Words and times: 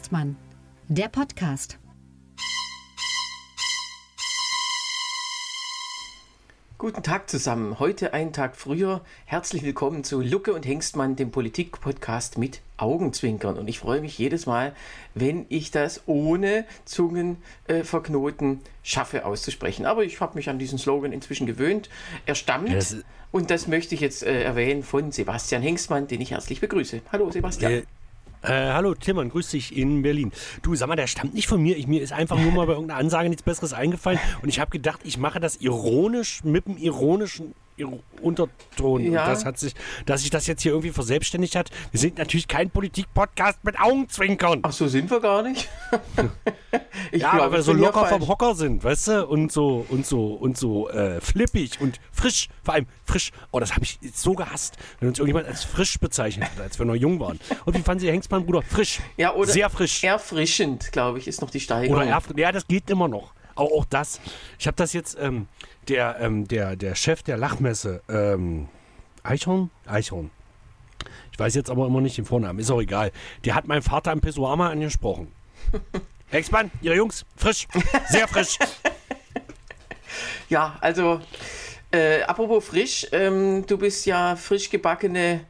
Hengstmann, 0.00 0.34
der 0.88 1.08
Podcast. 1.08 1.78
Guten 6.78 7.02
Tag 7.02 7.28
zusammen. 7.28 7.78
Heute 7.78 8.14
einen 8.14 8.32
Tag 8.32 8.56
früher. 8.56 9.02
Herzlich 9.26 9.62
willkommen 9.62 10.02
zu 10.02 10.22
Lucke 10.22 10.54
und 10.54 10.64
Hengstmann, 10.64 11.16
dem 11.16 11.30
Politik-Podcast 11.30 12.38
mit 12.38 12.62
Augenzwinkern. 12.78 13.58
Und 13.58 13.68
ich 13.68 13.78
freue 13.78 14.00
mich 14.00 14.16
jedes 14.16 14.46
Mal, 14.46 14.74
wenn 15.14 15.44
ich 15.50 15.70
das 15.70 16.00
ohne 16.06 16.64
Zungenverknoten 16.86 18.54
äh, 18.54 18.58
schaffe 18.82 19.26
auszusprechen. 19.26 19.84
Aber 19.84 20.02
ich 20.02 20.18
habe 20.22 20.34
mich 20.36 20.48
an 20.48 20.58
diesen 20.58 20.78
Slogan 20.78 21.12
inzwischen 21.12 21.46
gewöhnt. 21.46 21.90
Er 22.24 22.36
stammt, 22.36 22.72
das 22.72 22.96
und 23.32 23.50
das 23.50 23.68
möchte 23.68 23.94
ich 23.94 24.00
jetzt 24.00 24.22
äh, 24.22 24.44
erwähnen, 24.44 24.82
von 24.82 25.12
Sebastian 25.12 25.60
Hengstmann, 25.60 26.06
den 26.06 26.22
ich 26.22 26.30
herzlich 26.30 26.62
begrüße. 26.62 27.02
Hallo 27.12 27.30
Sebastian. 27.30 27.72
Äh, 27.72 27.82
äh, 28.42 28.72
hallo 28.72 28.94
Timmann, 28.94 29.28
grüß 29.28 29.50
dich 29.50 29.76
in 29.76 30.02
Berlin. 30.02 30.32
Du, 30.62 30.74
sag 30.74 30.88
mal, 30.88 30.96
der 30.96 31.06
stammt 31.06 31.34
nicht 31.34 31.46
von 31.46 31.60
mir. 31.60 31.76
Ich, 31.76 31.86
mir 31.86 32.02
ist 32.02 32.12
einfach 32.12 32.38
nur 32.38 32.52
mal 32.52 32.66
bei 32.66 32.72
irgendeiner 32.72 33.00
Ansage 33.00 33.28
nichts 33.28 33.42
Besseres 33.42 33.72
eingefallen. 33.72 34.18
Und 34.42 34.48
ich 34.48 34.60
habe 34.60 34.70
gedacht, 34.70 35.00
ich 35.04 35.18
mache 35.18 35.40
das 35.40 35.56
ironisch 35.56 36.42
mit 36.44 36.66
einem 36.66 36.76
ironischen 36.76 37.54
Unterton. 37.86 39.12
Ja. 39.12 39.26
Das 39.26 39.44
hat 39.44 39.58
sich, 39.58 39.74
dass 40.06 40.22
sich 40.22 40.30
das 40.30 40.46
jetzt 40.46 40.62
hier 40.62 40.72
irgendwie 40.72 40.90
verselbstständigt 40.90 41.56
hat. 41.56 41.70
Wir 41.90 42.00
sind 42.00 42.18
natürlich 42.18 42.48
kein 42.48 42.70
Politik-Podcast 42.70 43.64
mit 43.64 43.80
Augenzwinkern. 43.80 44.60
Ach 44.62 44.72
so, 44.72 44.88
sind 44.88 45.10
wir 45.10 45.20
gar 45.20 45.42
nicht. 45.42 45.68
ja, 47.12 47.30
glaub, 47.32 47.40
weil 47.46 47.52
wir 47.52 47.62
so 47.62 47.72
locker 47.72 48.06
vom 48.06 48.28
Hocker 48.28 48.54
sind, 48.54 48.84
weißt 48.84 49.08
du? 49.08 49.26
Und 49.26 49.52
so 49.52 49.86
und 49.88 50.06
so 50.06 50.34
und 50.34 50.56
so 50.56 50.88
äh, 50.90 51.20
flippig 51.20 51.80
und 51.80 52.00
frisch. 52.12 52.48
Vor 52.62 52.74
allem 52.74 52.86
frisch. 53.04 53.32
Oh, 53.50 53.60
das 53.60 53.74
habe 53.74 53.84
ich 53.84 53.98
so 54.14 54.32
gehasst, 54.34 54.76
wenn 54.98 55.08
uns 55.08 55.18
irgendjemand 55.18 55.46
als 55.46 55.64
frisch 55.64 55.98
bezeichnet 55.98 56.50
hat, 56.50 56.60
als 56.60 56.78
wir 56.78 56.86
noch 56.86 56.94
jung 56.94 57.20
waren. 57.20 57.40
Und 57.64 57.76
wie 57.76 57.82
fanden 57.82 58.00
Sie 58.00 58.10
Hengstmann, 58.10 58.44
Bruder? 58.44 58.62
Frisch. 58.62 59.00
Ja, 59.16 59.34
oder 59.34 59.50
sehr 59.50 59.70
frisch. 59.70 60.04
Erfrischend, 60.04 60.92
glaube 60.92 61.18
ich, 61.18 61.28
ist 61.28 61.40
noch 61.40 61.50
die 61.50 61.60
Steigerung. 61.60 62.02
Oder 62.02 62.22
ja, 62.36 62.52
das 62.52 62.66
geht 62.66 62.90
immer 62.90 63.08
noch. 63.08 63.32
Auch, 63.54 63.72
auch 63.72 63.84
das. 63.84 64.20
Ich 64.58 64.66
habe 64.66 64.76
das 64.76 64.92
jetzt. 64.92 65.16
Ähm, 65.20 65.46
der, 65.88 66.18
ähm, 66.20 66.46
der, 66.46 66.76
der 66.76 66.94
Chef 66.94 67.22
der 67.22 67.36
Lachmesse, 67.36 68.02
ähm, 68.08 68.68
Eichhorn? 69.22 69.70
Eichhorn. 69.86 70.30
Ich 71.32 71.38
weiß 71.38 71.54
jetzt 71.54 71.70
aber 71.70 71.86
immer 71.86 72.00
nicht 72.00 72.18
den 72.18 72.24
Vornamen, 72.24 72.58
ist 72.58 72.70
auch 72.70 72.80
egal. 72.80 73.12
Der 73.44 73.54
hat 73.54 73.66
meinen 73.66 73.82
Vater 73.82 74.12
im 74.12 74.20
Pessoama 74.20 74.68
angesprochen. 74.68 75.32
Hexmann, 76.30 76.70
Ihre 76.80 76.96
Jungs, 76.96 77.24
frisch, 77.36 77.66
sehr 78.08 78.28
frisch. 78.28 78.56
ja, 80.48 80.76
also, 80.80 81.20
äh, 81.90 82.22
apropos 82.22 82.64
frisch, 82.64 83.06
ähm, 83.10 83.64
du 83.66 83.76
bist 83.78 84.06
ja 84.06 84.36
frisch 84.36 84.70
gebackene 84.70 85.40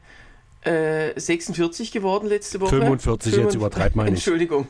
äh, 0.63 1.19
46 1.19 1.91
geworden 1.91 2.27
letzte 2.27 2.59
Woche. 2.61 2.77
45, 2.77 3.33
45 3.33 3.43
jetzt 3.43 3.55
übertreibt 3.55 3.95
man 3.95 4.05
nicht. 4.05 4.13
Entschuldigung. 4.15 4.67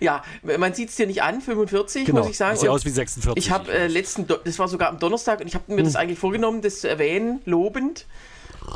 Ja, 0.00 0.22
man 0.42 0.74
sieht 0.74 0.90
es 0.90 0.96
dir 0.96 1.06
nicht 1.06 1.22
an, 1.22 1.40
45, 1.40 2.06
genau. 2.06 2.20
muss 2.20 2.30
ich 2.30 2.36
sagen. 2.36 2.56
Sieht 2.56 2.68
aus 2.68 2.84
wie 2.84 2.90
46. 2.90 3.36
Ich 3.36 3.50
habe 3.50 3.72
äh, 3.72 3.86
letzten, 3.86 4.26
das 4.26 4.58
war 4.58 4.68
sogar 4.68 4.88
am 4.88 4.98
Donnerstag 4.98 5.40
und 5.40 5.46
ich 5.46 5.54
habe 5.54 5.64
mir 5.68 5.78
hm. 5.78 5.84
das 5.84 5.96
eigentlich 5.96 6.18
vorgenommen, 6.18 6.62
das 6.62 6.80
zu 6.80 6.88
erwähnen, 6.88 7.40
lobend. 7.44 8.06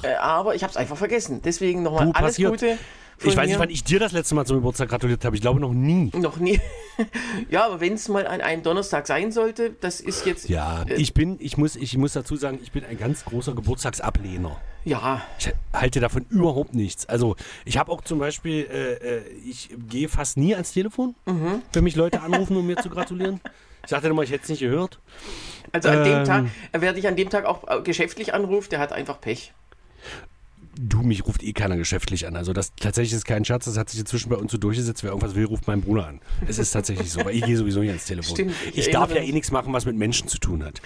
Äh, 0.02 0.14
aber 0.14 0.54
ich 0.54 0.62
habe 0.62 0.70
es 0.70 0.76
einfach 0.76 0.96
vergessen. 0.96 1.42
Deswegen 1.44 1.82
nochmal 1.82 2.10
alles 2.12 2.34
passiert. 2.34 2.50
Gute. 2.50 2.78
Ich 3.24 3.36
weiß 3.36 3.48
nicht, 3.48 3.58
wann 3.58 3.70
ich 3.70 3.84
dir 3.84 3.98
das 3.98 4.12
letzte 4.12 4.34
Mal 4.34 4.44
zum 4.44 4.56
Geburtstag 4.56 4.88
gratuliert 4.88 5.24
habe. 5.24 5.36
Ich 5.36 5.42
glaube 5.42 5.60
noch 5.60 5.72
nie. 5.72 6.10
Noch 6.14 6.36
nie. 6.36 6.60
ja, 7.50 7.66
aber 7.66 7.80
wenn 7.80 7.94
es 7.94 8.08
mal 8.08 8.26
an 8.26 8.40
einem 8.40 8.62
Donnerstag 8.62 9.06
sein 9.06 9.32
sollte, 9.32 9.74
das 9.80 10.00
ist 10.00 10.26
jetzt. 10.26 10.48
Ja, 10.48 10.82
äh, 10.82 10.94
ich 10.94 11.14
bin, 11.14 11.36
ich 11.40 11.56
muss, 11.56 11.76
ich 11.76 11.96
muss 11.96 12.12
dazu 12.12 12.36
sagen, 12.36 12.58
ich 12.62 12.72
bin 12.72 12.84
ein 12.84 12.98
ganz 12.98 13.24
großer 13.24 13.54
Geburtstagsablehner. 13.54 14.60
Ja. 14.84 15.22
Ich 15.38 15.52
halte 15.72 16.00
davon 16.00 16.26
überhaupt 16.30 16.74
nichts. 16.74 17.06
Also 17.06 17.36
ich 17.64 17.78
habe 17.78 17.90
auch 17.90 18.02
zum 18.02 18.18
Beispiel, 18.18 18.66
äh, 18.70 18.92
äh, 18.94 19.22
ich 19.44 19.70
gehe 19.88 20.08
fast 20.08 20.36
nie 20.36 20.54
ans 20.54 20.72
Telefon, 20.72 21.14
mhm. 21.26 21.62
wenn 21.72 21.84
mich 21.84 21.96
Leute 21.96 22.20
anrufen, 22.20 22.56
um 22.56 22.66
mir 22.66 22.76
zu 22.76 22.88
gratulieren. 22.88 23.40
Ich 23.82 23.90
sagte 23.90 24.08
nochmal, 24.08 24.24
ich 24.24 24.32
hätte 24.32 24.44
es 24.44 24.48
nicht 24.48 24.60
gehört. 24.60 25.00
Also 25.72 25.88
an 25.88 25.98
ähm, 25.98 26.04
dem 26.04 26.24
Tag, 26.24 26.44
wer 26.72 26.92
dich 26.92 27.06
an 27.08 27.16
dem 27.16 27.30
Tag 27.30 27.44
auch 27.44 27.66
äh, 27.68 27.82
geschäftlich 27.82 28.34
anruft, 28.34 28.72
der 28.72 28.78
hat 28.78 28.92
einfach 28.92 29.20
Pech. 29.20 29.52
Du, 30.78 31.02
mich 31.02 31.26
ruft 31.26 31.42
eh 31.42 31.52
keiner 31.52 31.76
geschäftlich 31.76 32.26
an. 32.26 32.36
Also 32.36 32.52
das 32.52 32.72
tatsächlich 32.76 33.14
ist 33.14 33.24
kein 33.24 33.44
Scherz, 33.44 33.64
das 33.64 33.78
hat 33.78 33.88
sich 33.88 34.00
inzwischen 34.00 34.28
bei 34.28 34.36
uns 34.36 34.52
so 34.52 34.58
durchgesetzt. 34.58 35.02
Wer 35.02 35.10
irgendwas 35.10 35.34
will, 35.34 35.44
ruft 35.46 35.66
meinen 35.66 35.82
Bruder 35.82 36.06
an. 36.06 36.20
Es 36.46 36.58
ist 36.58 36.70
tatsächlich 36.70 37.10
so, 37.10 37.24
weil 37.24 37.34
ich 37.34 37.44
gehe 37.44 37.56
sowieso 37.56 37.80
nicht 37.80 37.90
ans 37.90 38.04
Telefon. 38.04 38.36
Stimmt, 38.36 38.52
ich, 38.72 38.78
ich 38.78 38.90
darf 38.90 39.14
ja 39.14 39.22
eh 39.22 39.32
nichts 39.32 39.50
machen, 39.50 39.72
was 39.72 39.86
mit 39.86 39.96
Menschen 39.96 40.28
zu 40.28 40.38
tun 40.38 40.62
hat. 40.62 40.82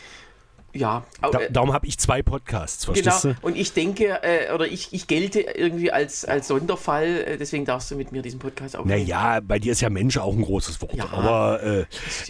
Ja. 0.72 1.04
Da, 1.20 1.30
darum 1.50 1.72
habe 1.72 1.86
ich 1.86 1.98
zwei 1.98 2.22
Podcasts, 2.22 2.84
verstehst 2.84 3.22
genau. 3.22 3.34
du? 3.40 3.46
Und 3.46 3.56
ich 3.56 3.72
denke, 3.72 4.22
äh, 4.22 4.52
oder 4.52 4.66
ich, 4.66 4.88
ich 4.92 5.06
gelte 5.06 5.40
irgendwie 5.40 5.90
als, 5.90 6.24
als 6.24 6.48
Sonderfall, 6.48 7.24
äh, 7.26 7.36
deswegen 7.36 7.64
darfst 7.64 7.90
du 7.90 7.96
mit 7.96 8.12
mir 8.12 8.22
diesen 8.22 8.38
Podcast 8.38 8.76
aufnehmen. 8.76 9.02
Naja, 9.02 9.40
bei 9.40 9.58
dir 9.58 9.72
ist 9.72 9.80
ja 9.80 9.90
Mensch 9.90 10.16
auch 10.18 10.34
ein 10.34 10.42
großes 10.42 10.80
Wort. 10.82 10.94
Ja, 10.94 11.10
aber, 11.10 11.62
äh, 11.62 11.86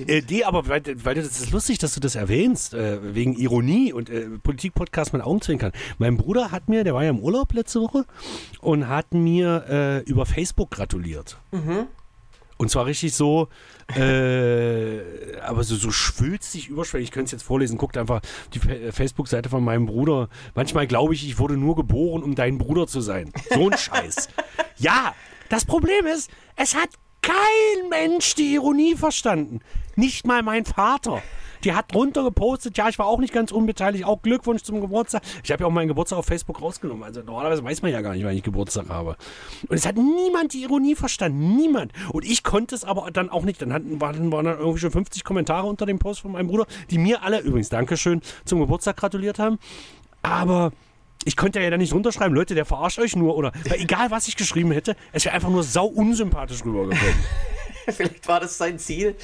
äh, 0.06 0.22
nee, 0.28 0.44
aber 0.44 0.68
weil, 0.68 0.82
weil 1.04 1.14
das 1.14 1.26
ist 1.26 1.50
lustig, 1.50 1.78
dass 1.78 1.94
du 1.94 2.00
das 2.00 2.14
erwähnst, 2.14 2.74
äh, 2.74 3.14
wegen 3.14 3.34
Ironie 3.36 3.92
und 3.92 4.08
äh, 4.10 4.26
Politik-Podcast 4.42 5.12
mit 5.12 5.22
Augenzwinkern. 5.22 5.72
Mein 5.98 6.16
Bruder 6.16 6.50
hat 6.50 6.68
mir, 6.68 6.84
der 6.84 6.94
war 6.94 7.04
ja 7.04 7.10
im 7.10 7.20
Urlaub 7.20 7.52
letzte 7.52 7.80
Woche 7.80 8.04
und 8.60 8.88
hat 8.88 9.12
mir 9.12 9.64
äh, 9.68 9.98
über 10.10 10.26
Facebook 10.26 10.70
gratuliert. 10.70 11.38
Mhm. 11.52 11.86
Und 12.60 12.70
zwar 12.70 12.84
richtig 12.84 13.14
so, 13.14 13.48
äh, 13.96 15.00
aber 15.40 15.64
so, 15.64 15.76
so 15.76 15.90
schwülstig 15.90 16.68
überschwellig. 16.68 17.08
Ich 17.08 17.10
könnte 17.10 17.24
es 17.24 17.32
jetzt 17.32 17.42
vorlesen. 17.42 17.78
Guckt 17.78 17.96
einfach 17.96 18.20
die 18.52 18.58
Facebook-Seite 18.92 19.48
von 19.48 19.64
meinem 19.64 19.86
Bruder. 19.86 20.28
Manchmal 20.54 20.86
glaube 20.86 21.14
ich, 21.14 21.26
ich 21.26 21.38
wurde 21.38 21.56
nur 21.56 21.74
geboren, 21.74 22.22
um 22.22 22.34
dein 22.34 22.58
Bruder 22.58 22.86
zu 22.86 23.00
sein. 23.00 23.32
So 23.48 23.70
ein 23.70 23.78
Scheiß. 23.78 24.28
Ja, 24.76 25.14
das 25.50 25.66
Problem 25.66 26.06
ist, 26.06 26.30
es 26.56 26.74
hat 26.74 26.88
kein 27.22 27.88
Mensch 27.90 28.34
die 28.34 28.54
Ironie 28.54 28.94
verstanden. 28.94 29.60
Nicht 29.94 30.26
mal 30.26 30.42
mein 30.42 30.64
Vater. 30.66 31.22
Die 31.64 31.72
hat 31.74 31.92
drunter 31.92 32.24
gepostet, 32.24 32.76
ja, 32.78 32.88
ich 32.88 32.98
war 32.98 33.06
auch 33.06 33.18
nicht 33.18 33.32
ganz 33.32 33.52
unbeteiligt, 33.52 34.04
auch 34.04 34.22
Glückwunsch 34.22 34.62
zum 34.62 34.80
Geburtstag. 34.80 35.22
Ich 35.44 35.50
habe 35.50 35.62
ja 35.62 35.66
auch 35.66 35.72
meinen 35.72 35.88
Geburtstag 35.88 36.18
auf 36.18 36.26
Facebook 36.26 36.60
rausgenommen. 36.60 37.04
Also 37.04 37.22
normalerweise 37.22 37.62
weiß 37.64 37.82
man 37.82 37.92
ja 37.92 38.00
gar 38.00 38.14
nicht, 38.14 38.24
wann 38.24 38.36
ich 38.36 38.42
Geburtstag 38.42 38.88
habe. 38.88 39.16
Und 39.68 39.76
es 39.76 39.86
hat 39.86 39.96
niemand 39.96 40.52
die 40.52 40.62
Ironie 40.62 40.94
verstanden. 40.94 41.56
Niemand. 41.56 41.92
Und 42.12 42.24
ich 42.24 42.42
konnte 42.42 42.74
es 42.74 42.84
aber 42.84 43.10
dann 43.10 43.30
auch 43.30 43.44
nicht. 43.44 43.60
Dann 43.62 43.72
hatten, 43.72 44.00
waren, 44.00 44.32
waren 44.32 44.44
dann 44.44 44.58
irgendwie 44.58 44.80
schon 44.80 44.90
50 44.90 45.24
Kommentare 45.24 45.66
unter 45.66 45.86
dem 45.86 45.98
Post 45.98 46.20
von 46.20 46.32
meinem 46.32 46.48
Bruder, 46.48 46.66
die 46.90 46.98
mir 46.98 47.22
alle, 47.22 47.40
übrigens 47.40 47.68
Dankeschön, 47.68 48.22
zum 48.44 48.60
Geburtstag 48.60 48.96
gratuliert 48.96 49.38
haben. 49.38 49.58
Aber 50.22 50.72
ich 51.24 51.36
konnte 51.36 51.60
ja 51.60 51.68
dann 51.68 51.80
nicht 51.80 51.92
runterschreiben, 51.92 52.34
Leute, 52.34 52.54
der 52.54 52.64
verarscht 52.64 52.98
euch 52.98 53.14
nur. 53.14 53.36
Oder 53.36 53.52
egal, 53.70 54.10
was 54.10 54.28
ich 54.28 54.36
geschrieben 54.36 54.72
hätte, 54.72 54.96
es 55.12 55.24
wäre 55.24 55.34
einfach 55.34 55.50
nur 55.50 55.62
sau 55.62 55.86
unsympathisch 55.86 56.64
rübergekommen. 56.64 57.14
Vielleicht 57.96 58.28
war 58.28 58.40
das 58.40 58.58
sein 58.58 58.78
Ziel. 58.78 59.16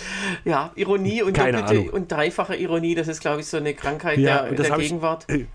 Ja, 0.45 0.73
Ironie 0.77 1.23
und 1.23 1.33
Keine 1.33 1.59
doppelte 1.59 1.81
Ahnung. 1.83 1.91
und 1.91 2.13
dreifache 2.13 2.57
Ironie, 2.57 2.95
das 2.95 3.09
ist, 3.09 3.21
glaube 3.21 3.41
ich, 3.41 3.47
so 3.47 3.57
eine 3.57 3.75
Krankheit 3.75 4.19
ja, 4.19 4.43
der, 4.43 4.53
der 4.53 4.77
Gegenwart. 4.77 5.27
Ich, 5.29 5.47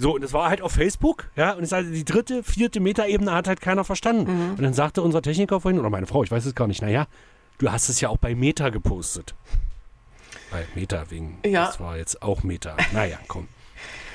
so, 0.00 0.14
und 0.14 0.22
das 0.22 0.32
war 0.32 0.48
halt 0.48 0.62
auf 0.62 0.72
Facebook, 0.72 1.28
ja, 1.34 1.52
und 1.52 1.64
es 1.64 1.72
halt 1.72 1.92
die 1.92 2.04
dritte, 2.04 2.44
vierte 2.44 2.78
Metaebene 2.78 3.32
hat 3.32 3.48
halt 3.48 3.60
keiner 3.60 3.82
verstanden. 3.82 4.32
Mhm. 4.32 4.50
Und 4.52 4.62
dann 4.62 4.72
sagte 4.72 5.02
unser 5.02 5.22
Techniker 5.22 5.60
vorhin, 5.60 5.80
oder 5.80 5.90
meine 5.90 6.06
Frau, 6.06 6.22
ich 6.22 6.30
weiß 6.30 6.46
es 6.46 6.54
gar 6.54 6.68
nicht, 6.68 6.82
naja, 6.82 7.08
du 7.58 7.70
hast 7.70 7.88
es 7.88 8.00
ja 8.00 8.08
auch 8.08 8.16
bei 8.16 8.36
Meta 8.36 8.68
gepostet. 8.68 9.34
Bei 10.52 10.64
Meta 10.76 11.10
wegen, 11.10 11.38
ja. 11.44 11.66
das 11.66 11.80
war 11.80 11.96
jetzt 11.96 12.22
auch 12.22 12.44
Meta. 12.44 12.76
Naja, 12.92 13.18
komm. 13.26 13.48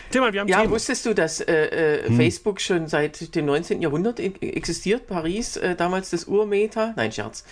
Thema, 0.10 0.32
wir 0.32 0.42
haben 0.42 0.48
ja, 0.48 0.62
Themen. 0.62 0.72
wusstest 0.72 1.06
du, 1.06 1.14
dass 1.14 1.42
äh, 1.42 1.52
äh, 1.52 2.08
hm. 2.08 2.16
Facebook 2.16 2.62
schon 2.62 2.88
seit 2.88 3.36
dem 3.36 3.46
19. 3.46 3.82
Jahrhundert 3.82 4.20
e-, 4.20 4.32
existiert? 4.42 5.08
Paris, 5.08 5.58
äh, 5.58 5.76
damals 5.76 6.12
das 6.12 6.26
Urmeta? 6.26 6.94
Nein, 6.96 7.12
Scherz. 7.12 7.44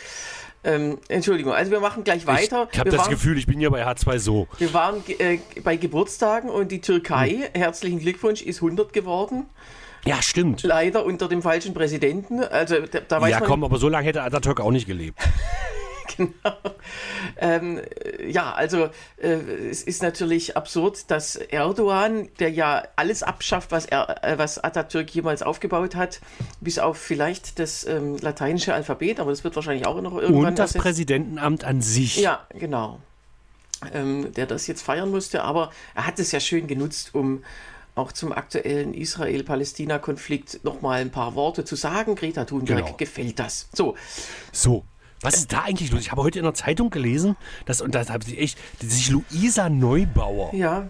Ähm, 0.63 0.99
Entschuldigung, 1.07 1.53
also 1.53 1.71
wir 1.71 1.79
machen 1.79 2.03
gleich 2.03 2.27
weiter. 2.27 2.67
Ich, 2.71 2.79
habe 2.79 2.91
das 2.91 2.99
waren, 2.99 3.09
Gefühl, 3.09 3.37
ich 3.37 3.47
bin 3.47 3.59
hier 3.59 3.71
bei 3.71 3.85
H2 3.85 4.19
so. 4.19 4.47
Wir 4.59 4.73
waren 4.73 5.03
äh, 5.17 5.39
bei 5.63 5.75
Geburtstagen 5.75 6.49
und 6.49 6.71
die 6.71 6.81
Türkei, 6.81 7.49
hm. 7.53 7.59
herzlichen 7.59 7.99
Glückwunsch, 7.99 8.43
ist 8.43 8.57
100 8.57 8.93
geworden. 8.93 9.47
Ja, 10.05 10.21
stimmt. 10.21 10.63
Leider 10.63 11.05
unter 11.05 11.27
dem 11.27 11.41
falschen 11.41 11.73
Präsidenten. 11.73 12.43
Also, 12.43 12.75
da, 12.79 12.99
da 12.99 13.27
ja, 13.27 13.39
komm, 13.39 13.63
aber 13.63 13.77
so 13.77 13.89
lange 13.89 14.07
hätte 14.07 14.23
Atatürk 14.23 14.59
auch 14.59 14.71
nicht 14.71 14.87
gelebt. 14.87 15.19
genau. 16.17 16.55
Ähm, 17.37 17.81
ja, 18.27 18.53
also 18.53 18.89
äh, 19.17 19.29
es 19.69 19.83
ist 19.83 20.01
natürlich 20.01 20.57
absurd, 20.57 21.09
dass 21.09 21.35
Erdogan, 21.35 22.29
der 22.39 22.49
ja 22.49 22.83
alles 22.95 23.23
abschafft, 23.23 23.71
was, 23.71 23.85
er, 23.85 24.23
äh, 24.23 24.37
was 24.37 24.59
Atatürk 24.59 25.13
jemals 25.13 25.41
aufgebaut 25.41 25.95
hat, 25.95 26.21
bis 26.59 26.79
auf 26.79 26.97
vielleicht 26.97 27.59
das 27.59 27.85
ähm, 27.85 28.17
lateinische 28.17 28.73
Alphabet, 28.73 29.19
aber 29.19 29.31
das 29.31 29.43
wird 29.43 29.55
wahrscheinlich 29.55 29.85
auch 29.85 30.01
noch 30.01 30.17
irgendwann. 30.17 30.49
Und 30.49 30.59
das. 30.59 30.73
Präsidentenamt 30.73 31.63
an 31.63 31.81
sich. 31.81 32.17
Ja, 32.17 32.45
genau. 32.49 32.99
Ähm, 33.93 34.31
der 34.33 34.45
das 34.45 34.67
jetzt 34.67 34.83
feiern 34.83 35.09
musste, 35.09 35.43
aber 35.43 35.71
er 35.95 36.05
hat 36.05 36.19
es 36.19 36.31
ja 36.31 36.39
schön 36.39 36.67
genutzt, 36.67 37.13
um 37.13 37.43
auch 37.95 38.11
zum 38.11 38.31
aktuellen 38.31 38.93
Israel-Palästina-Konflikt 38.93 40.63
nochmal 40.63 41.01
ein 41.01 41.11
paar 41.11 41.35
Worte 41.35 41.65
zu 41.65 41.75
sagen. 41.75 42.15
Greta 42.15 42.45
Thunberg 42.45 42.85
genau. 42.85 42.97
gefällt 42.97 43.39
das. 43.39 43.67
So. 43.73 43.95
So, 44.51 44.85
was 45.21 45.35
ist 45.35 45.53
da 45.53 45.61
eigentlich 45.61 45.91
los? 45.91 46.01
Ich 46.01 46.11
habe 46.11 46.23
heute 46.23 46.39
in 46.39 46.45
der 46.45 46.53
Zeitung 46.53 46.89
gelesen, 46.89 47.35
dass, 47.65 47.81
und 47.81 47.95
da 47.95 48.07
habe 48.07 48.23
ich 48.27 48.39
echt, 48.39 48.57
sich 48.81 49.09
Luisa 49.09 49.69
Neubauer, 49.69 50.53
ja. 50.53 50.87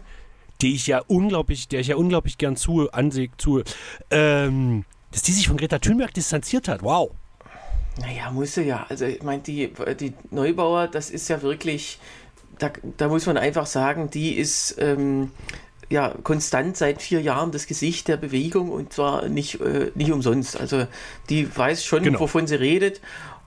die 0.61 0.73
ich 0.75 0.87
ja 0.87 1.01
unglaublich, 1.07 1.67
der 1.67 1.81
ich 1.81 1.87
ja 1.87 1.95
unglaublich 1.95 2.37
gern 2.37 2.55
zu, 2.55 2.91
ansehe, 2.91 3.29
zu, 3.37 3.61
ähm, 4.09 4.85
dass 5.11 5.23
die 5.23 5.33
sich 5.33 5.47
von 5.47 5.57
Greta 5.57 5.79
Thunberg 5.79 6.13
distanziert 6.13 6.67
hat. 6.67 6.81
Wow. 6.81 7.11
Naja, 7.99 8.31
muss 8.31 8.55
sie 8.55 8.63
ja. 8.63 8.85
Also 8.89 9.05
ich 9.05 9.21
meine, 9.21 9.41
die, 9.41 9.71
die 9.99 10.13
Neubauer, 10.29 10.87
das 10.87 11.09
ist 11.09 11.27
ja 11.27 11.41
wirklich, 11.41 11.99
da, 12.57 12.71
da 12.97 13.09
muss 13.09 13.25
man 13.25 13.37
einfach 13.37 13.65
sagen, 13.65 14.09
die 14.09 14.37
ist 14.37 14.75
ähm, 14.79 15.31
ja 15.89 16.15
konstant 16.23 16.77
seit 16.77 17.01
vier 17.01 17.21
Jahren 17.21 17.51
das 17.51 17.67
Gesicht 17.67 18.07
der 18.07 18.17
Bewegung 18.17 18.71
und 18.71 18.93
zwar 18.93 19.27
nicht, 19.27 19.59
äh, 19.59 19.91
nicht 19.93 20.11
umsonst. 20.11 20.59
Also 20.59 20.87
die 21.29 21.55
weiß 21.55 21.83
schon, 21.83 22.03
genau. 22.03 22.21
wovon 22.21 22.47
sie 22.47 22.55
redet. 22.55 23.01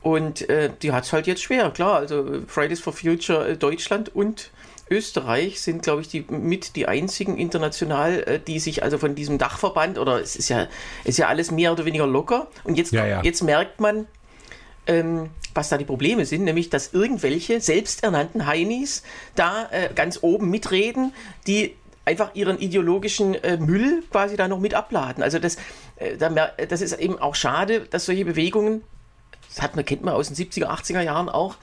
Und 0.05 0.51
äh, 0.51 0.69
die 0.83 0.93
hat 0.93 1.05
es 1.05 1.15
halt 1.15 1.27
jetzt 1.27 1.43
schwer, 1.43 1.71
klar. 1.71 1.97
Also 1.97 2.43
Fridays 2.47 2.79
for 2.79 2.93
Future 2.93 3.49
äh, 3.49 3.57
Deutschland 3.57 4.15
und 4.15 4.51
Österreich 4.91 5.63
sind, 5.63 5.83
glaube 5.83 6.03
ich, 6.03 6.09
die 6.09 6.27
mit 6.29 6.77
die 6.77 6.87
einzigen 6.87 7.39
international, 7.39 8.23
äh, 8.25 8.39
die 8.39 8.59
sich 8.59 8.83
also 8.83 8.99
von 8.99 9.15
diesem 9.15 9.39
Dachverband 9.39 9.99
oder 9.99 10.21
es 10.21 10.37
ist 10.37 10.51
ja, 10.51 10.69
ist 11.05 11.17
ja 11.17 11.29
alles 11.29 11.51
mehr 11.51 11.73
oder 11.73 11.87
weniger 11.87 12.07
locker. 12.07 12.49
Und 12.65 12.77
jetzt, 12.77 12.93
ja, 12.93 13.07
ja. 13.07 13.23
jetzt 13.23 13.43
merkt 13.43 13.81
man, 13.81 14.07
ähm, 14.87 15.31
was 15.55 15.71
da 15.71 15.79
die 15.79 15.87
Probleme 15.87 16.27
sind, 16.27 16.45
nämlich 16.45 16.69
dass 16.69 16.93
irgendwelche 16.93 17.63
selbsternannten 17.63 18.45
Heinis 18.45 19.05
da 19.35 19.71
äh, 19.71 19.89
ganz 19.95 20.19
oben 20.21 20.51
mitreden, 20.51 21.15
die 21.47 21.77
einfach 22.05 22.35
ihren 22.35 22.59
ideologischen 22.59 23.37
äh, 23.37 23.57
Müll 23.57 24.03
quasi 24.11 24.37
da 24.37 24.49
noch 24.49 24.61
mit 24.61 24.75
abladen. 24.75 25.23
Also 25.23 25.39
das, 25.39 25.57
äh, 25.97 26.19
das 26.69 26.83
ist 26.83 26.93
eben 26.99 27.19
auch 27.19 27.35
schade, 27.35 27.87
dass 27.89 28.05
solche 28.05 28.27
Bewegungen, 28.27 28.83
das 29.55 29.63
hat 29.63 29.77
man, 29.77 29.85
kennt 29.85 30.03
man 30.03 30.15
aus 30.15 30.31
den 30.31 30.37
70er, 30.37 30.67
80er 30.67 31.01
Jahren 31.01 31.29
auch, 31.29 31.57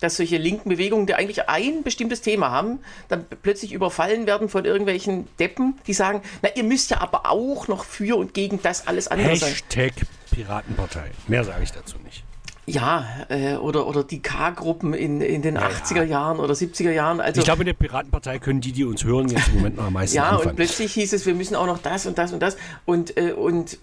dass 0.00 0.16
solche 0.16 0.36
linken 0.36 0.68
Bewegungen, 0.68 1.06
die 1.06 1.14
eigentlich 1.14 1.48
ein 1.48 1.82
bestimmtes 1.82 2.20
Thema 2.20 2.50
haben, 2.50 2.78
dann 3.08 3.24
plötzlich 3.42 3.72
überfallen 3.72 4.26
werden 4.26 4.48
von 4.48 4.64
irgendwelchen 4.64 5.26
Deppen, 5.38 5.78
die 5.86 5.92
sagen, 5.92 6.22
na, 6.42 6.50
ihr 6.54 6.62
müsst 6.62 6.90
ja 6.90 7.00
aber 7.00 7.30
auch 7.30 7.66
noch 7.68 7.84
für 7.84 8.16
und 8.16 8.34
gegen 8.34 8.62
das 8.62 8.86
alles 8.86 9.08
andere 9.08 9.36
sein. 9.36 9.50
Hashtag 9.50 9.92
Piratenpartei. 10.30 11.10
Mehr 11.26 11.42
sage 11.42 11.64
ich 11.64 11.72
dazu 11.72 11.96
nicht. 12.04 12.22
Ja, 12.66 13.06
äh, 13.30 13.54
oder, 13.54 13.86
oder 13.86 14.04
die 14.04 14.20
K-Gruppen 14.20 14.92
in, 14.92 15.22
in 15.22 15.40
den 15.40 15.54
ja, 15.54 15.68
80er 15.68 16.02
Jahren 16.04 16.38
oder 16.38 16.52
70er 16.52 16.90
Jahren. 16.90 17.18
Also, 17.18 17.40
ich 17.40 17.44
glaube, 17.46 17.62
in 17.62 17.66
der 17.66 17.72
Piratenpartei 17.72 18.38
können 18.38 18.60
die, 18.60 18.72
die 18.72 18.84
uns 18.84 19.04
hören, 19.04 19.28
jetzt 19.28 19.48
im 19.48 19.54
Moment 19.54 19.76
noch 19.76 19.86
am 19.86 19.94
meisten 19.94 20.16
Ja, 20.16 20.30
anfangen. 20.30 20.50
und 20.50 20.56
plötzlich 20.56 20.92
hieß 20.92 21.14
es, 21.14 21.24
wir 21.24 21.34
müssen 21.34 21.56
auch 21.56 21.66
noch 21.66 21.78
das 21.78 22.04
und 22.04 22.18
das 22.18 22.32
und 22.32 22.40
das. 22.40 22.58
Und, 22.84 23.16
äh, 23.16 23.32
und 23.32 23.78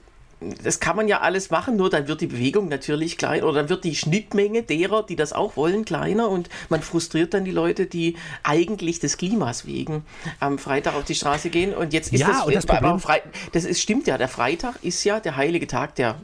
das 0.63 0.79
kann 0.79 0.95
man 0.95 1.07
ja 1.07 1.21
alles 1.21 1.49
machen, 1.49 1.75
nur 1.75 1.89
dann 1.89 2.07
wird 2.07 2.21
die 2.21 2.27
Bewegung 2.27 2.67
natürlich 2.67 3.17
kleiner 3.17 3.45
oder 3.45 3.61
dann 3.61 3.69
wird 3.69 3.83
die 3.83 3.95
Schnittmenge 3.95 4.63
derer, 4.63 5.03
die 5.03 5.15
das 5.15 5.33
auch 5.33 5.55
wollen, 5.55 5.85
kleiner 5.85 6.29
und 6.29 6.49
man 6.69 6.81
frustriert 6.81 7.33
dann 7.33 7.45
die 7.45 7.51
Leute, 7.51 7.85
die 7.85 8.15
eigentlich 8.43 8.99
des 8.99 9.17
Klimas 9.17 9.65
wegen 9.65 10.03
am 10.39 10.57
Freitag 10.57 10.95
auf 10.95 11.05
die 11.05 11.15
Straße 11.15 11.49
gehen. 11.49 11.73
Und 11.73 11.93
jetzt 11.93 12.11
ist 12.13 12.21
ja, 12.21 12.27
das, 12.27 12.45
und 12.45 12.55
das, 12.55 12.65
Problem, 12.65 13.01
das 13.51 13.65
ist, 13.65 13.81
stimmt 13.81 14.07
ja, 14.07 14.17
der 14.17 14.27
Freitag 14.27 14.75
ist 14.83 15.03
ja 15.03 15.19
der 15.19 15.35
heilige 15.35 15.67
Tag 15.67 15.95
der 15.95 16.17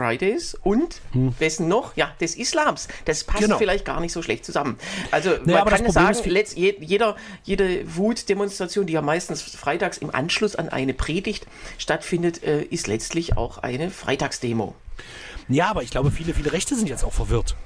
Fridays 0.00 0.56
und 0.62 1.00
hm. 1.12 1.34
wessen 1.38 1.68
noch? 1.68 1.94
Ja, 1.96 2.12
des 2.20 2.34
Islams. 2.36 2.88
Das 3.04 3.24
passt 3.24 3.42
genau. 3.42 3.58
vielleicht 3.58 3.84
gar 3.84 4.00
nicht 4.00 4.12
so 4.12 4.22
schlecht 4.22 4.46
zusammen. 4.46 4.78
Also 5.10 5.30
naja, 5.44 5.64
man 5.64 5.74
kann 5.74 5.90
sagen, 5.90 6.18
letzt, 6.30 6.56
jeder, 6.56 7.16
jede 7.44 7.96
Wutdemonstration, 7.96 8.86
die 8.86 8.94
ja 8.94 9.02
meistens 9.02 9.42
freitags 9.42 9.98
im 9.98 10.14
Anschluss 10.14 10.56
an 10.56 10.70
eine 10.70 10.94
Predigt 10.94 11.46
stattfindet, 11.76 12.42
äh, 12.42 12.62
ist 12.62 12.86
letztlich 12.86 13.36
auch 13.36 13.58
eine 13.58 13.90
Freitagsdemo. 13.90 14.74
Ja, 15.48 15.68
aber 15.68 15.82
ich 15.82 15.90
glaube, 15.90 16.10
viele, 16.10 16.32
viele 16.32 16.52
Rechte 16.52 16.74
sind 16.76 16.88
jetzt 16.88 17.04
auch 17.04 17.12
verwirrt. 17.12 17.56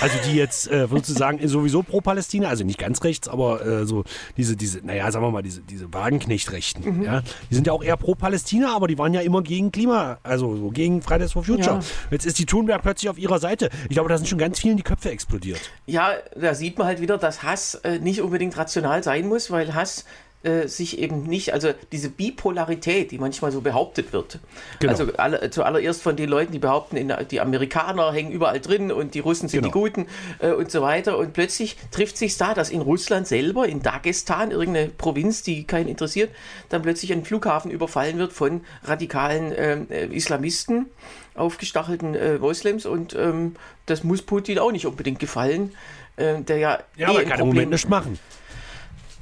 Also 0.00 0.16
die 0.26 0.36
jetzt, 0.36 0.70
äh, 0.70 0.90
würdest 0.90 1.10
du 1.10 1.14
sagen, 1.14 1.46
sowieso 1.46 1.82
pro 1.82 2.00
Palästina, 2.00 2.48
also 2.48 2.64
nicht 2.64 2.78
ganz 2.78 3.02
rechts, 3.04 3.28
aber 3.28 3.64
äh, 3.64 3.86
so 3.86 4.04
diese, 4.36 4.56
diese, 4.56 4.84
naja, 4.84 5.10
sagen 5.10 5.24
wir 5.24 5.30
mal, 5.30 5.42
diese, 5.42 5.60
diese 5.60 5.92
Wagenknecht-Rechten, 5.92 6.98
mhm. 6.98 7.02
ja, 7.04 7.22
die 7.50 7.54
sind 7.54 7.66
ja 7.66 7.72
auch 7.72 7.82
eher 7.82 7.96
pro 7.96 8.14
Palästina, 8.14 8.74
aber 8.74 8.88
die 8.88 8.98
waren 8.98 9.14
ja 9.14 9.20
immer 9.20 9.42
gegen 9.42 9.72
Klima, 9.72 10.18
also 10.22 10.56
so 10.56 10.70
gegen 10.70 11.02
Fridays 11.02 11.32
for 11.32 11.44
Future. 11.44 11.76
Ja. 11.76 11.80
Jetzt 12.10 12.26
ist 12.26 12.38
die 12.38 12.46
Thunberg 12.46 12.82
plötzlich 12.82 13.08
auf 13.08 13.18
ihrer 13.18 13.38
Seite. 13.38 13.70
Ich 13.84 13.90
glaube, 13.90 14.08
da 14.08 14.16
sind 14.16 14.26
schon 14.26 14.38
ganz 14.38 14.58
vielen 14.58 14.76
die 14.76 14.82
Köpfe 14.82 15.10
explodiert. 15.10 15.60
Ja, 15.86 16.12
da 16.36 16.54
sieht 16.54 16.78
man 16.78 16.86
halt 16.86 17.00
wieder, 17.00 17.18
dass 17.18 17.42
Hass 17.42 17.74
äh, 17.76 17.98
nicht 17.98 18.20
unbedingt 18.20 18.56
rational 18.56 19.02
sein 19.02 19.28
muss, 19.28 19.50
weil 19.50 19.74
Hass 19.74 20.04
äh, 20.42 20.68
sich 20.68 20.98
eben 20.98 21.24
nicht, 21.24 21.52
also 21.52 21.70
diese 21.92 22.08
Bipolarität, 22.08 23.10
die 23.10 23.18
manchmal 23.18 23.52
so 23.52 23.60
behauptet 23.60 24.12
wird. 24.12 24.38
Genau. 24.78 24.92
Also 24.92 25.12
alle, 25.18 25.50
zuallererst 25.50 26.00
von 26.00 26.16
den 26.16 26.30
Leuten, 26.30 26.52
die 26.52 26.58
behaupten, 26.58 26.96
in, 26.96 27.12
die 27.30 27.40
Amerikaner 27.40 28.12
hängen 28.12 28.32
überall 28.32 28.58
drin 28.58 28.90
und 28.90 29.14
die 29.14 29.20
Russen 29.20 29.48
sind 29.48 29.62
genau. 29.62 29.72
die 29.72 29.78
Guten 29.78 30.06
äh, 30.38 30.52
und 30.52 30.70
so 30.70 30.80
weiter. 30.80 31.18
Und 31.18 31.34
plötzlich 31.34 31.76
trifft 31.90 32.16
sich 32.16 32.38
da, 32.38 32.54
dass 32.54 32.70
in 32.70 32.80
Russland 32.80 33.26
selber, 33.26 33.68
in 33.68 33.82
Dagestan, 33.82 34.50
irgendeine 34.50 34.88
Provinz, 34.88 35.42
die 35.42 35.64
keinen 35.64 35.88
interessiert, 35.88 36.30
dann 36.70 36.80
plötzlich 36.80 37.12
ein 37.12 37.24
Flughafen 37.24 37.70
überfallen 37.70 38.18
wird 38.18 38.32
von 38.32 38.62
radikalen 38.84 39.52
äh, 39.52 40.06
Islamisten, 40.06 40.86
aufgestachelten 41.34 42.14
äh, 42.14 42.38
Moslems 42.38 42.86
und 42.86 43.14
ähm, 43.14 43.56
das 43.86 44.04
muss 44.04 44.22
Putin 44.22 44.58
auch 44.58 44.72
nicht 44.72 44.86
unbedingt 44.86 45.18
gefallen. 45.18 45.74
Äh, 46.16 46.40
der 46.40 46.56
ja, 46.56 46.78
ja 46.96 47.08
eh 47.08 47.10
aber 47.10 47.24
kann 47.24 47.40
im 47.40 47.46
Moment 47.48 47.70
nicht 47.72 47.88
machen. 47.88 48.18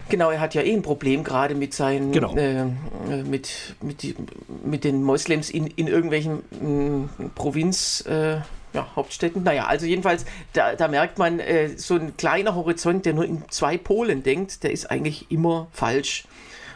Genau, 0.09 0.31
er 0.31 0.41
hat 0.41 0.55
ja 0.55 0.63
eh 0.63 0.73
ein 0.73 0.83
Problem 0.83 1.25
gerade 1.25 1.55
mit 1.55 1.75
seinen, 1.75 2.13
genau. 2.13 2.35
äh, 2.35 2.65
mit, 3.25 3.75
mit, 3.83 4.03
die, 4.03 4.15
mit 4.65 4.85
den 4.85 5.03
Moslems 5.03 5.51
in, 5.51 5.67
in 5.67 5.87
irgendwelchen 5.87 7.09
äh, 7.19 7.29
Provinz, 7.35 8.05
äh, 8.07 8.41
ja, 8.73 8.87
Hauptstädten. 8.97 9.43
Naja, 9.43 9.67
also 9.67 9.87
jedenfalls, 9.87 10.25
da, 10.53 10.75
da 10.75 10.89
merkt 10.89 11.19
man, 11.19 11.41
äh, 11.41 11.71
so 11.77 11.95
ein 11.95 12.17
kleiner 12.17 12.55
Horizont, 12.55 13.07
der 13.07 13.15
nur 13.15 13.25
in 13.25 13.43
zwei 13.51 13.77
Polen 13.77 14.23
denkt, 14.23 14.63
der 14.63 14.73
ist 14.73 14.91
eigentlich 14.91 15.31
immer 15.31 15.69
falsch. 15.73 16.25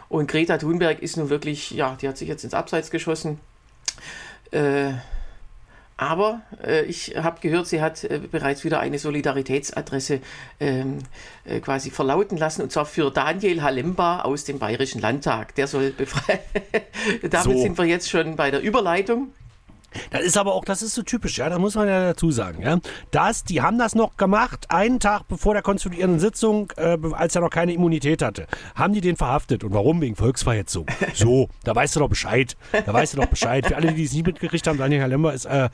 Und 0.08 0.31
Greta 0.31 0.58
Thunberg 0.58 1.00
ist 1.00 1.17
nun 1.17 1.31
wirklich, 1.31 1.70
ja, 1.70 1.96
die 2.00 2.08
hat 2.08 2.19
sich 2.19 2.29
jetzt 2.29 2.44
ins 2.44 2.55
Abseits 2.55 2.90
geschossen. 2.90 3.40
Äh, 4.50 4.93
aber 6.02 6.43
äh, 6.64 6.84
ich 6.84 7.14
habe 7.16 7.40
gehört, 7.40 7.69
sie 7.69 7.81
hat 7.81 8.02
äh, 8.04 8.19
bereits 8.19 8.64
wieder 8.64 8.81
eine 8.81 8.99
Solidaritätsadresse 8.99 10.20
ähm, 10.58 10.99
äh, 11.44 11.60
quasi 11.60 11.90
verlauten 11.90 12.37
lassen, 12.37 12.62
und 12.62 12.72
zwar 12.72 12.87
für 12.87 13.10
Daniel 13.10 13.62
Halemba 13.62 14.22
aus 14.22 14.44
dem 14.44 14.58
Bayerischen 14.58 15.00
Landtag. 15.00 15.54
Der 15.54 15.69
soll 15.69 15.90
befreien. 15.90 16.40
Damit 17.22 17.56
so. 17.56 17.62
sind 17.62 17.78
wir 17.78 17.84
jetzt 17.84 18.10
schon 18.10 18.37
bei 18.37 18.50
der 18.50 18.60
Überleitung. 18.60 19.32
Das 20.10 20.22
ist 20.22 20.36
aber 20.36 20.54
auch, 20.54 20.64
das 20.64 20.82
ist 20.82 20.94
so 20.94 21.02
typisch, 21.02 21.38
ja, 21.38 21.48
da 21.48 21.58
muss 21.58 21.74
man 21.74 21.88
ja 21.88 22.00
dazu 22.00 22.30
sagen, 22.30 22.62
ja. 22.62 22.78
Das, 23.10 23.44
die 23.44 23.62
haben 23.62 23.78
das 23.78 23.94
noch 23.94 24.16
gemacht, 24.16 24.66
einen 24.70 25.00
Tag 25.00 25.28
bevor 25.28 25.54
der 25.54 25.62
konstituierenden 25.62 26.20
Sitzung, 26.20 26.72
äh, 26.76 26.98
als 27.12 27.34
er 27.34 27.40
noch 27.40 27.50
keine 27.50 27.72
Immunität 27.72 28.22
hatte, 28.22 28.46
haben 28.74 28.94
die 28.94 29.00
den 29.00 29.17
verhaftet. 29.17 29.64
Und 29.64 29.72
warum? 29.72 30.00
Wegen 30.00 30.17
Volksverhetzung. 30.17 30.86
So, 31.14 31.48
da 31.62 31.74
weißt 31.74 31.94
du 31.94 32.00
doch 32.00 32.08
Bescheid. 32.08 32.56
Da 32.72 32.93
weißt 32.93 33.12
du 33.12 33.19
doch 33.19 33.26
Bescheid. 33.26 33.67
Für 33.67 33.76
alle, 33.76 33.93
die 33.93 34.05
es 34.05 34.12
nie 34.12 34.22
mitgekriegt 34.22 34.67
haben, 34.67 34.78
Daniel 34.78 35.02
Herr 35.02 35.08
Lemmer 35.08 35.32
ist 35.32 35.44
äh, 35.44 35.69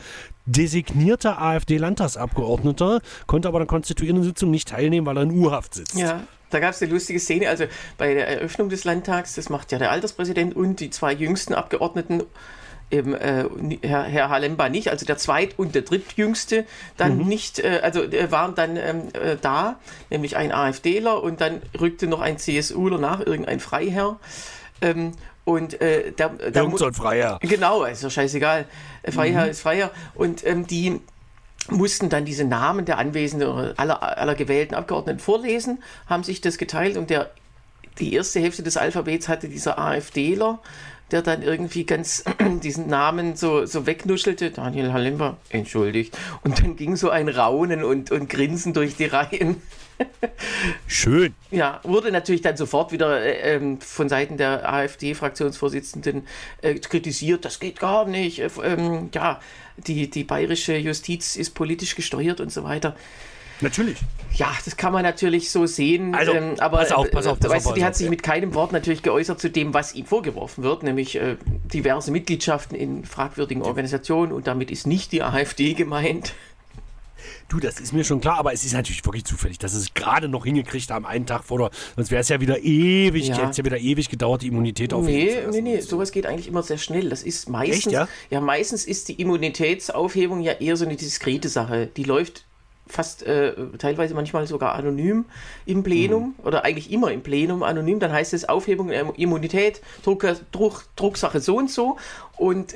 designierter 0.47 1.40
AfD-Landtagsabgeordneter, 1.40 3.00
konnte 3.26 3.49
aber 3.49 3.59
an 3.59 3.62
der 3.62 3.69
konstituierenden 3.69 4.25
Sitzung 4.25 4.50
nicht 4.50 4.69
teilnehmen, 4.69 5.07
weil 5.07 5.16
er 5.16 5.23
in 5.23 5.31
Urhaft 5.31 5.75
sitzt. 5.75 5.95
Ja. 5.95 6.23
Da 6.50 6.61
gab 6.61 6.71
es 6.71 6.83
eine 6.83 6.90
lustige 6.90 7.21
Szene, 7.21 7.49
also 7.49 7.64
bei 7.99 8.14
der 8.14 8.26
Eröffnung 8.26 8.71
des 8.71 8.85
Landtags, 8.85 9.35
das 9.35 9.50
macht 9.50 9.71
ja 9.71 9.78
der 9.78 9.90
Alterspräsident 9.90 10.57
und 10.57 10.81
die 10.81 10.88
zwei 10.88 11.12
jüngsten 11.12 11.52
Abgeordneten 11.52 12.23
eben 12.90 13.14
äh, 13.14 13.45
Herr, 13.83 14.04
Herr 14.04 14.30
Halemba 14.30 14.68
nicht, 14.68 14.88
also 14.88 15.04
der 15.04 15.18
zweit- 15.18 15.59
und 15.59 15.75
der 15.75 15.83
drittjüngste 15.83 16.64
dann 16.97 17.18
mhm. 17.18 17.28
nicht, 17.28 17.59
äh, 17.59 17.80
also 17.83 18.02
äh, 18.02 18.30
waren 18.30 18.54
dann 18.54 18.76
ähm, 18.76 19.09
äh, 19.12 19.37
da, 19.40 19.76
nämlich 20.11 20.37
ein 20.37 20.52
AfDler 20.52 21.23
und 21.23 21.40
dann 21.40 21.61
rückte 21.78 22.07
noch 22.07 22.21
ein 22.21 22.38
CSUler 22.38 22.99
nach, 22.99 23.21
irgendein 23.21 23.61
Freiherr. 23.61 24.18
Ähm, 24.80 25.12
und 25.45 25.80
äh, 25.80 26.12
da, 26.14 26.28
da 26.28 26.61
Irgend 26.61 26.78
so 26.78 26.87
ein 26.87 26.95
Freiherr. 26.95 27.38
Genau, 27.40 27.85
ist 27.85 28.02
ja 28.02 28.11
scheißegal. 28.11 28.66
Freiherr 29.09 29.45
mhm. 29.45 29.50
ist 29.50 29.61
Freiherr. 29.62 29.90
Und 30.14 30.47
ähm, 30.47 30.66
die 30.66 31.00
mussten 31.71 32.09
dann 32.09 32.25
diese 32.25 32.45
Namen 32.45 32.85
der 32.85 32.99
Anwesenden 32.99 33.49
aller, 33.76 34.18
aller 34.18 34.35
gewählten 34.35 34.75
Abgeordneten 34.75 35.21
vorlesen, 35.21 35.83
haben 36.07 36.23
sich 36.23 36.40
das 36.40 36.59
geteilt 36.59 36.97
und 36.97 37.11
der, 37.11 37.30
die 37.99 38.14
erste 38.14 38.40
Hälfte 38.40 38.62
des 38.62 38.76
Alphabets 38.76 39.28
hatte 39.28 39.49
dieser 39.49 39.78
AfDler 39.78 40.61
der 41.11 41.23
dann 41.23 41.43
irgendwie 41.43 41.85
ganz 41.85 42.25
diesen 42.62 42.88
Namen 42.88 43.37
so, 43.37 43.67
so 43.67 43.87
wegnuschelte. 43.87 44.50
Daniel 44.50 44.93
Halimba, 44.93 45.37
entschuldigt. 45.50 46.17
Und 46.43 46.61
dann 46.61 46.77
ging 46.77 46.97
so 46.97 47.11
ein 47.11 47.29
Raunen 47.29 47.85
und, 47.85 48.11
und 48.11 48.29
Grinsen 48.29 48.73
durch 48.73 48.97
die 48.97 49.07
Reihen. 49.07 49.62
Schön. 50.87 51.35
Ja, 51.50 51.81
wurde 51.83 52.12
natürlich 52.12 52.43
dann 52.43 52.57
sofort 52.57 52.93
wieder 52.93 53.21
äh, 53.23 53.57
ähm, 53.57 53.81
von 53.81 54.09
Seiten 54.09 54.37
der 54.37 54.71
AfD-Fraktionsvorsitzenden 54.73 56.27
äh, 56.62 56.75
kritisiert. 56.75 57.45
Das 57.45 57.61
geht 57.61 57.81
gar 57.81 58.07
nicht. 58.07 58.41
Äh, 58.41 58.50
ähm, 58.62 59.11
ja, 59.15 59.41
die, 59.77 60.11
die 60.11 60.25
bayerische 60.25 60.77
Justiz 60.77 61.37
ist 61.37 61.50
politisch 61.50 61.95
gesteuert 61.95 62.41
und 62.41 62.53
so 62.53 62.65
weiter. 62.65 62.97
Natürlich. 63.61 63.99
Ja, 64.35 64.53
das 64.65 64.77
kann 64.77 64.93
man 64.93 65.03
natürlich 65.03 65.50
so 65.50 65.67
sehen. 65.67 66.15
Also, 66.15 66.33
ähm, 66.33 66.55
aber 66.59 66.79
pass 66.79 66.93
auf, 66.93 67.11
pass 67.11 67.27
auf, 67.27 67.41
pass 67.41 67.50
weißt 67.50 67.67
auf, 67.67 67.73
du, 67.73 67.79
die 67.81 67.85
hat 67.85 67.97
sich 67.97 68.09
mit 68.09 68.23
keinem 68.23 68.55
Wort 68.55 68.73
natürlich 68.73 69.03
geäußert 69.03 69.41
zu 69.41 69.50
dem, 69.50 69.75
was 69.75 69.95
ihm 69.95 70.07
vorgeworfen 70.07 70.62
wird, 70.62 70.83
nämlich 70.83 71.17
äh, 71.17 71.37
diverse 71.73 72.11
Mitgliedschaften 72.12 72.77
in 72.77 73.05
fragwürdigen 73.05 73.62
Organisationen 73.62 74.33
und 74.33 74.47
damit 74.47 74.71
ist 74.71 74.87
nicht 74.87 75.12
die 75.12 75.23
AfD 75.23 75.75
gemeint. 75.75 76.35
Du, 77.49 77.59
das 77.59 77.81
ist 77.81 77.93
mir 77.93 78.05
schon 78.05 78.21
klar, 78.21 78.38
aber 78.38 78.53
es 78.53 78.65
ist 78.65 78.75
natürlich 78.75 79.05
wirklich 79.05 79.25
zufällig, 79.25 79.59
dass 79.59 79.73
es 79.73 79.95
gerade 79.95 80.29
noch 80.29 80.45
hingekriegt 80.45 80.91
haben, 80.91 81.07
einen 81.07 81.25
Tag 81.25 81.45
vor 81.45 81.59
der, 81.59 81.71
sonst 81.97 82.11
wäre 82.11 82.21
es 82.21 82.29
ja 82.29 82.41
wieder 82.41 82.62
ewig, 82.62 83.29
Ja. 83.29 83.38
hätte 83.38 83.50
es 83.50 83.57
ja 83.57 83.65
wieder 83.65 83.79
ewig 83.79 84.11
gedauert, 84.11 84.43
die 84.43 84.49
Immunität 84.49 84.93
auf 84.93 85.05
Nee, 85.05 85.35
nee, 85.50 85.62
nee, 85.62 85.81
sowas 85.81 86.12
geht 86.12 86.27
eigentlich 86.27 86.47
immer 86.47 86.62
sehr 86.62 86.77
schnell. 86.77 87.09
Das 87.09 87.23
ist 87.23 87.49
meistens, 87.49 87.87
Echt, 87.87 87.93
ja? 87.93 88.09
ja? 88.31 88.41
meistens 88.41 88.85
ist 88.85 89.09
die 89.09 89.15
Immunitätsaufhebung 89.15 90.41
ja 90.43 90.53
eher 90.53 90.77
so 90.77 90.85
eine 90.85 90.97
diskrete 90.97 91.49
Sache. 91.49 91.87
Die 91.97 92.05
läuft 92.05 92.45
fast 92.88 93.23
äh, 93.25 93.52
teilweise 93.78 94.14
manchmal 94.14 94.47
sogar 94.47 94.75
anonym 94.75 95.26
im 95.66 95.83
Plenum 95.83 96.35
Mhm. 96.38 96.47
oder 96.47 96.64
eigentlich 96.64 96.90
immer 96.90 97.12
im 97.12 97.23
Plenum 97.23 97.62
anonym. 97.62 98.00
Dann 98.00 98.12
heißt 98.12 98.35
es 98.35 98.49
Aufhebung 98.49 98.88
der 98.88 99.12
Immunität, 99.16 99.80
Druck, 100.02 100.26
Druck, 100.52 100.85
Drucksache 100.97 101.40
so 101.40 101.57
und 101.57 101.71
so. 101.71 101.97
Und 102.37 102.75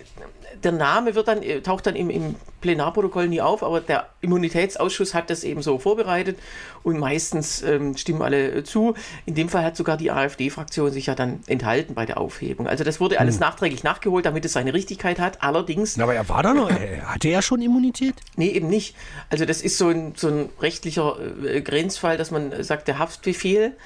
der 0.63 0.73
Name 0.73 1.15
wird 1.15 1.29
dann, 1.29 1.43
äh, 1.43 1.61
taucht 1.61 1.87
dann 1.87 1.97
im, 1.97 2.11
im 2.11 2.35
Plenarprotokoll 2.61 3.29
nie 3.29 3.41
auf, 3.41 3.63
aber 3.63 3.81
der 3.81 4.09
Immunitätsausschuss 4.21 5.15
hat 5.15 5.31
das 5.31 5.45
eben 5.45 5.63
so 5.63 5.79
vorbereitet 5.79 6.39
und 6.83 6.99
meistens 6.99 7.63
ähm, 7.63 7.97
stimmen 7.97 8.23
alle 8.23 8.51
äh, 8.51 8.65
zu. 8.65 8.95
In 9.27 9.35
dem 9.35 9.49
Fall 9.49 9.65
hat 9.65 9.77
sogar 9.77 9.97
die 9.97 10.11
AfD-Fraktion 10.11 10.91
sich 10.91 11.07
ja 11.07 11.15
dann 11.15 11.41
enthalten 11.47 11.95
bei 11.95 12.07
der 12.07 12.19
Aufhebung. 12.19 12.67
Also 12.67 12.85
das 12.85 13.01
wurde 13.01 13.21
alles 13.21 13.41
nachträglich 13.41 13.83
nachgeholt, 13.83 14.25
damit 14.25 14.45
es 14.45 14.53
seine 14.53 14.73
Richtigkeit 14.75 15.19
hat. 15.19 15.43
Allerdings 15.43 15.99
Aber 15.99 16.15
er 16.15 16.29
war 16.29 16.43
da 16.43 16.55
noch, 16.55 16.71
er, 16.71 17.13
hatte 17.13 17.29
er 17.29 17.43
schon 17.43 17.61
Immunität? 17.61 18.15
Nee, 18.37 18.51
eben 18.51 18.69
nicht. 18.69 18.95
Also 19.31 19.45
das 19.45 19.61
ist 19.61 19.79
so 19.79 19.89
ein, 19.89 20.15
so 20.17 20.29
ein 20.29 20.49
rechtlicher 20.61 21.17
äh, 21.45 21.61
Grenzfall, 21.61 22.17
dass 22.17 22.31
man 22.31 22.63
sagt, 22.63 22.89
der 22.89 22.99
Haftbefehl, 22.99 23.77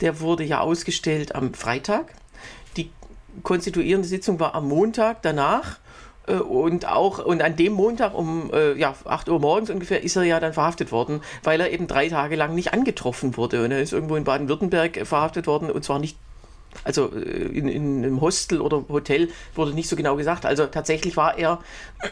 der 0.00 0.20
wurde 0.20 0.44
ja 0.44 0.60
ausgestellt 0.60 1.34
am 1.34 1.54
Freitag. 1.54 2.14
Die 2.76 2.90
konstituierende 3.42 4.08
Sitzung 4.08 4.40
war 4.40 4.54
am 4.54 4.68
Montag 4.68 5.22
danach. 5.22 5.78
Äh, 6.26 6.34
Und 6.34 6.86
auch, 6.86 7.24
und 7.24 7.42
an 7.42 7.56
dem 7.56 7.72
Montag 7.72 8.14
um 8.14 8.50
äh, 8.52 8.78
ja, 8.78 8.94
8 9.04 9.28
Uhr 9.28 9.40
morgens 9.40 9.70
ungefähr 9.70 10.02
ist 10.02 10.16
er 10.16 10.24
ja 10.24 10.40
dann 10.40 10.52
verhaftet 10.52 10.92
worden, 10.92 11.20
weil 11.42 11.60
er 11.60 11.70
eben 11.70 11.86
drei 11.86 12.08
Tage 12.08 12.36
lang 12.36 12.54
nicht 12.54 12.72
angetroffen 12.72 13.36
wurde. 13.36 13.64
Und 13.64 13.72
er 13.72 13.80
ist 13.80 13.92
irgendwo 13.92 14.16
in 14.16 14.24
Baden-Württemberg 14.24 15.06
verhaftet 15.06 15.46
worden 15.46 15.70
und 15.70 15.84
zwar 15.84 15.98
nicht 15.98 16.16
also 16.84 17.12
äh, 17.14 17.20
in, 17.20 17.68
in 17.68 17.98
einem 18.04 18.20
Hostel 18.20 18.60
oder 18.60 18.84
Hotel 18.88 19.28
wurde 19.54 19.72
nicht 19.72 19.88
so 19.88 19.96
genau 19.96 20.16
gesagt. 20.16 20.46
Also 20.46 20.66
tatsächlich 20.66 21.16
war 21.16 21.38
er 21.38 21.60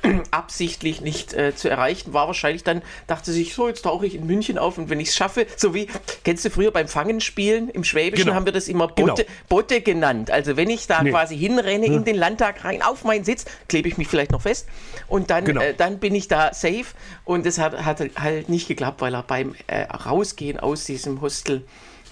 absichtlich 0.30 1.00
nicht 1.00 1.32
äh, 1.34 1.54
zu 1.54 1.68
erreichen, 1.68 2.12
war 2.12 2.26
wahrscheinlich 2.26 2.62
dann, 2.64 2.82
dachte 3.06 3.32
sich, 3.32 3.54
so, 3.54 3.68
jetzt 3.68 3.82
tauche 3.82 4.06
ich 4.06 4.14
in 4.14 4.26
München 4.26 4.58
auf 4.58 4.78
und 4.78 4.88
wenn 4.90 5.00
ich 5.00 5.08
es 5.08 5.16
schaffe, 5.16 5.46
so 5.56 5.74
wie, 5.74 5.88
kennst 6.24 6.44
du 6.44 6.50
früher 6.50 6.70
beim 6.70 6.88
Fangenspielen 6.88 7.68
im 7.70 7.84
Schwäbischen 7.84 8.24
Genau. 8.26 8.36
haben 8.36 8.44
wir 8.46 8.52
das 8.52 8.68
immer 8.68 8.88
Genau. 8.88 9.08
Botte, 9.14 9.26
Botte 9.48 9.80
genannt. 9.80 10.30
Also 10.30 10.56
wenn 10.56 10.70
ich 10.70 10.86
da 10.86 11.02
Nee. 11.02 11.10
quasi 11.10 11.36
hinrenne 11.36 11.86
in 11.86 12.04
den 12.04 12.16
Landtag 12.16 12.64
rein, 12.64 12.82
auf 12.82 13.04
meinen 13.04 13.24
Sitz, 13.24 13.44
klebe 13.68 13.88
ich 13.88 13.98
mich 13.98 14.08
vielleicht 14.08 14.30
noch 14.32 14.42
fest 14.42 14.66
und 15.08 15.30
dann, 15.30 15.44
Genau. 15.44 15.60
äh, 15.62 15.74
dann 15.74 15.98
bin 15.98 16.14
ich 16.14 16.28
da 16.28 16.52
safe 16.54 16.86
und 17.24 17.46
das 17.46 17.58
hat, 17.58 17.84
hat 17.84 18.00
halt 18.16 18.48
nicht 18.48 18.68
geklappt, 18.68 19.00
weil 19.00 19.14
er 19.14 19.22
beim 19.22 19.54
äh, 19.66 19.82
Rausgehen 19.82 20.60
aus 20.60 20.84
diesem 20.84 21.20
Hostel 21.20 21.64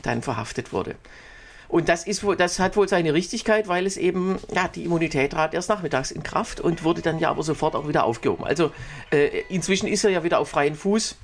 dann 0.03 0.23
verhaftet 0.23 0.73
wurde. 0.73 0.95
Und 1.69 1.89
das 1.89 2.07
ist 2.07 2.25
das 2.39 2.59
hat 2.59 2.77
wohl 2.77 2.89
seine 2.89 3.13
Richtigkeit, 3.13 3.69
weil 3.69 3.87
es 3.87 3.99
eben, 3.99 4.39
ja, 4.55 4.69
die 4.69 4.85
Immunität 4.85 5.33
trat 5.33 5.53
erst 5.53 5.69
nachmittags 5.69 6.11
in 6.11 6.23
Kraft 6.23 6.61
und 6.61 6.83
wurde 6.83 7.03
dann 7.03 7.19
ja 7.19 7.29
aber 7.31 7.43
sofort 7.43 7.77
auch 7.77 7.87
wieder 7.87 8.05
aufgehoben. 8.05 8.45
Also 8.45 8.73
äh, 9.11 9.43
inzwischen 9.51 9.87
ist 9.87 10.05
er 10.05 10.11
ja 10.11 10.25
wieder 10.25 10.39
auf 10.39 10.49
freien 10.49 10.75
Fuß. 10.75 11.17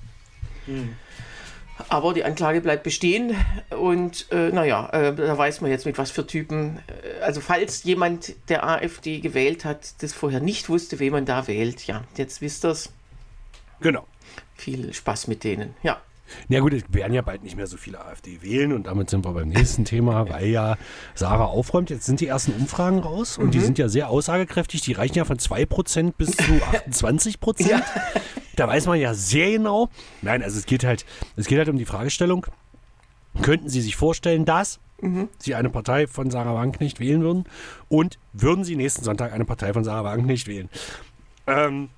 Aber 1.89 2.15
die 2.15 2.25
Anklage 2.25 2.61
bleibt 2.61 2.85
bestehen 2.85 3.37
und 3.71 4.31
äh, 4.31 4.51
naja, 4.51 4.89
äh, 4.91 5.15
da 5.15 5.37
weiß 5.37 5.61
man 5.61 5.71
jetzt 5.71 5.87
mit 5.87 5.99
was 5.99 6.11
für 6.11 6.27
Typen. 6.27 6.79
Äh, 6.87 7.23
also 7.23 7.41
falls 7.41 7.83
jemand 7.83 8.35
der 8.49 8.65
AfD 8.65 9.21
gewählt 9.21 9.65
hat, 9.65 10.03
das 10.03 10.13
vorher 10.13 10.41
nicht 10.41 10.69
wusste, 10.69 11.01
wen 11.01 11.13
man 11.13 11.25
da 11.25 11.47
wählt, 11.49 11.87
ja, 11.87 12.05
jetzt 12.17 12.41
wisst 12.43 12.65
ihr's. 12.65 12.93
Genau. 13.81 14.07
Viel 14.55 14.93
Spaß 14.95 15.27
mit 15.27 15.43
denen, 15.43 15.75
ja. 15.83 16.01
Na 16.49 16.61
gut, 16.61 16.73
es 16.73 16.83
werden 16.89 17.13
ja 17.13 17.23
bald 17.23 17.43
nicht 17.43 17.57
mehr 17.57 17.67
so 17.67 17.77
viele 17.77 18.05
AfD 18.05 18.43
wählen 18.43 18.73
und 18.73 18.87
damit 18.87 19.11
sind 19.11 19.25
wir 19.25 19.33
beim 19.33 19.49
nächsten 19.49 19.85
Thema, 19.85 20.29
weil 20.29 20.47
ja 20.47 20.77
Sarah 21.15 21.47
aufräumt. 21.47 21.91
Jetzt 21.91 22.07
sind 22.07 22.21
die 22.21 22.27
ersten 22.27 22.53
Umfragen 22.53 22.99
raus 22.99 23.39
und 23.39 23.55
die 23.55 23.61
sind 23.61 23.79
ja 23.79 23.89
sehr 23.89 24.09
aussagekräftig. 24.09 24.81
Die 24.83 24.93
reichen 24.93 25.17
ja 25.17 25.25
von 25.25 25.39
2% 25.39 26.13
bis 26.17 26.33
zu 26.33 26.43
28%. 26.91 27.69
Ja. 27.69 27.83
Da 28.57 28.69
weiß 28.69 28.87
man 28.87 29.01
ja 29.01 29.15
sehr 29.15 29.51
genau. 29.51 29.89
Nein, 30.23 30.43
also 30.43 30.59
es 30.59 30.67
geht 30.67 30.85
halt, 30.85 31.05
es 31.37 31.47
geht 31.47 31.59
halt 31.59 31.69
um 31.69 31.79
die 31.79 31.85
Fragestellung. 31.85 32.47
Könnten 33.43 33.69
Sie 33.69 33.81
sich 33.81 33.97
vorstellen, 33.97 34.45
dass 34.45 34.79
Sie 35.39 35.55
eine 35.55 35.69
Partei 35.71 36.07
von 36.07 36.31
Sarah 36.31 36.55
Wagenknecht 36.55 36.99
wählen 37.01 37.21
würden? 37.23 37.45
Und 37.89 38.19
würden 38.33 38.65
Sie 38.65 38.77
nächsten 38.77 39.05
Sonntag 39.05 39.33
eine 39.33 39.45
Partei 39.45 39.73
von 39.73 39.85
Sarah 39.85 40.05
Wagenknecht 40.05 40.47
wählen? 40.47 40.71
Ähm, 41.47 41.91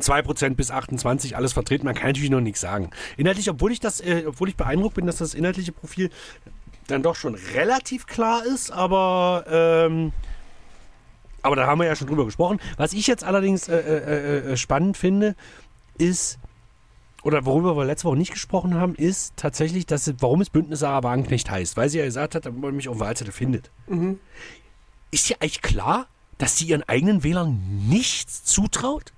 2% 0.00 0.54
bis 0.54 0.70
28, 0.70 1.36
alles 1.36 1.52
vertreten. 1.52 1.84
Man 1.84 1.94
kann 1.94 2.08
natürlich 2.08 2.30
noch 2.30 2.40
nichts 2.40 2.60
sagen. 2.60 2.90
Inhaltlich, 3.16 3.50
obwohl 3.50 3.72
ich 3.72 3.80
das, 3.80 4.00
äh, 4.00 4.24
obwohl 4.26 4.48
ich 4.48 4.56
beeindruckt 4.56 4.94
bin, 4.94 5.06
dass 5.06 5.16
das 5.16 5.34
inhaltliche 5.34 5.72
Profil 5.72 6.10
dann 6.86 7.02
doch 7.02 7.14
schon 7.14 7.34
relativ 7.34 8.06
klar 8.06 8.44
ist, 8.44 8.70
aber 8.70 9.44
ähm, 9.48 10.12
aber 11.42 11.56
da 11.56 11.66
haben 11.66 11.78
wir 11.78 11.86
ja 11.86 11.96
schon 11.96 12.08
drüber 12.08 12.24
gesprochen. 12.24 12.58
Was 12.76 12.92
ich 12.92 13.06
jetzt 13.06 13.24
allerdings 13.24 13.68
äh, 13.68 13.76
äh, 13.76 14.52
äh, 14.52 14.56
spannend 14.56 14.96
finde, 14.96 15.36
ist 15.96 16.38
oder 17.22 17.44
worüber 17.44 17.76
wir 17.76 17.84
letzte 17.84 18.08
Woche 18.08 18.16
nicht 18.16 18.32
gesprochen 18.32 18.74
haben, 18.74 18.94
ist 18.94 19.34
tatsächlich, 19.36 19.86
dass 19.86 20.12
warum 20.20 20.40
es 20.40 20.50
Bündnis 20.50 20.80
Sarah 20.80 21.02
Wagenknecht 21.02 21.50
heißt. 21.50 21.76
Weil 21.76 21.88
sie 21.88 21.98
ja 21.98 22.04
gesagt 22.04 22.34
hat, 22.34 22.46
damit 22.46 22.60
man 22.60 22.74
mich 22.74 22.88
auf 22.88 23.00
Wahlzettel 23.00 23.32
findet. 23.32 23.70
Ist 25.10 25.28
ja 25.28 25.36
eigentlich 25.40 25.62
klar, 25.62 26.06
dass 26.38 26.56
sie 26.56 26.66
ihren 26.66 26.82
eigenen 26.84 27.24
Wählern 27.24 27.60
nichts 27.88 28.44
zutraut? 28.44 29.12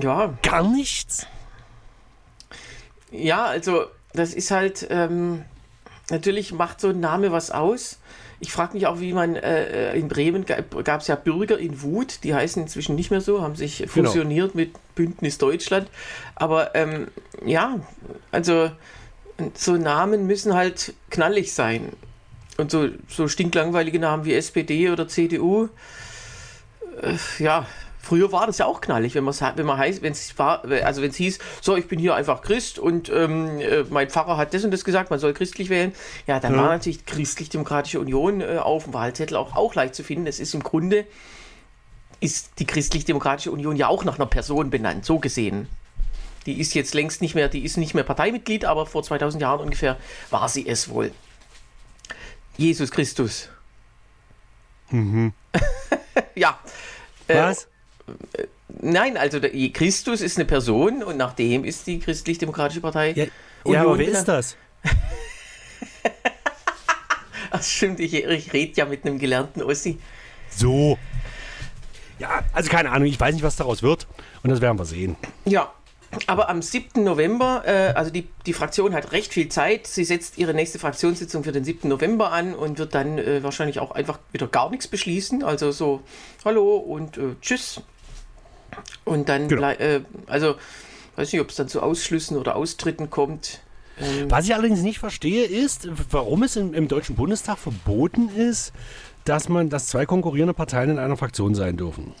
Ja, 0.00 0.34
Gar 0.42 0.70
nichts? 0.70 1.26
Ja, 3.10 3.44
also 3.46 3.86
das 4.12 4.34
ist 4.34 4.50
halt, 4.50 4.86
ähm, 4.90 5.44
natürlich 6.10 6.52
macht 6.52 6.80
so 6.80 6.88
ein 6.88 7.00
Name 7.00 7.32
was 7.32 7.50
aus. 7.50 7.98
Ich 8.42 8.52
frage 8.52 8.74
mich 8.74 8.86
auch, 8.86 9.00
wie 9.00 9.12
man, 9.12 9.36
äh, 9.36 9.94
in 9.94 10.08
Bremen 10.08 10.46
gab 10.46 11.00
es 11.00 11.08
ja 11.08 11.14
Bürger 11.14 11.58
in 11.58 11.82
Wut, 11.82 12.24
die 12.24 12.34
heißen 12.34 12.62
inzwischen 12.62 12.94
nicht 12.94 13.10
mehr 13.10 13.20
so, 13.20 13.42
haben 13.42 13.54
sich 13.54 13.84
fusioniert 13.86 14.54
mit 14.54 14.72
Bündnis 14.94 15.36
Deutschland. 15.38 15.90
Aber 16.36 16.74
ähm, 16.74 17.08
ja, 17.44 17.78
also 18.32 18.70
so 19.54 19.76
Namen 19.76 20.26
müssen 20.26 20.54
halt 20.54 20.94
knallig 21.10 21.52
sein. 21.52 21.92
Und 22.56 22.70
so, 22.70 22.88
so 23.08 23.28
stinklangweilige 23.28 23.98
Namen 23.98 24.24
wie 24.24 24.34
SPD 24.34 24.90
oder 24.90 25.08
CDU, 25.08 25.68
äh, 27.02 27.16
ja, 27.38 27.66
früher 28.00 28.32
war 28.32 28.46
das 28.46 28.58
ja 28.58 28.66
auch 28.66 28.80
knallig, 28.80 29.14
wenn 29.14 29.24
man 29.24 29.34
wenn 29.34 29.66
man 29.66 29.78
heißt, 29.78 30.02
wenn 30.02 30.12
es 30.12 30.38
war, 30.38 30.64
also 30.82 31.02
wenn 31.02 31.10
es 31.10 31.16
hieß, 31.16 31.38
so 31.60 31.76
ich 31.76 31.88
bin 31.88 31.98
hier 31.98 32.14
einfach 32.14 32.42
Christ 32.42 32.78
und 32.78 33.08
ähm, 33.10 33.60
äh, 33.60 33.84
mein 33.90 34.08
Pfarrer 34.08 34.36
hat 34.36 34.54
das 34.54 34.64
und 34.64 34.70
das 34.70 34.84
gesagt, 34.84 35.10
man 35.10 35.18
soll 35.18 35.34
christlich 35.34 35.68
wählen. 35.68 35.92
Ja, 36.26 36.40
dann 36.40 36.56
war 36.56 36.68
natürlich 36.68 37.04
Christlich-Demokratische 37.06 38.00
Union 38.00 38.40
äh, 38.40 38.58
auf 38.58 38.84
dem 38.84 38.94
Wahlzettel 38.94 39.36
auch, 39.36 39.54
auch 39.54 39.74
leicht 39.74 39.94
zu 39.94 40.02
finden. 40.02 40.24
Das 40.24 40.40
ist 40.40 40.54
im 40.54 40.62
Grunde 40.62 41.06
ist 42.20 42.52
die 42.58 42.66
Christlich-Demokratische 42.66 43.50
Union 43.50 43.76
ja 43.76 43.88
auch 43.88 44.04
nach 44.04 44.16
einer 44.16 44.26
Person 44.26 44.70
benannt, 44.70 45.06
so 45.06 45.18
gesehen. 45.18 45.68
Die 46.46 46.60
ist 46.60 46.74
jetzt 46.74 46.94
längst 46.94 47.20
nicht 47.22 47.34
mehr, 47.34 47.48
die 47.48 47.64
ist 47.64 47.76
nicht 47.76 47.94
mehr 47.94 48.04
Parteimitglied, 48.04 48.64
aber 48.64 48.86
vor 48.86 49.02
2000 49.02 49.42
Jahren 49.42 49.60
ungefähr 49.60 49.96
war 50.30 50.48
sie 50.48 50.66
es 50.66 50.88
wohl. 50.88 51.12
Jesus 52.56 52.90
Christus. 52.90 53.48
ja. 56.34 56.58
Äh, 57.26 57.36
Was? 57.36 57.68
Nein, 58.80 59.16
also 59.16 59.40
der 59.40 59.50
Christus 59.70 60.20
ist 60.20 60.38
eine 60.38 60.44
Person 60.44 61.02
und 61.02 61.16
nach 61.16 61.34
dem 61.34 61.64
ist 61.64 61.86
die 61.86 61.98
Christlich-Demokratische 61.98 62.80
Partei. 62.80 63.12
Ja, 63.12 63.26
ja 63.66 63.82
aber 63.82 63.98
wer 63.98 64.08
ist 64.08 64.24
das? 64.24 64.56
Ach, 67.50 67.62
stimmt, 67.62 68.00
ich, 68.00 68.14
ich 68.14 68.52
rede 68.52 68.72
ja 68.76 68.86
mit 68.86 69.04
einem 69.04 69.18
gelernten 69.18 69.62
Ossi. 69.62 69.98
So. 70.50 70.98
Ja, 72.18 72.44
also 72.52 72.70
keine 72.70 72.90
Ahnung, 72.90 73.08
ich 73.08 73.18
weiß 73.18 73.34
nicht, 73.34 73.42
was 73.42 73.56
daraus 73.56 73.82
wird. 73.82 74.06
Und 74.42 74.50
das 74.50 74.60
werden 74.60 74.78
wir 74.78 74.84
sehen. 74.84 75.16
Ja, 75.46 75.72
aber 76.26 76.48
am 76.48 76.60
7. 76.60 77.04
November, 77.04 77.62
äh, 77.66 77.92
also 77.94 78.10
die, 78.10 78.28
die 78.46 78.52
Fraktion 78.52 78.94
hat 78.94 79.12
recht 79.12 79.32
viel 79.32 79.48
Zeit. 79.48 79.86
Sie 79.86 80.04
setzt 80.04 80.38
ihre 80.38 80.54
nächste 80.54 80.78
Fraktionssitzung 80.78 81.44
für 81.44 81.52
den 81.52 81.64
7. 81.64 81.88
November 81.88 82.32
an 82.32 82.54
und 82.54 82.78
wird 82.78 82.94
dann 82.94 83.18
äh, 83.18 83.42
wahrscheinlich 83.42 83.78
auch 83.78 83.92
einfach 83.92 84.18
wieder 84.32 84.48
gar 84.48 84.70
nichts 84.70 84.88
beschließen. 84.88 85.44
Also 85.44 85.70
so, 85.70 86.02
hallo 86.44 86.76
und 86.76 87.16
äh, 87.16 87.36
tschüss. 87.40 87.80
Und 89.04 89.28
dann, 89.28 89.48
Genau. 89.48 89.68
äh, 89.70 90.00
also, 90.26 90.54
weiß 91.16 91.32
nicht, 91.32 91.40
ob 91.40 91.50
es 91.50 91.56
dann 91.56 91.68
zu 91.68 91.82
Ausschlüssen 91.82 92.36
oder 92.36 92.56
Austritten 92.56 93.10
kommt. 93.10 93.60
Ähm, 94.00 94.30
Was 94.30 94.46
ich 94.46 94.54
allerdings 94.54 94.80
nicht 94.82 94.98
verstehe, 94.98 95.44
ist, 95.44 95.88
warum 96.10 96.42
es 96.42 96.56
im, 96.56 96.72
im 96.74 96.88
Deutschen 96.88 97.16
Bundestag 97.16 97.58
verboten 97.58 98.28
ist, 98.34 98.72
dass 99.24 99.48
man, 99.48 99.68
dass 99.68 99.88
zwei 99.88 100.06
konkurrierende 100.06 100.54
Parteien 100.54 100.90
in 100.90 100.98
einer 100.98 101.16
Fraktion 101.16 101.54
sein 101.54 101.76
dürfen. 101.76 102.14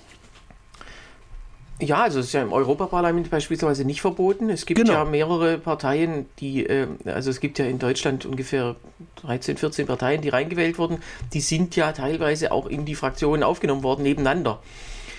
Ja, 1.82 2.02
also 2.02 2.18
es 2.20 2.26
ist 2.26 2.32
ja 2.34 2.42
im 2.42 2.52
Europaparlament 2.52 3.30
beispielsweise 3.30 3.86
nicht 3.86 4.02
verboten. 4.02 4.50
Es 4.50 4.66
gibt 4.66 4.78
Genau. 4.80 4.92
ja 4.92 5.04
mehrere 5.06 5.56
Parteien, 5.56 6.26
die, 6.38 6.66
äh, 6.66 6.86
also 7.06 7.30
es 7.30 7.40
gibt 7.40 7.58
ja 7.58 7.64
in 7.64 7.78
Deutschland 7.78 8.26
ungefähr 8.26 8.76
13, 9.22 9.56
14 9.56 9.86
Parteien, 9.86 10.20
die 10.20 10.28
reingewählt 10.28 10.76
wurden. 10.78 10.98
Die 11.32 11.40
sind 11.40 11.76
ja 11.76 11.92
teilweise 11.92 12.52
auch 12.52 12.66
in 12.66 12.84
die 12.84 12.94
Fraktionen 12.94 13.42
aufgenommen 13.42 13.82
worden, 13.82 14.02
nebeneinander. 14.02 14.60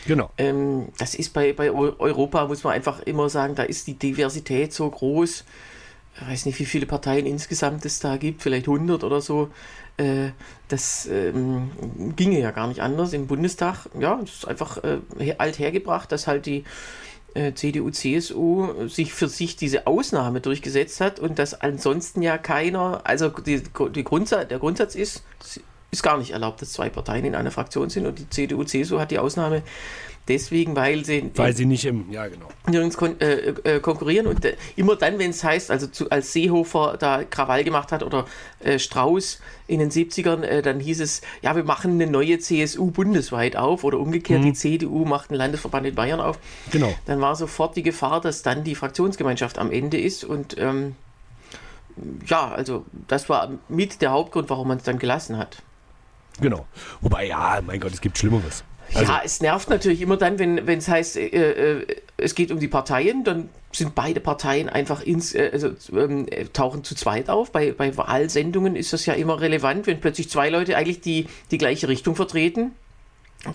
Genau. 0.08 0.32
Ähm, 0.38 0.90
das 0.98 1.16
ist 1.16 1.34
bei, 1.34 1.54
bei 1.54 1.72
Europa, 1.72 2.48
muss 2.48 2.64
man 2.64 2.74
einfach 2.74 3.02
immer 3.02 3.30
sagen, 3.30 3.56
da 3.56 3.64
ist 3.64 3.88
die 3.88 3.94
Diversität 3.94 4.74
so 4.74 4.90
groß. 4.90 5.44
Ich 6.16 6.28
weiß 6.28 6.46
nicht, 6.46 6.60
wie 6.60 6.66
viele 6.66 6.86
Parteien 6.86 7.26
insgesamt 7.26 7.86
es 7.86 8.00
da 8.00 8.18
gibt, 8.18 8.42
vielleicht 8.42 8.68
100 8.68 9.04
oder 9.04 9.22
so. 9.22 9.50
Äh, 9.98 10.32
das 10.68 11.08
ähm, 11.08 11.72
ginge 12.16 12.40
ja 12.40 12.52
gar 12.52 12.68
nicht 12.68 12.82
anders 12.82 13.14
im 13.14 13.28
Bundestag. 13.28 13.88
Ja, 14.00 14.20
es 14.24 14.34
ist 14.34 14.48
einfach 14.48 14.80
äh, 14.84 15.36
alt 15.38 15.60
hergebracht, 15.60 16.12
dass 16.12 16.28
halt 16.28 16.46
die 16.46 16.64
äh, 17.34 17.54
CDU, 17.54 17.92
CSU 17.92 18.88
sich 18.88 19.14
für 19.14 19.28
sich 19.28 19.56
diese 19.56 19.88
Ausnahme 19.88 20.42
durchgesetzt 20.42 21.00
hat 21.02 21.20
und 21.20 21.40
dass 21.40 21.54
ansonsten 21.54 22.22
ja 22.22 22.38
keiner, 22.38 23.02
also 23.04 23.30
die, 23.30 23.64
die 23.94 24.04
Grundsatz, 24.04 24.50
der 24.50 24.60
Grundsatz 24.60 24.96
ist, 24.96 25.24
ist 25.92 26.04
gar 26.04 26.18
nicht 26.18 26.32
erlaubt, 26.32 26.62
dass 26.62 26.72
zwei 26.72 26.90
Parteien 26.90 27.26
in 27.26 27.36
einer 27.36 27.52
Fraktion 27.52 27.90
sind 27.90 28.06
und 28.06 28.18
die 28.18 28.30
CDU, 28.30 28.64
CSU 28.64 29.00
hat 29.00 29.12
die 29.12 29.20
Ausnahme 29.20 29.62
deswegen, 30.28 30.76
weil 30.76 31.04
sie 31.04 31.32
weil 31.36 31.56
sie 31.56 31.66
nicht 31.66 31.86
im 31.86 32.10
ja 32.12 32.28
genau 32.28 32.48
nirgends 32.68 32.96
kon 32.96 33.20
äh, 33.20 33.54
äh, 33.64 33.80
konkurrieren 33.80 34.28
und 34.28 34.46
äh, 34.46 34.56
immer 34.76 34.96
dann, 34.96 35.20
wenn 35.20 35.32
es 35.32 35.44
heißt, 35.44 35.72
also 35.72 35.88
zu, 35.88 36.10
als 36.10 36.32
Seehofer 36.32 36.96
da 36.98 37.24
Krawall 37.24 37.64
gemacht 37.64 37.92
hat 37.92 38.04
oder 38.04 38.26
äh, 38.60 38.80
Strauß 38.80 39.42
in 39.68 39.80
den 39.80 39.90
70ern, 39.90 40.44
äh, 40.44 40.62
dann 40.62 40.80
hieß 40.80 41.02
es, 41.02 41.22
ja, 41.42 41.56
wir 41.56 41.64
machen 41.64 41.94
eine 41.94 42.10
neue 42.10 42.40
CSU 42.40 42.92
bundesweit 42.92 43.56
auf 43.56 43.84
oder 43.84 44.00
umgekehrt, 44.00 44.42
mhm. 44.42 44.46
die 44.46 44.54
CDU 44.54 45.06
macht 45.06 45.30
einen 45.30 45.38
Landesverband 45.38 45.88
in 45.88 45.96
Bayern 45.96 46.22
auf. 46.22 46.40
Genau. 46.72 46.94
Dann 47.06 47.20
war 47.20 47.36
sofort 47.36 47.76
die 47.76 47.84
Gefahr, 47.84 48.22
dass 48.22 48.44
dann 48.44 48.64
die 48.64 48.76
Fraktionsgemeinschaft 48.76 49.58
am 49.58 49.72
Ende 49.72 50.00
ist 50.00 50.24
und 50.24 50.58
ähm, 50.58 50.96
ja, 52.26 52.50
also 52.52 52.86
das 53.08 53.28
war 53.28 53.52
mit 53.68 54.02
der 54.02 54.12
Hauptgrund, 54.12 54.50
warum 54.50 54.70
man 54.70 54.78
es 54.78 54.84
dann 54.84 54.98
gelassen 54.98 55.38
hat. 55.38 55.62
Genau. 56.42 56.66
Wobei, 57.00 57.28
ja, 57.28 57.62
mein 57.66 57.80
Gott, 57.80 57.94
es 57.94 58.02
gibt 58.02 58.18
Schlimmeres. 58.18 58.64
Also, 58.94 59.12
ja, 59.12 59.22
es 59.24 59.42
nervt 59.42 59.70
natürlich 59.70 60.02
immer 60.02 60.18
dann, 60.18 60.38
wenn 60.38 60.68
es 60.68 60.88
heißt, 60.88 61.16
äh, 61.16 61.28
äh, 61.28 61.86
es 62.18 62.36
geht 62.36 62.52
um 62.52 62.60
die 62.60 62.68
Parteien, 62.68 63.24
dann 63.24 63.50
sind 63.72 63.96
beide 63.96 64.20
Parteien 64.20 64.68
einfach 64.68 65.02
ins, 65.02 65.34
äh, 65.34 65.50
also, 65.54 65.70
ähm, 65.94 66.28
tauchen 66.52 66.84
zu 66.84 66.94
zweit 66.96 67.30
auf. 67.30 67.52
Bei, 67.52 67.72
bei 67.72 67.96
Wahlsendungen 67.96 68.76
ist 68.76 68.92
das 68.92 69.06
ja 69.06 69.14
immer 69.14 69.40
relevant, 69.40 69.88
wenn 69.88 70.02
plötzlich 70.02 70.30
zwei 70.30 70.50
Leute 70.50 70.76
eigentlich 70.76 71.00
die, 71.00 71.28
die 71.52 71.58
gleiche 71.58 71.88
Richtung 71.88 72.16
vertreten. 72.16 72.72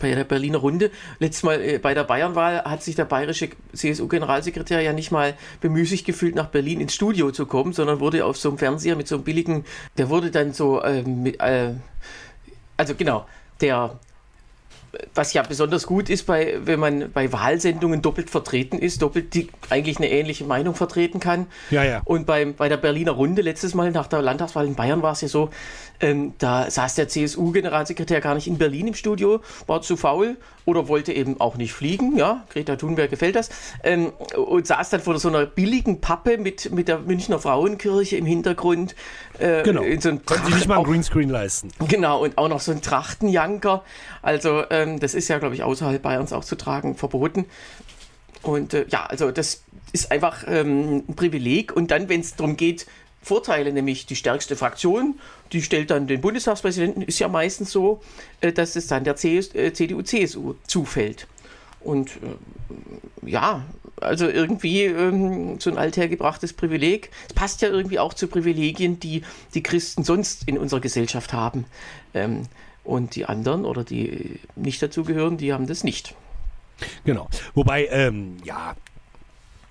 Bei 0.01 0.13
der 0.13 0.25
Berliner 0.25 0.59
Runde, 0.59 0.91
letztes 1.21 1.45
Mal 1.45 1.61
äh, 1.61 1.79
bei 1.79 1.95
der 1.95 2.03
Bayernwahl 2.03 2.65
hat 2.65 2.83
sich 2.83 2.97
der 2.97 3.05
bayerische 3.05 3.51
CSU-Generalsekretär 3.73 4.81
ja 4.81 4.93
nicht 4.93 5.13
mal 5.13 5.35
bemüßigt 5.61 6.05
gefühlt, 6.05 6.35
nach 6.35 6.49
Berlin 6.49 6.81
ins 6.81 6.95
Studio 6.95 7.31
zu 7.31 7.47
kommen, 7.47 7.73
sondern 7.73 8.01
wurde 8.01 8.25
auf 8.25 8.37
so 8.37 8.49
einem 8.49 8.59
Fernseher 8.59 8.97
mit 8.97 9.07
so 9.07 9.17
einem 9.17 9.25
billigen, 9.25 9.65
der 9.97 10.09
wurde 10.09 10.33
dann 10.33 10.53
so, 10.53 10.81
äh, 10.81 11.03
mit, 11.03 11.41
äh, 11.41 11.75
also 12.77 12.95
genau, 12.95 13.27
der 13.61 13.99
was 15.15 15.33
ja 15.33 15.43
besonders 15.43 15.87
gut 15.87 16.11
ist, 16.11 16.27
bei, 16.27 16.57
wenn 16.61 16.81
man 16.81 17.11
bei 17.13 17.33
Wahlsendungen 17.33 18.03
doppelt 18.03 18.31
vertreten 18.31 18.79
ist, 18.79 19.03
doppelt 19.03 19.35
die 19.35 19.49
eigentlich 19.71 19.99
eine 19.99 20.11
ähnliche 20.11 20.45
Meinung 20.45 20.75
vertreten 20.75 21.21
kann. 21.21 21.47
Ja, 21.71 21.85
ja. 21.85 22.03
Und 22.05 22.27
beim, 22.27 22.55
bei 22.55 22.69
der 22.69 22.77
Berliner 22.77 23.13
Runde 23.13 23.43
letztes 23.43 23.75
Mal 23.75 23.91
nach 23.91 24.07
der 24.07 24.23
Landtagswahl 24.23 24.67
in 24.67 24.75
Bayern 24.75 25.03
war 25.03 25.13
es 25.13 25.21
ja 25.21 25.29
so, 25.29 25.51
ähm, 26.01 26.35
da 26.39 26.71
saß 26.71 26.95
der 26.95 27.09
CSU-Generalsekretär 27.09 28.21
gar 28.21 28.35
nicht 28.35 28.47
in 28.47 28.59
Berlin 28.59 28.89
im 28.89 28.95
Studio, 28.95 29.41
war 29.67 29.83
zu 29.83 29.97
faul 29.97 30.37
oder 30.65 30.89
wollte 30.89 31.13
eben 31.13 31.41
auch 31.41 31.57
nicht 31.57 31.73
fliegen. 31.73 32.17
Ja, 32.17 32.45
Greta 32.51 32.77
Thunberg 32.77 33.11
gefällt 33.11 33.37
das. 33.37 33.51
Ähm, 33.83 34.13
und 34.37 34.67
saß 34.67 34.91
dann 34.91 35.01
vor 35.01 35.19
so 35.19 35.29
einer 35.29 35.47
billigen 35.47 36.01
Pappe 36.01 36.39
mit, 36.39 36.73
mit 36.73 36.89
der 36.89 36.99
Münchner 36.99 37.39
Frauenkirche 37.39 38.17
im 38.17 38.27
Hintergrund. 38.27 38.95
Äh, 39.39 39.63
genau. 39.63 39.83
In 39.83 40.01
so 40.01 40.11
Können 40.17 40.45
Sie 40.47 40.55
nicht 40.55 40.69
mal 40.69 40.79
ein 40.79 40.85
Greenscreen 40.85 41.31
leisten. 41.31 41.71
Genau, 41.89 42.23
und 42.23 42.37
auch 42.37 42.49
noch 42.49 42.61
so 42.61 42.73
ein 42.73 42.83
Trachtenjanker. 42.83 43.85
Also, 44.23 44.65
ähm, 44.71 44.99
das 44.99 45.15
ist 45.15 45.29
ja, 45.29 45.39
glaube 45.39 45.55
ich, 45.55 45.63
außerhalb 45.63 46.03
Bayerns 46.03 46.33
auch 46.33 46.45
zu 46.45 46.57
tragen 46.57 46.97
verboten. 46.97 47.47
Und 48.43 48.75
äh, 48.75 48.87
ja, 48.89 49.07
also 49.07 49.31
das 49.31 49.63
ist 49.93 50.11
einfach 50.11 50.45
ähm, 50.47 51.05
ein 51.09 51.17
Privileg. 51.17 51.75
Und 51.75 51.91
dann, 51.91 52.09
wenn 52.09 52.21
es 52.21 52.37
darum 52.37 52.57
geht, 52.57 52.87
Vorteile, 53.27 53.73
nämlich 53.73 54.07
die 54.07 54.15
stärkste 54.15 54.55
Fraktion, 54.55 55.19
die 55.51 55.61
stellt 55.61 55.91
dann 55.91 56.07
den 56.07 56.21
Bundestagspräsidenten, 56.21 57.03
ist 57.03 57.19
ja 57.19 57.27
meistens 57.27 57.73
so, 57.73 58.01
äh, 58.41 58.53
dass 58.53 58.77
es 58.77 58.87
dann 58.87 59.03
der 59.03 59.17
CDU-CSU 59.17 60.53
äh, 60.53 60.55
zufällt. 60.69 61.27
Und 61.81 62.11
äh, 62.11 63.29
ja, 63.29 63.65
also 64.01 64.29
irgendwie 64.29 64.85
ähm, 64.85 65.59
so 65.59 65.71
ein 65.71 65.77
althergebrachtes 65.77 66.53
Privileg. 66.53 67.11
Es 67.27 67.35
passt 67.35 67.63
ja 67.63 67.69
irgendwie 67.69 67.99
auch 67.99 68.15
zu 68.15 68.29
Privilegien, 68.29 69.01
die 69.01 69.23
die 69.55 69.63
Christen 69.65 70.05
sonst 70.05 70.47
in 70.47 70.57
unserer 70.57 70.81
Gesellschaft 70.81 71.33
haben. 71.33 71.65
Ähm, 72.15 72.43
und 72.85 73.17
die 73.17 73.25
anderen 73.25 73.65
oder 73.65 73.83
die 73.83 74.39
nicht 74.55 74.81
dazugehören, 74.81 75.37
die 75.37 75.53
haben 75.53 75.67
das 75.67 75.83
nicht. 75.83 76.15
Genau. 77.05 77.27
Wobei, 77.55 77.87
ähm, 77.87 78.37
ja, 78.45 78.77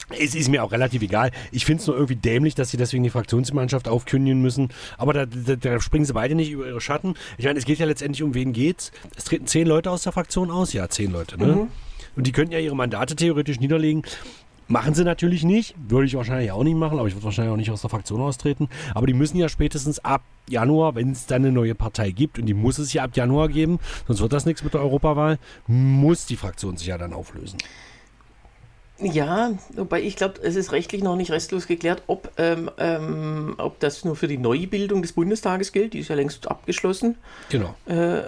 es 0.10 0.36
ist 0.36 0.50
mir 0.50 0.64
auch 0.64 0.72
relativ 0.72 1.02
egal. 1.02 1.32
Ich 1.52 1.66
finde 1.66 1.82
es 1.82 1.88
nur 1.88 1.96
irgendwie 1.96 2.16
dämlich, 2.16 2.56
dass 2.56 2.70
sie 2.70 2.78
deswegen 2.78 3.04
die 3.04 3.10
Fraktionsmannschaft 3.10 3.88
aufkündigen 3.88 4.42
müssen. 4.42 4.70
Aber 4.98 5.14
da, 5.14 5.26
da, 5.26 5.56
da, 5.56 5.80
springen 5.80 6.06
sie 6.06 6.14
beide 6.14 6.36
nicht 6.36 6.52
über 6.52 6.68
ihre 6.68 6.82
Schatten. 6.82 7.16
Ich 7.38 7.46
meine, 7.46 7.58
es 7.58 7.66
geht 7.66 7.80
ja 7.80 7.86
letztendlich 7.86 8.24
um 8.24 8.34
wen 8.34 8.54
geht's. 8.54 8.92
Es 9.16 9.24
treten 9.24 9.48
zehn 9.48 9.68
Leute 9.68 9.90
aus 9.90 10.04
der 10.04 10.12
Fraktion 10.12 10.52
aus. 10.52 10.74
Ja, 10.74 10.90
zehn 10.90 11.12
Leute, 11.12 11.38
ne? 11.38 11.48
Mhm. 11.48 11.68
Und 12.16 12.28
die 12.28 12.32
könnten 12.32 12.54
ja 12.54 12.60
ihre 12.60 12.76
Mandate 12.76 13.16
theoretisch 13.16 13.60
niederlegen. 13.60 14.04
Machen 14.68 14.96
sie 14.96 15.04
natürlich 15.04 15.44
nicht. 15.44 15.76
Würde 15.88 16.08
ich 16.08 16.16
wahrscheinlich 16.16 16.52
auch 16.52 16.64
nicht 16.64 16.78
machen, 16.78 16.98
aber 16.98 17.08
ich 17.08 17.14
würde 17.14 17.26
wahrscheinlich 17.26 17.54
auch 17.54 17.58
nicht 17.58 17.72
aus 17.72 17.82
der 17.82 17.90
Fraktion 17.90 18.22
austreten. 18.22 18.70
Aber 18.96 19.06
die 19.06 19.14
müssen 19.14 19.38
ja 19.38 19.48
spätestens 19.48 20.00
ab 20.00 20.24
Januar, 20.48 20.96
wenn 20.96 21.12
es 21.12 21.28
dann 21.28 21.44
eine 21.44 21.52
neue 21.52 21.76
Partei 21.76 22.12
gibt, 22.12 22.40
und 22.40 22.46
die 22.46 22.54
muss 22.54 22.80
es 22.80 22.94
ja 22.94 23.04
ab 23.04 23.12
Januar 23.16 23.50
geben, 23.50 23.80
sonst 24.08 24.22
wird 24.22 24.34
das 24.34 24.46
nichts 24.46 24.64
mit 24.64 24.74
der 24.74 24.82
Europawahl, 24.82 25.38
muss 25.68 26.26
die 26.26 26.36
Fraktion 26.36 26.78
sich 26.78 26.88
ja 26.88 26.98
dann 26.98 27.14
auflösen. 27.14 27.58
Ja, 29.00 29.52
wobei 29.76 30.02
ich 30.02 30.16
glaube, 30.16 30.40
es 30.42 30.56
ist 30.56 30.72
rechtlich 30.72 31.04
noch 31.04 31.18
nicht 31.18 31.32
restlos 31.32 31.68
geklärt, 31.68 32.04
ob, 32.08 32.32
ähm, 32.38 32.72
ähm, 32.78 33.56
ob 33.58 33.80
das 33.82 34.06
nur 34.06 34.16
für 34.16 34.28
die 34.28 34.38
Neubildung 34.38 35.02
des 35.02 35.14
Bundestages 35.14 35.74
gilt, 35.74 35.94
die 35.94 36.00
ist 36.00 36.08
ja 36.08 36.16
längst 36.16 36.50
abgeschlossen. 36.50 37.18
Genau. 37.50 37.76
Äh, 37.88 38.22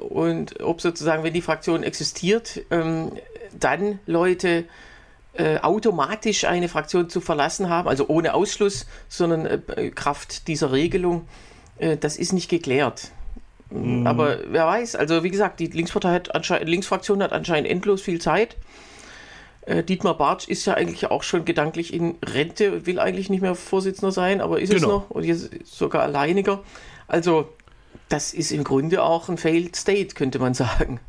und 0.00 0.60
ob 0.60 0.80
sozusagen, 0.80 1.22
wenn 1.22 1.32
die 1.32 1.42
Fraktion 1.42 1.84
existiert, 1.84 2.62
ähm, 2.70 3.12
dann 3.58 4.00
Leute 4.06 4.64
äh, 5.34 5.58
automatisch 5.58 6.44
eine 6.44 6.68
Fraktion 6.68 7.08
zu 7.08 7.20
verlassen 7.20 7.68
haben, 7.68 7.88
also 7.88 8.08
ohne 8.08 8.34
Ausschluss, 8.34 8.86
sondern 9.08 9.46
äh, 9.46 9.90
Kraft 9.90 10.48
dieser 10.48 10.72
Regelung, 10.72 11.28
äh, 11.78 11.96
das 11.96 12.16
ist 12.16 12.32
nicht 12.32 12.48
geklärt. 12.48 13.10
Mhm. 13.70 14.06
Aber 14.06 14.38
wer 14.48 14.66
weiß, 14.66 14.96
also 14.96 15.22
wie 15.22 15.30
gesagt, 15.30 15.60
die 15.60 15.66
Linkspartei 15.66 16.12
hat 16.12 16.60
Linksfraktion 16.64 17.22
hat 17.22 17.32
anscheinend 17.32 17.68
endlos 17.68 18.02
viel 18.02 18.20
Zeit. 18.20 18.56
Äh, 19.66 19.82
Dietmar 19.82 20.16
Bartsch 20.16 20.48
ist 20.48 20.66
ja 20.66 20.74
eigentlich 20.74 21.10
auch 21.10 21.22
schon 21.22 21.44
gedanklich 21.44 21.92
in 21.94 22.16
Rente 22.24 22.72
und 22.72 22.86
will 22.86 22.98
eigentlich 22.98 23.30
nicht 23.30 23.40
mehr 23.40 23.54
Vorsitzender 23.54 24.12
sein, 24.12 24.40
aber 24.40 24.60
ist 24.60 24.70
genau. 24.70 24.82
es 24.82 24.88
noch 24.88 25.10
und 25.10 25.24
jetzt 25.24 25.50
sogar 25.64 26.02
alleiniger. 26.02 26.62
Also, 27.06 27.48
das 28.08 28.34
ist 28.34 28.52
im 28.52 28.64
Grunde 28.64 29.02
auch 29.02 29.28
ein 29.28 29.38
Failed 29.38 29.76
State, 29.76 30.14
könnte 30.14 30.38
man 30.38 30.54
sagen. 30.54 31.00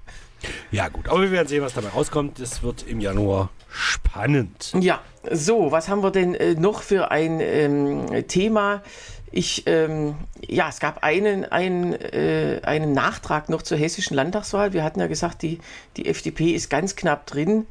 Ja, 0.71 0.89
gut, 0.89 1.07
aber 1.07 1.21
wir 1.21 1.31
werden 1.31 1.47
sehen, 1.47 1.63
was 1.63 1.73
dabei 1.73 1.89
rauskommt. 1.89 2.39
Es 2.39 2.61
wird 2.63 2.85
im 2.87 2.99
Januar 2.99 3.49
spannend. 3.69 4.73
Ja, 4.79 5.01
so, 5.31 5.71
was 5.71 5.89
haben 5.89 6.03
wir 6.03 6.11
denn 6.11 6.35
äh, 6.35 6.53
noch 6.53 6.81
für 6.81 7.11
ein 7.11 7.39
ähm, 7.41 8.27
Thema? 8.27 8.83
Ich, 9.31 9.63
ähm, 9.65 10.15
ja, 10.47 10.69
es 10.69 10.79
gab 10.79 11.03
einen, 11.03 11.43
einen, 11.45 11.93
äh, 11.93 12.61
einen 12.63 12.93
Nachtrag 12.93 13.49
noch 13.49 13.63
zur 13.63 13.77
hessischen 13.77 14.15
Landtagswahl. 14.15 14.71
Wir 14.71 14.83
hatten 14.83 14.99
ja 14.99 15.07
gesagt, 15.07 15.41
die, 15.41 15.59
die 15.97 16.07
FDP 16.07 16.51
ist 16.51 16.69
ganz 16.69 16.95
knapp 16.95 17.25
drin. 17.25 17.65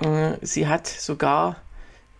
Äh, 0.00 0.38
sie 0.40 0.66
hat 0.66 0.86
sogar, 0.86 1.56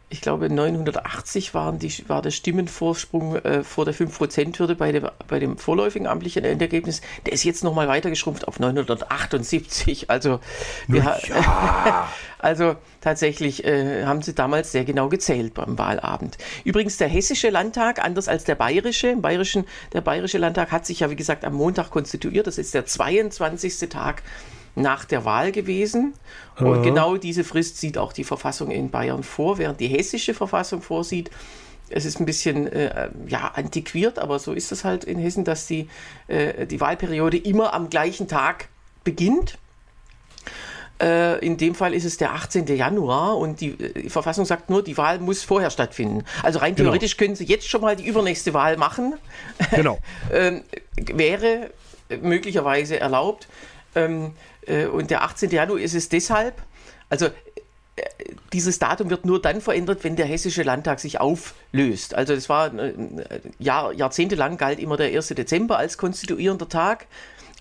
ich 0.09 0.21
glaube, 0.21 0.51
980 0.51 1.55
waren 1.55 1.79
die, 1.79 1.93
war 2.09 2.21
der 2.21 2.31
Stimmenvorsprung 2.31 3.37
äh, 3.37 3.65
vor 3.65 3.85
der 3.85 3.95
5%-Hürde 3.95 4.75
bei, 4.75 5.01
bei 5.29 5.39
dem 5.39 5.57
vorläufigen 5.57 6.07
amtlichen 6.07 6.45
Endergebnis. 6.45 7.01
Der 7.27 7.33
ist 7.33 7.45
jetzt 7.45 7.65
nochmal 7.65 7.89
weitergeschrumpft 7.89 8.47
auf 8.47 8.59
978. 8.59 10.11
Also, 10.11 10.41
ja. 10.89 11.17
also 12.39 12.77
tatsächlich 13.01 13.65
äh, 13.65 14.05
haben 14.05 14.23
sie 14.23 14.35
damals 14.35 14.73
sehr 14.73 14.85
genau 14.85 15.09
gezählt 15.09 15.55
beim 15.55 15.79
Wahlabend. 15.79 16.39
Übrigens, 16.65 16.97
der 16.97 17.09
hessische 17.09 17.51
Landtag, 17.51 18.05
anders 18.05 18.29
als 18.29 18.45
der 18.45 18.57
bayerische, 18.57 19.09
im 19.09 19.23
bayerischen, 19.23 19.65
der 19.93 20.01
bayerische 20.01 20.39
Landtag 20.39 20.73
hat 20.73 20.87
sich 20.87 21.01
ja, 21.01 21.11
wie 21.11 21.17
gesagt, 21.17 21.45
am 21.45 21.55
Montag 21.55 21.91
konstituiert. 21.91 22.47
Das 22.47 22.59
ist 22.59 22.75
der 22.75 22.85
22. 22.85 23.89
Tag 23.89 24.23
nach 24.75 25.05
der 25.05 25.25
Wahl 25.25 25.53
gewesen. 25.53 26.15
Und 26.59 26.67
Aha. 26.67 26.83
genau 26.83 27.17
diese 27.17 27.45
Frist 27.45 27.79
sieht 27.79 27.99
auch 27.99 28.13
die 28.13 28.25
Verfassung 28.25 28.71
in 28.71 28.91
Bayern 28.91 29.23
vor, 29.23 29.59
während 29.59 29.81
die 29.81 29.89
hessische 29.89 30.35
Verfassung 30.35 30.83
vorsieht. 30.83 31.31
Es 31.89 32.05
ist 32.05 32.21
ein 32.21 32.27
bisschen 32.27 32.69
äh, 32.69 33.11
ja, 33.27 33.51
antiquiert, 33.55 34.19
aber 34.19 34.39
so 34.39 34.53
ist 34.53 34.71
es 34.71 34.85
halt 34.85 35.05
in 35.05 35.19
Hessen, 35.19 35.45
dass 35.45 35.67
die, 35.67 35.89
äh, 36.29 36.67
die 36.67 36.81
Wahlperiode 36.81 37.37
immer 37.37 37.75
am 37.75 37.91
gleichen 37.91 38.29
Tag 38.29 38.69
beginnt. 39.03 39.59
Äh, 41.01 41.45
in 41.45 41.57
dem 41.57 41.75
Fall 41.75 41.95
ist 41.95 42.05
es 42.05 42.19
der 42.19 42.35
18. 42.35 42.67
Januar 42.67 43.39
und 43.39 43.61
die, 43.61 43.73
die, 43.73 44.11
Verfassung 44.11 44.45
sagt 44.45 44.69
nur, 44.69 44.85
die 44.85 44.99
Wahl 44.99 45.19
muss 45.19 45.43
vorher 45.43 45.71
stattfinden. 45.71 46.25
Also 46.43 46.59
rein 46.59 46.75
genau. 46.75 46.91
theoretisch 46.91 47.17
können 47.17 47.35
Sie 47.35 47.45
jetzt 47.45 47.69
schon 47.69 47.81
mal 47.81 47.97
die 47.97 48.07
übernächste 48.07 48.53
Wahl 48.53 48.77
machen. 48.77 49.15
Genau. 49.75 49.99
ähm, 50.33 50.63
wäre 50.97 51.71
möglicherweise 52.21 53.01
erlaubt. 53.01 53.49
Ähm, 53.95 54.33
äh, 54.67 54.87
und 54.87 55.11
der 55.11 55.23
18. 55.23 55.51
Januar 55.51 55.79
ist 55.79 55.95
es 55.95 56.09
deshalb, 56.09 56.63
also 57.09 57.29
dieses 58.53 58.79
Datum 58.79 59.11
wird 59.11 59.25
nur 59.25 59.41
dann 59.41 59.61
verändert, 59.61 60.05
wenn 60.05 60.17
der 60.17 60.27
Hessische 60.27 60.63
Landtag 60.63 61.01
sich 61.01 61.21
auflöst. 61.21 62.15
Also 62.15 62.33
es 62.33 62.49
war 62.49 62.73
äh, 62.75 62.93
Jahr, 63.59 63.93
jahrzehntelang 63.93 64.57
galt 64.57 64.79
immer 64.79 64.97
der 64.97 65.15
1. 65.15 65.29
Dezember 65.29 65.79
als 65.79 65.99
konstituierender 65.99 66.69
Tag. 66.69 67.07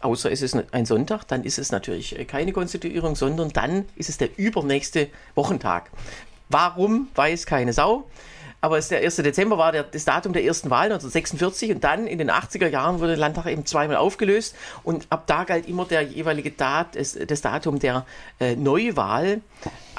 Außer 0.02 0.32
es 0.32 0.42
ist 0.42 0.58
ein 0.72 0.86
Sonntag, 0.86 1.26
dann 1.26 1.44
ist 1.44 1.60
es 1.60 1.72
natürlich 1.72 2.16
keine 2.28 2.54
Konstituierung, 2.54 3.16
sondern 3.16 3.50
dann 3.50 3.86
ist 3.96 4.08
es 4.08 4.18
der 4.18 4.30
übernächste 4.38 5.10
Wochentag. 5.36 5.90
Warum, 6.48 7.10
weiß 7.16 7.46
keine 7.46 7.74
Sau. 7.74 8.06
Aber 8.62 8.78
es 8.78 8.90
der 8.90 9.00
1. 9.02 9.18
Dezember 9.18 9.58
war 9.58 9.72
der, 9.72 9.84
das 9.84 10.06
Datum 10.06 10.34
der 10.34 10.44
ersten 10.44 10.70
Wahl 10.70 10.86
1946 10.86 11.72
und 11.72 11.84
dann 11.84 12.08
in 12.08 12.18
den 12.18 12.30
80er 12.30 12.68
Jahren 12.68 13.00
wurde 13.00 13.10
der 13.10 13.18
Landtag 13.18 13.46
eben 13.48 13.66
zweimal 13.66 13.98
aufgelöst 13.98 14.56
und 14.84 15.08
ab 15.10 15.24
da 15.28 15.46
galt 15.46 15.68
immer 15.68 15.86
der 15.86 16.02
jeweilige 16.02 16.52
Dat, 16.52 16.96
das 16.96 17.42
Datum 17.42 17.80
der 17.80 18.06
äh, 18.40 18.56
Neuwahl 18.56 19.42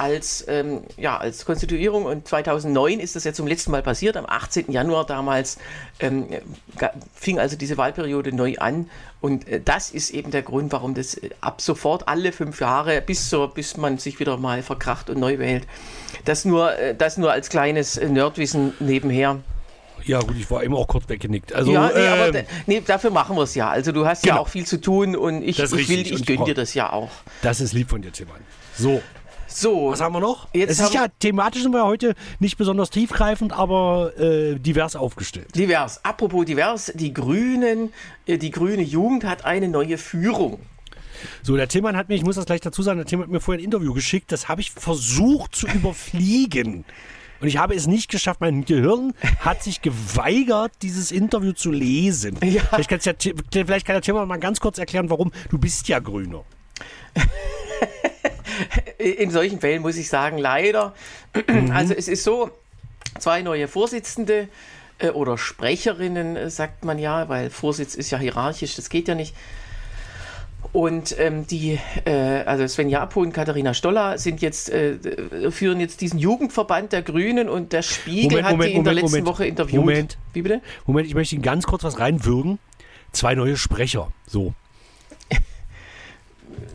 als, 0.00 0.44
ähm, 0.48 0.80
ja, 0.96 1.18
als 1.18 1.44
Konstituierung 1.44 2.06
und 2.06 2.26
2009 2.26 3.00
ist 3.00 3.16
das 3.16 3.24
ja 3.24 3.34
zum 3.34 3.46
letzten 3.46 3.70
Mal 3.70 3.82
passiert. 3.82 4.16
Am 4.16 4.24
18. 4.26 4.72
Januar 4.72 5.04
damals 5.04 5.58
ähm, 6.00 6.26
fing 7.14 7.38
also 7.38 7.56
diese 7.56 7.76
Wahlperiode 7.76 8.34
neu 8.34 8.56
an 8.56 8.88
und 9.20 9.46
äh, 9.46 9.60
das 9.62 9.90
ist 9.90 10.10
eben 10.10 10.30
der 10.30 10.42
Grund, 10.42 10.72
warum 10.72 10.94
das 10.94 11.14
äh, 11.14 11.30
ab 11.42 11.60
sofort 11.60 12.08
alle 12.08 12.32
fünf 12.32 12.60
Jahre 12.60 13.02
bis, 13.02 13.28
so, 13.28 13.48
bis 13.48 13.76
man 13.76 13.98
sich 13.98 14.18
wieder 14.20 14.38
mal 14.38 14.62
verkracht 14.62 15.10
und 15.10 15.18
neu 15.20 15.38
wählt. 15.38 15.66
Das 16.24 16.46
nur, 16.46 16.76
äh, 16.78 16.94
das 16.94 17.18
nur 17.18 17.30
als 17.30 17.50
kleines 17.50 17.98
äh, 17.98 18.08
Nerdwissen 18.08 18.72
nebenher. 18.80 19.40
Ja, 20.06 20.20
gut, 20.20 20.36
ich 20.38 20.50
war 20.50 20.64
eben 20.64 20.74
auch 20.74 20.88
kurz 20.88 21.10
weggenickt. 21.10 21.52
Also, 21.52 21.72
ja, 21.72 21.90
nee, 21.94 22.06
aber 22.06 22.34
ähm, 22.34 22.46
nee, 22.66 22.82
dafür 22.84 23.10
machen 23.10 23.36
wir 23.36 23.42
es 23.42 23.54
ja. 23.54 23.68
Also 23.68 23.92
du 23.92 24.06
hast 24.06 24.22
genau. 24.22 24.36
ja 24.36 24.40
auch 24.40 24.48
viel 24.48 24.64
zu 24.64 24.80
tun 24.80 25.14
und 25.14 25.42
ich, 25.42 25.58
ich 25.58 25.88
will, 25.88 26.00
ich 26.00 26.24
gönne 26.24 26.44
dir 26.44 26.54
das 26.54 26.72
ja 26.72 26.90
auch. 26.90 27.10
Das 27.42 27.60
ist 27.60 27.74
lieb 27.74 27.90
von 27.90 28.00
dir, 28.00 28.10
Timon. 28.10 28.36
So, 28.78 29.02
so. 29.50 29.90
Was 29.90 30.00
haben 30.00 30.14
wir 30.14 30.20
noch? 30.20 30.48
Jetzt 30.52 30.70
es 30.70 30.80
ist 30.80 30.94
ja 30.94 31.08
thematisch 31.08 31.62
sind 31.62 31.72
wir 31.72 31.84
heute 31.84 32.14
nicht 32.38 32.56
besonders 32.56 32.90
tiefgreifend, 32.90 33.52
aber 33.52 34.12
äh, 34.18 34.58
divers 34.58 34.96
aufgestellt. 34.96 35.54
Divers. 35.54 36.04
Apropos 36.04 36.44
divers, 36.44 36.92
die 36.94 37.12
Grünen, 37.12 37.92
äh, 38.26 38.38
die 38.38 38.50
grüne 38.50 38.82
Jugend 38.82 39.24
hat 39.24 39.44
eine 39.44 39.68
neue 39.68 39.98
Führung. 39.98 40.60
So, 41.42 41.56
der 41.56 41.68
Tillmann 41.68 41.96
hat 41.96 42.08
mir, 42.08 42.14
ich 42.14 42.24
muss 42.24 42.36
das 42.36 42.46
gleich 42.46 42.60
dazu 42.60 42.82
sagen, 42.82 42.98
der 42.98 43.06
Tillmann 43.06 43.26
hat 43.26 43.32
mir 43.32 43.40
vorher 43.40 43.60
ein 43.60 43.64
Interview 43.64 43.92
geschickt, 43.92 44.32
das 44.32 44.48
habe 44.48 44.60
ich 44.60 44.70
versucht 44.70 45.54
zu 45.54 45.66
überfliegen. 45.74 46.84
Und 47.40 47.48
ich 47.48 47.56
habe 47.56 47.74
es 47.74 47.86
nicht 47.86 48.10
geschafft. 48.10 48.40
Mein 48.42 48.66
Gehirn 48.66 49.14
hat 49.38 49.62
sich 49.62 49.80
geweigert, 49.80 50.72
dieses 50.82 51.10
Interview 51.10 51.52
zu 51.52 51.70
lesen. 51.70 52.36
Ja. 52.42 52.62
Vielleicht, 52.74 52.90
ja, 53.06 53.32
vielleicht 53.64 53.86
kann 53.86 53.94
der 53.94 54.02
Tillmann 54.02 54.28
mal 54.28 54.38
ganz 54.38 54.60
kurz 54.60 54.78
erklären, 54.78 55.08
warum. 55.08 55.32
Du 55.48 55.58
bist 55.58 55.88
ja 55.88 56.00
Grüner. 56.00 56.44
in 58.99 59.31
solchen 59.31 59.61
Fällen 59.61 59.83
muss 59.83 59.96
ich 59.96 60.09
sagen, 60.09 60.38
leider. 60.38 60.94
Mhm. 61.49 61.70
Also 61.70 61.94
es 61.94 62.09
ist 62.09 62.25
so, 62.25 62.51
zwei 63.18 63.42
neue 63.42 63.68
Vorsitzende 63.68 64.49
äh, 64.99 65.11
oder 65.11 65.38
Sprecherinnen, 65.38 66.37
äh, 66.37 66.51
sagt 66.51 66.85
man 66.85 66.99
ja, 66.99 67.29
weil 67.29 67.51
Vorsitz 67.51 67.94
ist 67.94 68.11
ja 68.11 68.18
hierarchisch, 68.18 68.77
das 68.77 68.88
geht 68.88 69.09
ja 69.09 69.14
nicht. 69.14 69.35
Und 70.73 71.18
ähm, 71.18 71.46
die, 71.49 71.81
äh, 72.05 72.42
also 72.44 72.66
Sven 72.68 72.88
Japo 72.88 73.20
und 73.20 73.33
Katharina 73.33 73.75
Stoller 73.75 74.18
sind 74.18 74.40
jetzt, 74.40 74.70
äh, 74.70 74.99
führen 75.51 75.81
jetzt 75.81 76.01
diesen 76.01 76.18
Jugendverband 76.18 76.92
der 76.92 77.03
Grünen 77.03 77.49
und 77.49 77.73
der 77.73 77.83
Spiegel 77.83 78.42
Moment, 78.42 78.44
hat 78.44 78.53
Moment, 78.53 78.68
die 78.68 78.70
in 78.70 78.77
Moment, 78.77 78.87
der 78.87 79.03
letzten 79.03 79.27
Woche 79.27 79.46
interviewt. 79.46 79.81
Moment. 79.81 80.18
Wie 80.33 80.42
bitte? 80.42 80.61
Moment, 80.87 81.09
ich 81.09 81.14
möchte 81.14 81.35
Ihnen 81.35 81.42
ganz 81.42 81.66
kurz 81.66 81.83
was 81.83 81.99
reinwürgen. 81.99 82.61
Zwei 83.11 83.35
neue 83.35 83.57
Sprecher. 83.57 84.12
So. 84.29 84.55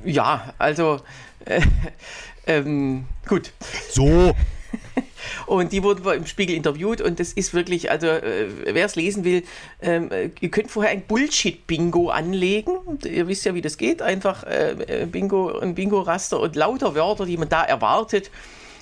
ja, 0.03 0.53
also 0.57 0.99
äh, 1.45 1.61
ähm, 2.47 3.05
gut. 3.27 3.51
So. 3.91 4.35
Und 5.45 5.71
die 5.71 5.83
wurden 5.83 6.05
im 6.11 6.25
Spiegel 6.25 6.55
interviewt 6.55 7.01
und 7.01 7.19
das 7.19 7.33
ist 7.33 7.53
wirklich, 7.53 7.89
also 7.91 8.07
äh, 8.07 8.47
wer 8.65 8.85
es 8.85 8.95
lesen 8.95 9.23
will, 9.23 9.43
ähm, 9.81 10.09
ihr 10.39 10.49
könnt 10.49 10.69
vorher 10.69 10.91
ein 10.91 11.01
Bullshit-Bingo 11.01 12.09
anlegen. 12.09 12.77
Ihr 13.03 13.27
wisst 13.27 13.45
ja, 13.45 13.53
wie 13.55 13.61
das 13.61 13.77
geht. 13.77 14.01
Einfach 14.01 14.43
äh, 14.43 15.07
Bingo, 15.09 15.57
ein 15.59 15.75
Bingo-Raster 15.75 16.39
und 16.39 16.55
lauter 16.55 16.95
Wörter, 16.95 17.25
die 17.25 17.37
man 17.37 17.49
da 17.49 17.63
erwartet, 17.63 18.31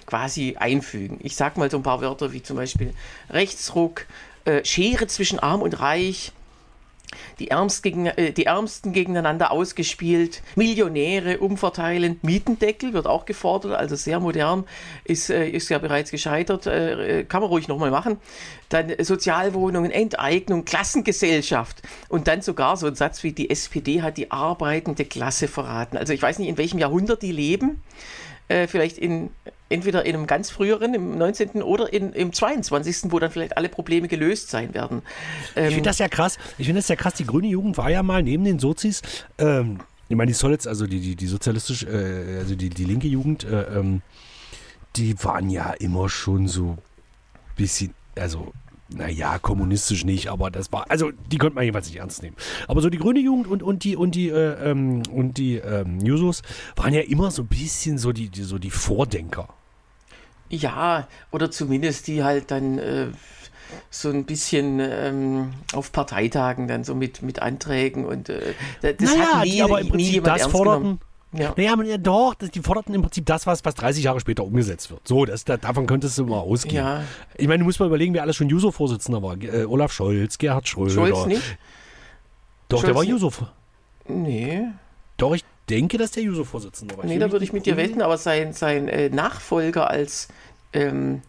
quasi 0.05 0.55
einfügen. 0.57 1.19
Ich 1.21 1.35
sag 1.35 1.57
mal 1.57 1.69
so 1.71 1.77
ein 1.77 1.83
paar 1.83 2.01
Wörter 2.01 2.33
wie 2.33 2.43
zum 2.43 2.57
Beispiel 2.57 2.93
Rechtsruck, 3.29 4.05
äh, 4.45 4.63
Schere 4.65 5.07
zwischen 5.07 5.39
Arm 5.39 5.61
und 5.61 5.79
Reich, 5.79 6.33
die, 7.39 7.49
Ärmst 7.49 7.83
gegen, 7.83 8.05
äh, 8.05 8.31
die 8.31 8.45
Ärmsten 8.45 8.93
gegeneinander 8.93 9.51
ausgespielt, 9.51 10.41
Millionäre 10.55 11.39
umverteilen, 11.39 12.19
Mietendeckel 12.21 12.93
wird 12.93 13.07
auch 13.07 13.25
gefordert, 13.25 13.73
also 13.73 13.95
sehr 13.95 14.19
modern, 14.19 14.65
ist, 15.03 15.29
äh, 15.29 15.47
ist 15.47 15.69
ja 15.69 15.77
bereits 15.77 16.11
gescheitert, 16.11 16.67
äh, 16.67 17.19
äh 17.19 17.23
kann 17.23 17.41
man 17.41 17.49
ruhig 17.49 17.67
nochmal 17.67 17.91
machen. 17.91 18.17
Dann 18.69 18.93
Sozialwohnungen, 18.99 19.91
Enteignung, 19.91 20.65
Klassengesellschaft. 20.65 21.81
Und 22.09 22.27
dann 22.27 22.41
sogar 22.41 22.77
so 22.77 22.87
ein 22.87 22.95
Satz 22.95 23.23
wie 23.23 23.31
die 23.31 23.49
SPD 23.49 24.01
hat 24.01 24.17
die 24.17 24.31
arbeitende 24.31 25.05
Klasse 25.05 25.47
verraten. 25.47 25.97
Also 25.97 26.13
ich 26.13 26.21
weiß 26.21 26.39
nicht, 26.39 26.49
in 26.49 26.57
welchem 26.57 26.79
Jahrhundert 26.79 27.21
die 27.21 27.31
leben 27.31 27.81
äh, 28.47 28.67
vielleicht 28.67 28.97
in 28.97 29.29
entweder 29.69 30.05
in 30.05 30.15
einem 30.15 30.27
ganz 30.27 30.51
früheren, 30.51 30.93
im 30.93 31.17
19. 31.17 31.63
oder 31.63 31.91
in, 31.91 32.13
im 32.13 32.31
22., 32.31 33.11
wo 33.11 33.19
dann 33.19 33.31
vielleicht 33.31 33.57
alle 33.57 33.69
Probleme 33.69 34.07
gelöst 34.07 34.49
sein 34.49 34.73
werden. 34.73 35.01
Ähm, 35.55 35.69
ich 35.69 35.73
finde 35.73 35.89
das 35.89 35.97
ja 35.97 36.07
krass. 36.07 36.37
Ich 36.59 36.67
finde 36.67 36.79
das 36.79 36.87
ja 36.87 36.95
krass. 36.95 37.15
Die 37.15 37.25
grüne 37.25 37.47
Jugend 37.47 37.77
war 37.77 37.89
ja 37.89 38.03
mal 38.03 38.21
neben 38.21 38.43
den 38.43 38.59
Sozis, 38.59 39.01
ähm, 39.39 39.79
ich 40.09 40.15
meine, 40.15 40.29
die 40.29 40.35
Solits, 40.35 40.67
also 40.67 40.85
die, 40.85 40.99
die, 40.99 41.15
die 41.15 41.27
sozialistische, 41.27 41.87
äh, 41.87 42.39
also 42.39 42.55
die, 42.55 42.69
die 42.69 42.85
linke 42.85 43.07
Jugend, 43.07 43.45
äh, 43.45 43.79
ähm, 43.79 44.01
die 44.95 45.15
waren 45.23 45.49
ja 45.49 45.71
immer 45.71 46.07
schon 46.07 46.47
so 46.47 46.71
ein 46.71 46.77
bisschen, 47.55 47.95
also 48.15 48.53
naja, 48.93 49.39
kommunistisch 49.39 50.05
nicht, 50.05 50.29
aber 50.29 50.51
das 50.51 50.71
war, 50.71 50.89
also 50.89 51.11
die 51.31 51.37
konnte 51.37 51.55
man 51.55 51.63
jedenfalls 51.63 51.87
nicht 51.87 51.97
ernst 51.97 52.21
nehmen. 52.21 52.35
Aber 52.67 52.81
so 52.81 52.89
die 52.89 52.97
grüne 52.97 53.19
Jugend 53.19 53.47
und, 53.47 53.63
und 53.63 53.83
die 53.83 53.95
und 53.95 54.15
die 54.15 54.29
äh, 54.29 54.71
ähm, 54.71 55.03
und 55.11 55.37
die 55.37 55.55
ähm, 55.55 55.99
Jusos 55.99 56.41
waren 56.75 56.93
ja 56.93 57.01
immer 57.01 57.31
so 57.31 57.43
ein 57.43 57.47
bisschen 57.47 57.97
so 57.97 58.11
die, 58.11 58.29
die 58.29 58.43
so 58.43 58.59
die 58.59 58.71
Vordenker. 58.71 59.49
Ja, 60.49 61.07
oder 61.31 61.49
zumindest 61.49 62.07
die 62.07 62.23
halt 62.23 62.51
dann 62.51 62.77
äh, 62.77 63.07
so 63.89 64.09
ein 64.09 64.25
bisschen 64.25 64.79
ähm, 64.79 65.53
auf 65.73 65.91
Parteitagen 65.91 66.67
dann 66.67 66.83
so 66.83 66.93
mit, 66.93 67.21
mit 67.21 67.41
Anträgen 67.41 68.05
und 68.05 68.29
äh, 68.29 68.53
das 68.81 68.95
naja, 68.99 69.37
hat 69.37 69.45
nie, 69.45 69.51
die 69.51 69.63
aber 69.63 69.81
im 69.81 69.89
Prinzip 69.89 70.23
das 70.23 70.43
forderten. 70.43 70.83
Genommen. 70.83 70.99
Ja. 71.33 71.53
Naja, 71.57 71.75
man, 71.75 71.85
ja, 71.87 71.97
doch, 71.97 72.35
die 72.35 72.59
forderten 72.59 72.93
im 72.93 73.01
Prinzip 73.01 73.25
das, 73.25 73.47
was, 73.47 73.65
was 73.65 73.75
30 73.75 74.03
Jahre 74.03 74.19
später 74.19 74.43
umgesetzt 74.43 74.91
wird. 74.91 75.07
So, 75.07 75.25
das, 75.25 75.43
da, 75.43 75.57
davon 75.57 75.87
könntest 75.87 76.17
du 76.17 76.25
mal 76.25 76.39
ausgehen. 76.39 76.75
Ja. 76.75 77.03
Ich 77.35 77.47
meine, 77.47 77.59
du 77.59 77.65
musst 77.65 77.79
mal 77.79 77.87
überlegen, 77.87 78.13
wer 78.13 78.21
alles 78.21 78.35
schon 78.35 78.49
Juso-Vorsitzender 78.49 79.23
war. 79.23 79.41
Äh, 79.41 79.65
Olaf 79.65 79.91
Scholz, 79.91 80.37
Gerhard 80.37 80.67
Schröder. 80.67 80.91
Scholz 80.91 81.25
nicht? 81.25 81.57
Doch, 82.69 82.77
Scholz 82.79 82.85
der 82.85 82.95
war 82.95 83.03
Juso. 83.03 83.31
Nee. 84.07 84.61
Doch, 85.17 85.33
ich 85.33 85.43
denke, 85.69 85.97
dass 85.97 86.11
der 86.11 86.23
Juso-Vorsitzende 86.23 86.97
war. 86.97 87.05
Nee, 87.05 87.17
da 87.17 87.31
würde 87.31 87.45
ich 87.45 87.53
mit 87.53 87.65
dir 87.65 87.77
wetten, 87.77 88.01
aber 88.01 88.17
sein, 88.17 88.53
sein 88.53 88.87
äh, 88.87 89.09
Nachfolger 89.09 89.89
als, 89.89 90.27
ähm, 90.71 91.21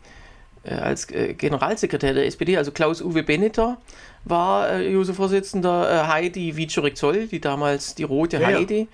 äh, 0.64 0.74
als 0.74 1.10
äh, 1.10 1.32
Generalsekretär 1.32 2.12
der 2.12 2.26
SPD, 2.26 2.58
also 2.58 2.72
Klaus-Uwe 2.72 3.22
Benneter, 3.22 3.78
war 4.24 4.68
äh, 4.70 4.90
Juso-Vorsitzender, 4.90 5.90
äh, 5.90 6.06
Heidi 6.08 6.56
Wieczorek-Zoll, 6.56 7.28
die 7.28 7.40
damals 7.40 7.94
die 7.94 8.04
rote 8.04 8.38
ja, 8.38 8.48
Heidi. 8.48 8.80
Ja 8.80 8.86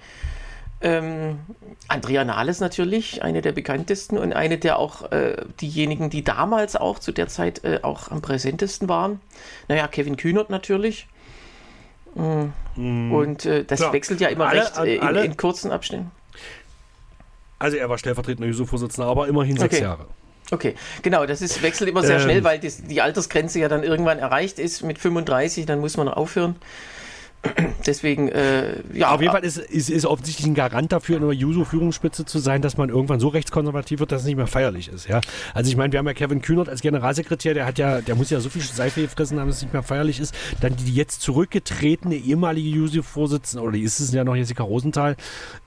ähm, 0.83 1.40
Andrea 1.88 2.25
Nahles 2.25 2.61
natürlich, 2.61 3.23
eine 3.23 3.43
der 3.43 3.53
bekanntesten 3.53 4.16
und 4.16 4.33
eine 4.33 4.59
der 4.59 4.79
auch 4.79 5.12
äh, 5.12 5.37
diejenigen, 5.61 6.09
die 6.09 6.25
damals 6.25 6.77
auch 6.77 6.99
zu 6.99 7.12
der 7.12 7.29
Zeit 7.29 7.64
äh, 7.64 7.81
auch 7.83 8.11
am 8.11 8.23
präsentesten 8.23 8.88
waren. 8.88 9.21
Naja, 9.69 9.88
Kevin 9.88 10.16
Kühnert 10.16 10.51
natürlich. 10.51 11.07
Mhm. 12.14 13.12
Und 13.12 13.45
äh, 13.47 13.64
das 13.64 13.81
Klar. 13.81 13.93
wechselt 13.93 14.21
ja 14.21 14.29
immer 14.29 14.49
alle, 14.49 14.62
recht 14.62 14.79
äh, 14.79 14.97
in, 14.97 15.16
in, 15.16 15.37
kurzen 15.37 15.71
Abständen. 15.71 16.11
Also 17.59 17.77
er 17.77 17.88
war 17.88 17.99
stellvertretender 17.99 18.49
Juso-Vorsitzender, 18.49 19.09
aber 19.09 19.29
immerhin 19.29 19.59
sechs 19.59 19.75
okay. 19.75 19.85
Jahre. 19.85 20.07
Okay, 20.51 20.75
genau, 21.03 21.27
das 21.27 21.43
ist, 21.43 21.62
wechselt 21.62 21.88
immer 21.88 22.03
sehr 22.03 22.16
ähm, 22.16 22.23
schnell, 22.23 22.45
weil 22.45 22.59
die, 22.59 22.71
die 22.71 23.01
Altersgrenze 23.01 23.61
ja 23.61 23.69
dann 23.69 23.85
irgendwann 23.85 24.19
erreicht 24.19 24.59
ist 24.59 24.83
mit 24.83 24.99
35, 24.99 25.66
dann 25.66 25.79
muss 25.79 25.97
man 25.97 26.09
aufhören. 26.09 26.57
Deswegen, 27.87 28.29
äh, 28.29 28.83
ja. 28.92 29.14
Auf 29.14 29.20
jeden 29.20 29.33
Fall 29.33 29.44
ist, 29.44 29.57
ist, 29.57 29.88
ist 29.88 30.05
offensichtlich 30.05 30.46
ein 30.46 30.55
Garant 30.55 30.92
dafür, 30.92 31.16
in 31.16 31.22
einer 31.22 31.33
Juso-Führungsspitze 31.33 32.24
zu 32.26 32.38
sein, 32.38 32.61
dass 32.61 32.76
man 32.76 32.90
irgendwann 32.90 33.18
so 33.18 33.29
rechtskonservativ 33.29 34.00
wird, 34.00 34.12
dass 34.12 34.22
es 34.22 34.26
nicht 34.26 34.37
mehr 34.37 34.46
feierlich 34.46 34.88
ist. 34.88 35.09
Ja? 35.09 35.20
Also 35.55 35.70
ich 35.70 35.76
meine, 35.76 35.92
wir 35.92 35.98
haben 35.98 36.07
ja 36.07 36.12
Kevin 36.12 36.42
Kühnert 36.42 36.68
als 36.68 36.83
Generalsekretär, 36.83 37.55
der 37.55 37.66
hat 37.66 37.79
ja, 37.79 38.03
der 38.03 38.14
muss 38.14 38.29
ja 38.31 38.40
so 38.40 38.50
viel 38.50 38.61
Seife 38.62 39.00
gefressen 39.03 39.40
haben, 39.40 39.48
dass 39.48 39.57
es 39.57 39.62
nicht 39.62 39.72
mehr 39.72 39.83
feierlich 39.83 40.20
ist. 40.20 40.35
Dann 40.61 40.76
die 40.76 40.92
jetzt 40.92 41.22
zurückgetretene 41.22 42.16
ehemalige 42.16 42.68
Juso-Vorsitzende, 42.68 43.62
oder 43.62 43.72
die 43.72 43.83
ist 43.83 44.00
es 44.00 44.12
ja 44.12 44.22
noch 44.22 44.37
Jessica 44.37 44.62
Rosenthal, 44.62 45.16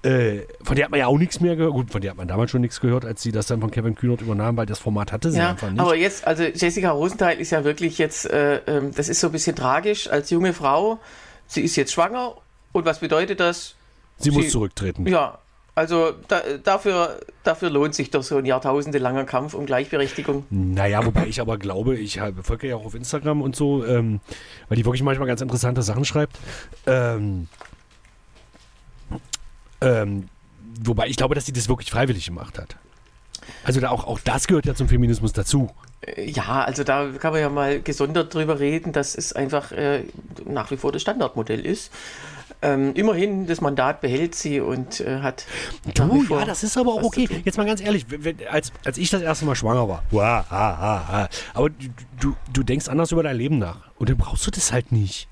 äh, 0.04 0.42
von 0.62 0.76
der 0.76 0.86
hat 0.86 0.92
man 0.92 1.00
ja 1.00 1.08
auch 1.08 1.18
nichts 1.18 1.40
mehr 1.40 1.56
gehört. 1.56 1.74
Gut, 1.74 1.92
von 1.92 2.02
der 2.02 2.12
hat 2.12 2.18
man 2.18 2.28
damals 2.28 2.52
schon 2.52 2.62
nichts 2.62 2.82
gehört, 2.82 3.04
als 3.04 3.24
sie 3.24 3.32
das 3.32 3.48
dann 3.48 3.62
von 3.62 3.72
Kevin 3.72 3.96
Kühnert 3.96 4.22
übernahm, 4.22 4.58
weil 4.58 4.68
das 4.68 4.78
Format 4.78 5.12
hatte 5.12 5.32
sie 5.32 5.40
ja, 5.40 5.52
einfach 5.52 5.72
nicht. 5.72 5.80
Aber 5.80 5.96
jetzt, 5.96 6.28
also 6.28 6.44
Jessica 6.44 6.92
Rosenthal 6.92 7.34
ist 7.34 7.50
ja 7.50 7.64
wirklich 7.64 7.98
jetzt, 7.98 8.30
äh, 8.30 8.62
ähm, 8.68 8.92
das 8.96 9.10
ist 9.10 9.20
so 9.20 9.28
ein 9.28 9.34
bisschen 9.34 9.56
tragisch, 9.56 10.08
als 10.10 10.30
junge 10.30 10.54
Frau 10.54 11.00
sie 11.54 11.62
ist 11.62 11.76
jetzt 11.76 11.94
schwanger 11.94 12.36
und 12.72 12.86
was 12.86 13.00
bedeutet 13.00 13.40
das? 13.40 13.76
Sie, 14.18 14.30
sie 14.30 14.32
muss 14.32 14.50
zurücktreten. 14.50 15.08
Ja, 15.08 15.40
also 15.76 16.14
da, 16.28 16.42
dafür, 16.64 17.20
dafür 17.44 17.70
lohnt 17.70 17.96
sich 17.96 18.12
doch 18.12 18.22
so 18.22 18.38
ein 18.38 18.46
jahrtausendelanger 18.46 19.26
Kampf 19.26 19.56
um 19.56 19.66
Gleichberechtigung. 19.66 20.46
Naja, 20.52 21.04
wobei 21.04 21.26
ich 21.26 21.42
aber 21.42 21.58
glaube, 21.58 21.98
ich 21.98 22.20
folge 22.44 22.68
ja 22.68 22.76
auch 22.76 22.86
auf 22.86 22.94
Instagram 22.94 23.42
und 23.42 23.56
so, 23.56 23.84
ähm, 23.86 24.20
weil 24.70 24.78
die 24.78 24.86
wirklich 24.86 25.02
manchmal 25.02 25.28
ganz 25.28 25.42
interessante 25.42 25.82
Sachen 25.82 26.06
schreibt. 26.06 26.38
Ähm, 26.86 27.48
ähm, 29.82 30.30
wobei 30.84 31.08
ich 31.08 31.18
glaube, 31.18 31.34
dass 31.34 31.48
sie 31.48 31.54
das 31.54 31.68
wirklich 31.68 31.90
freiwillig 31.90 32.28
gemacht 32.28 32.60
hat. 32.60 32.76
Also 33.64 33.80
da 33.80 33.90
auch, 33.90 34.06
auch 34.06 34.20
das 34.20 34.48
gehört 34.48 34.66
ja 34.68 34.76
zum 34.76 34.88
Feminismus 34.88 35.34
dazu. 35.34 35.72
Ja, 36.18 36.64
also 36.64 36.84
da 36.84 37.10
kann 37.20 37.34
man 37.34 37.42
ja 37.42 37.50
mal 37.50 37.82
gesondert 37.82 38.34
drüber 38.34 38.60
reden, 38.60 38.92
dass 38.92 39.16
es 39.16 39.34
einfach 39.34 39.72
äh, 39.72 40.04
nach 40.46 40.72
wie 40.72 40.78
vor 40.78 40.92
das 40.92 41.02
Standardmodell 41.02 41.66
ist. 41.66 41.92
Ähm, 42.62 42.94
immerhin, 42.94 43.46
das 43.46 43.60
Mandat 43.60 44.00
behält 44.00 44.36
sie 44.36 44.62
und 44.62 45.02
äh, 45.02 45.20
hat. 45.20 45.46
Du, 45.96 46.24
ja, 46.30 46.46
das 46.46 46.64
ist 46.64 46.78
aber 46.78 46.94
auch 46.94 47.04
okay. 47.04 47.28
Jetzt 47.44 47.58
mal 47.58 47.66
ganz 47.66 47.82
ehrlich, 47.82 48.06
wenn, 48.08 48.38
als, 48.50 48.72
als 48.86 48.98
ich 48.98 49.10
das 49.10 49.22
erste 49.22 49.46
Mal 49.46 49.56
schwanger 49.56 49.90
war, 49.90 50.04
wow, 50.12 50.22
ha, 50.22 50.46
ha, 50.50 51.08
ha, 51.08 51.30
aber 51.54 51.70
du, 51.70 51.90
du, 52.22 52.36
du 52.54 52.64
denkst 52.64 52.88
anders 52.88 53.12
über 53.12 53.22
dein 53.22 53.36
Leben 53.36 53.60
nach. 53.60 53.80
Und 53.98 54.10
dann 54.10 54.18
brauchst 54.18 54.48
du 54.48 54.52
das 54.52 54.72
halt 54.72 54.94
nicht. 54.94 55.28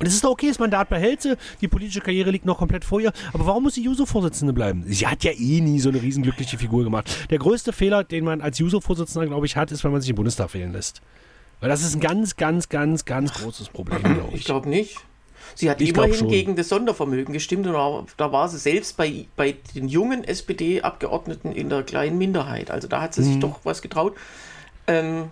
Und 0.00 0.06
es 0.06 0.14
ist 0.14 0.24
doch 0.24 0.30
okay, 0.30 0.48
das 0.48 0.58
Mandat 0.58 0.88
behält 0.88 1.20
sie, 1.20 1.36
die 1.60 1.68
politische 1.68 2.00
Karriere 2.00 2.30
liegt 2.30 2.46
noch 2.46 2.56
komplett 2.56 2.86
vor 2.86 3.02
ihr. 3.02 3.12
Aber 3.34 3.46
warum 3.46 3.64
muss 3.64 3.74
sie 3.74 3.82
Juso-Vorsitzende 3.82 4.54
bleiben? 4.54 4.82
Sie 4.86 5.06
hat 5.06 5.22
ja 5.24 5.32
eh 5.32 5.60
nie 5.60 5.78
so 5.78 5.90
eine 5.90 6.00
riesenglückliche 6.00 6.56
Figur 6.56 6.84
gemacht. 6.84 7.28
Der 7.28 7.38
größte 7.38 7.74
Fehler, 7.74 8.02
den 8.02 8.24
man 8.24 8.40
als 8.40 8.58
Juso-Vorsitzender, 8.58 9.26
glaube 9.26 9.44
ich, 9.44 9.56
hat, 9.56 9.70
ist, 9.70 9.84
wenn 9.84 9.92
man 9.92 10.00
sich 10.00 10.08
im 10.08 10.16
Bundestag 10.16 10.54
wählen 10.54 10.72
lässt. 10.72 11.02
Weil 11.60 11.68
das 11.68 11.82
ist 11.82 11.94
ein 11.94 12.00
ganz, 12.00 12.36
ganz, 12.36 12.70
ganz, 12.70 13.04
ganz 13.04 13.34
großes 13.34 13.68
Problem, 13.68 14.02
glaube 14.02 14.30
ich. 14.30 14.40
Ich 14.40 14.44
glaube 14.46 14.70
nicht. 14.70 14.96
Sie 15.54 15.68
hat 15.68 15.82
ich 15.82 15.90
immerhin 15.90 16.28
gegen 16.28 16.56
das 16.56 16.70
Sondervermögen 16.70 17.34
gestimmt 17.34 17.66
und 17.66 18.14
da 18.16 18.32
war 18.32 18.48
sie 18.48 18.58
selbst 18.58 18.96
bei, 18.96 19.26
bei 19.36 19.56
den 19.74 19.88
jungen 19.88 20.24
SPD-Abgeordneten 20.24 21.52
in 21.52 21.68
der 21.68 21.82
kleinen 21.82 22.16
Minderheit. 22.16 22.70
Also 22.70 22.88
da 22.88 23.02
hat 23.02 23.14
sie 23.14 23.22
sich 23.22 23.34
mhm. 23.34 23.40
doch 23.40 23.60
was 23.64 23.82
getraut. 23.82 24.16
Ähm, 24.86 25.30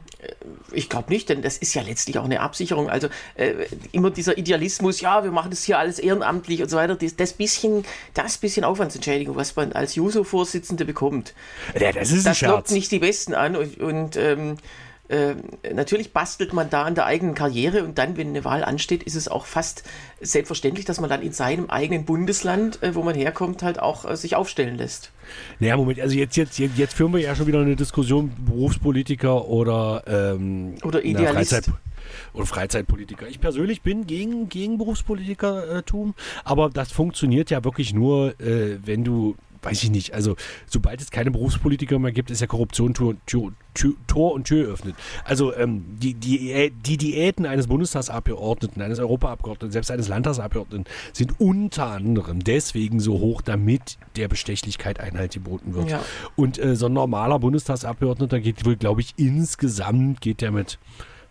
ich 0.73 0.89
glaube 0.89 1.13
nicht, 1.13 1.29
denn 1.29 1.43
das 1.43 1.59
ist 1.59 1.75
ja 1.75 1.83
letztlich 1.83 2.19
auch 2.19 2.25
eine 2.25 2.41
Absicherung. 2.41 2.91
Also 2.91 3.09
äh, 3.37 3.67
immer 3.93 4.11
dieser 4.11 4.37
Idealismus, 4.37 5.01
ja, 5.01 5.23
wir 5.23 5.31
machen 5.31 5.51
das 5.51 5.65
hier 5.65 5.79
alles 5.79 5.99
ehrenamtlich 5.99 6.63
und 6.63 6.69
so 6.69 6.77
weiter, 6.77 6.97
das, 6.97 7.17
das 7.17 7.33
bisschen, 7.33 7.85
das 8.15 8.39
bisschen 8.39 8.65
Aufwandsentschädigung, 8.65 9.37
was 9.37 9.55
man 9.55 9.73
als 9.73 9.95
Juso-Vorsitzende 9.95 10.85
bekommt, 10.85 11.35
ja, 11.79 11.93
das, 11.93 12.11
ist 12.11 12.27
das 12.27 12.41
lockt 12.41 12.71
nicht 12.73 12.91
die 12.91 12.99
Besten 12.99 13.35
an 13.35 13.57
und, 13.57 13.79
und 13.79 14.17
ähm, 14.17 14.57
äh, 15.09 15.35
natürlich 15.73 16.13
bastelt 16.13 16.53
man 16.53 16.71
da 16.71 16.83
an 16.85 16.95
der 16.95 17.07
eigenen 17.07 17.35
Karriere 17.35 17.85
und 17.85 17.99
dann, 17.99 18.17
wenn 18.17 18.29
eine 18.29 18.45
Wahl 18.45 18.65
ansteht, 18.65 19.03
ist 19.03 19.15
es 19.15 19.29
auch 19.29 19.47
fast 19.47 19.83
selbstverständlich, 20.21 20.85
dass 20.85 21.01
man 21.01 21.09
dann 21.09 21.23
in 21.23 21.33
seinem 21.33 21.71
eigenen 21.71 22.05
Bundesland, 22.05 22.83
äh, 22.83 22.95
wo 22.95 23.03
man 23.03 23.15
herkommt, 23.15 23.63
halt 23.63 23.81
auch 23.81 24.09
äh, 24.09 24.17
sich 24.17 24.37
aufstellen 24.37 24.77
lässt. 24.77 25.11
Naja, 25.61 25.77
Moment, 25.77 26.01
also 26.01 26.15
jetzt, 26.15 26.37
jetzt, 26.37 26.59
jetzt, 26.59 26.77
jetzt 26.77 26.95
führen 26.95 27.13
wir 27.13 27.21
ja 27.21 27.35
schon 27.35 27.47
wieder 27.47 27.61
eine 27.61 27.77
Diskussion, 27.77 28.33
Berufspolitiker 28.39 29.47
oder, 29.47 30.03
ähm, 30.07 30.75
oder 30.85 31.03
Idealist. 31.03 31.53
Freizeit 31.53 31.75
oder 32.33 32.47
Freizeitpolitiker. 32.47 33.29
Ich 33.29 33.41
persönlich 33.41 33.83
bin 33.83 34.07
gegen, 34.07 34.49
gegen 34.49 34.79
Berufspolitikertum, 34.79 36.15
aber 36.45 36.71
das 36.71 36.93
funktioniert 36.93 37.51
ja 37.51 37.65
wirklich 37.65 37.93
nur, 37.93 38.39
äh, 38.41 38.79
wenn 38.85 39.05
du 39.05 39.37
weiß 39.63 39.83
ich 39.83 39.91
nicht. 39.91 40.15
Also, 40.15 40.37
sobald 40.67 41.01
es 41.01 41.11
keine 41.11 41.31
Berufspolitiker 41.31 41.99
mehr 41.99 42.13
gibt, 42.13 42.31
ist 42.31 42.41
ja 42.41 42.47
Korruption 42.47 42.95
Tor, 42.95 43.15
Tor, 43.27 43.53
Tor 44.07 44.33
und 44.33 44.45
Tür 44.45 44.69
öffnet. 44.69 44.95
Also, 45.25 45.55
ähm, 45.55 45.85
die, 45.99 46.15
die, 46.15 46.71
die 46.71 46.97
Diäten 46.97 47.47
eines 47.47 47.67
Bundestagsabgeordneten, 47.67 48.83
eines 48.83 48.99
Europaabgeordneten, 48.99 49.73
selbst 49.73 49.91
eines 49.91 50.09
Landtagsabgeordneten 50.09 50.85
sind 51.13 51.41
unter 51.41 51.87
anderem 51.87 52.43
deswegen 52.43 53.01
so 53.01 53.21
hoch, 53.21 53.43
damit 53.43 53.99
der 54.17 54.29
Bestechlichkeit 54.29 55.01
Einhalt 55.01 55.33
geboten 55.33 55.75
wird. 55.75 55.91
Ja. 55.91 56.01
Und 56.37 56.59
äh, 56.59 56.77
so 56.77 56.87
ein 56.87 56.93
normaler 56.93 57.39
Bundestagsabgeordneter 57.39 58.41
geht 58.41 58.65
wohl, 58.65 58.77
glaube 58.77 59.01
ich, 59.01 59.15
insgesamt 59.17 60.21
geht 60.21 60.41
der 60.41 60.51
mit 60.51 60.79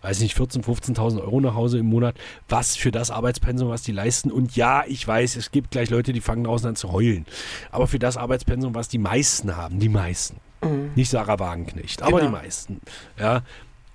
weiß 0.02 0.20
nicht, 0.20 0.36
14.000, 0.36 0.64
15.000 0.64 1.20
Euro 1.20 1.40
nach 1.40 1.54
Hause 1.54 1.78
im 1.78 1.86
Monat, 1.86 2.16
was 2.48 2.76
für 2.76 2.90
das 2.90 3.10
Arbeitspensum, 3.10 3.68
was 3.68 3.82
die 3.82 3.92
leisten. 3.92 4.30
Und 4.30 4.56
ja, 4.56 4.84
ich 4.86 5.06
weiß, 5.06 5.36
es 5.36 5.50
gibt 5.50 5.70
gleich 5.70 5.90
Leute, 5.90 6.12
die 6.12 6.20
fangen 6.20 6.44
draußen 6.44 6.68
an 6.68 6.76
zu 6.76 6.92
heulen. 6.92 7.26
Aber 7.70 7.86
für 7.86 7.98
das 7.98 8.16
Arbeitspensum, 8.16 8.74
was 8.74 8.88
die 8.88 8.98
meisten 8.98 9.56
haben, 9.56 9.78
die 9.80 9.88
meisten, 9.88 10.36
mhm. 10.62 10.90
nicht 10.94 11.10
Sarah 11.10 11.38
Wagenknecht, 11.38 12.02
aber 12.02 12.20
genau. 12.20 12.30
die 12.30 12.42
meisten, 12.42 12.80
ja, 13.18 13.42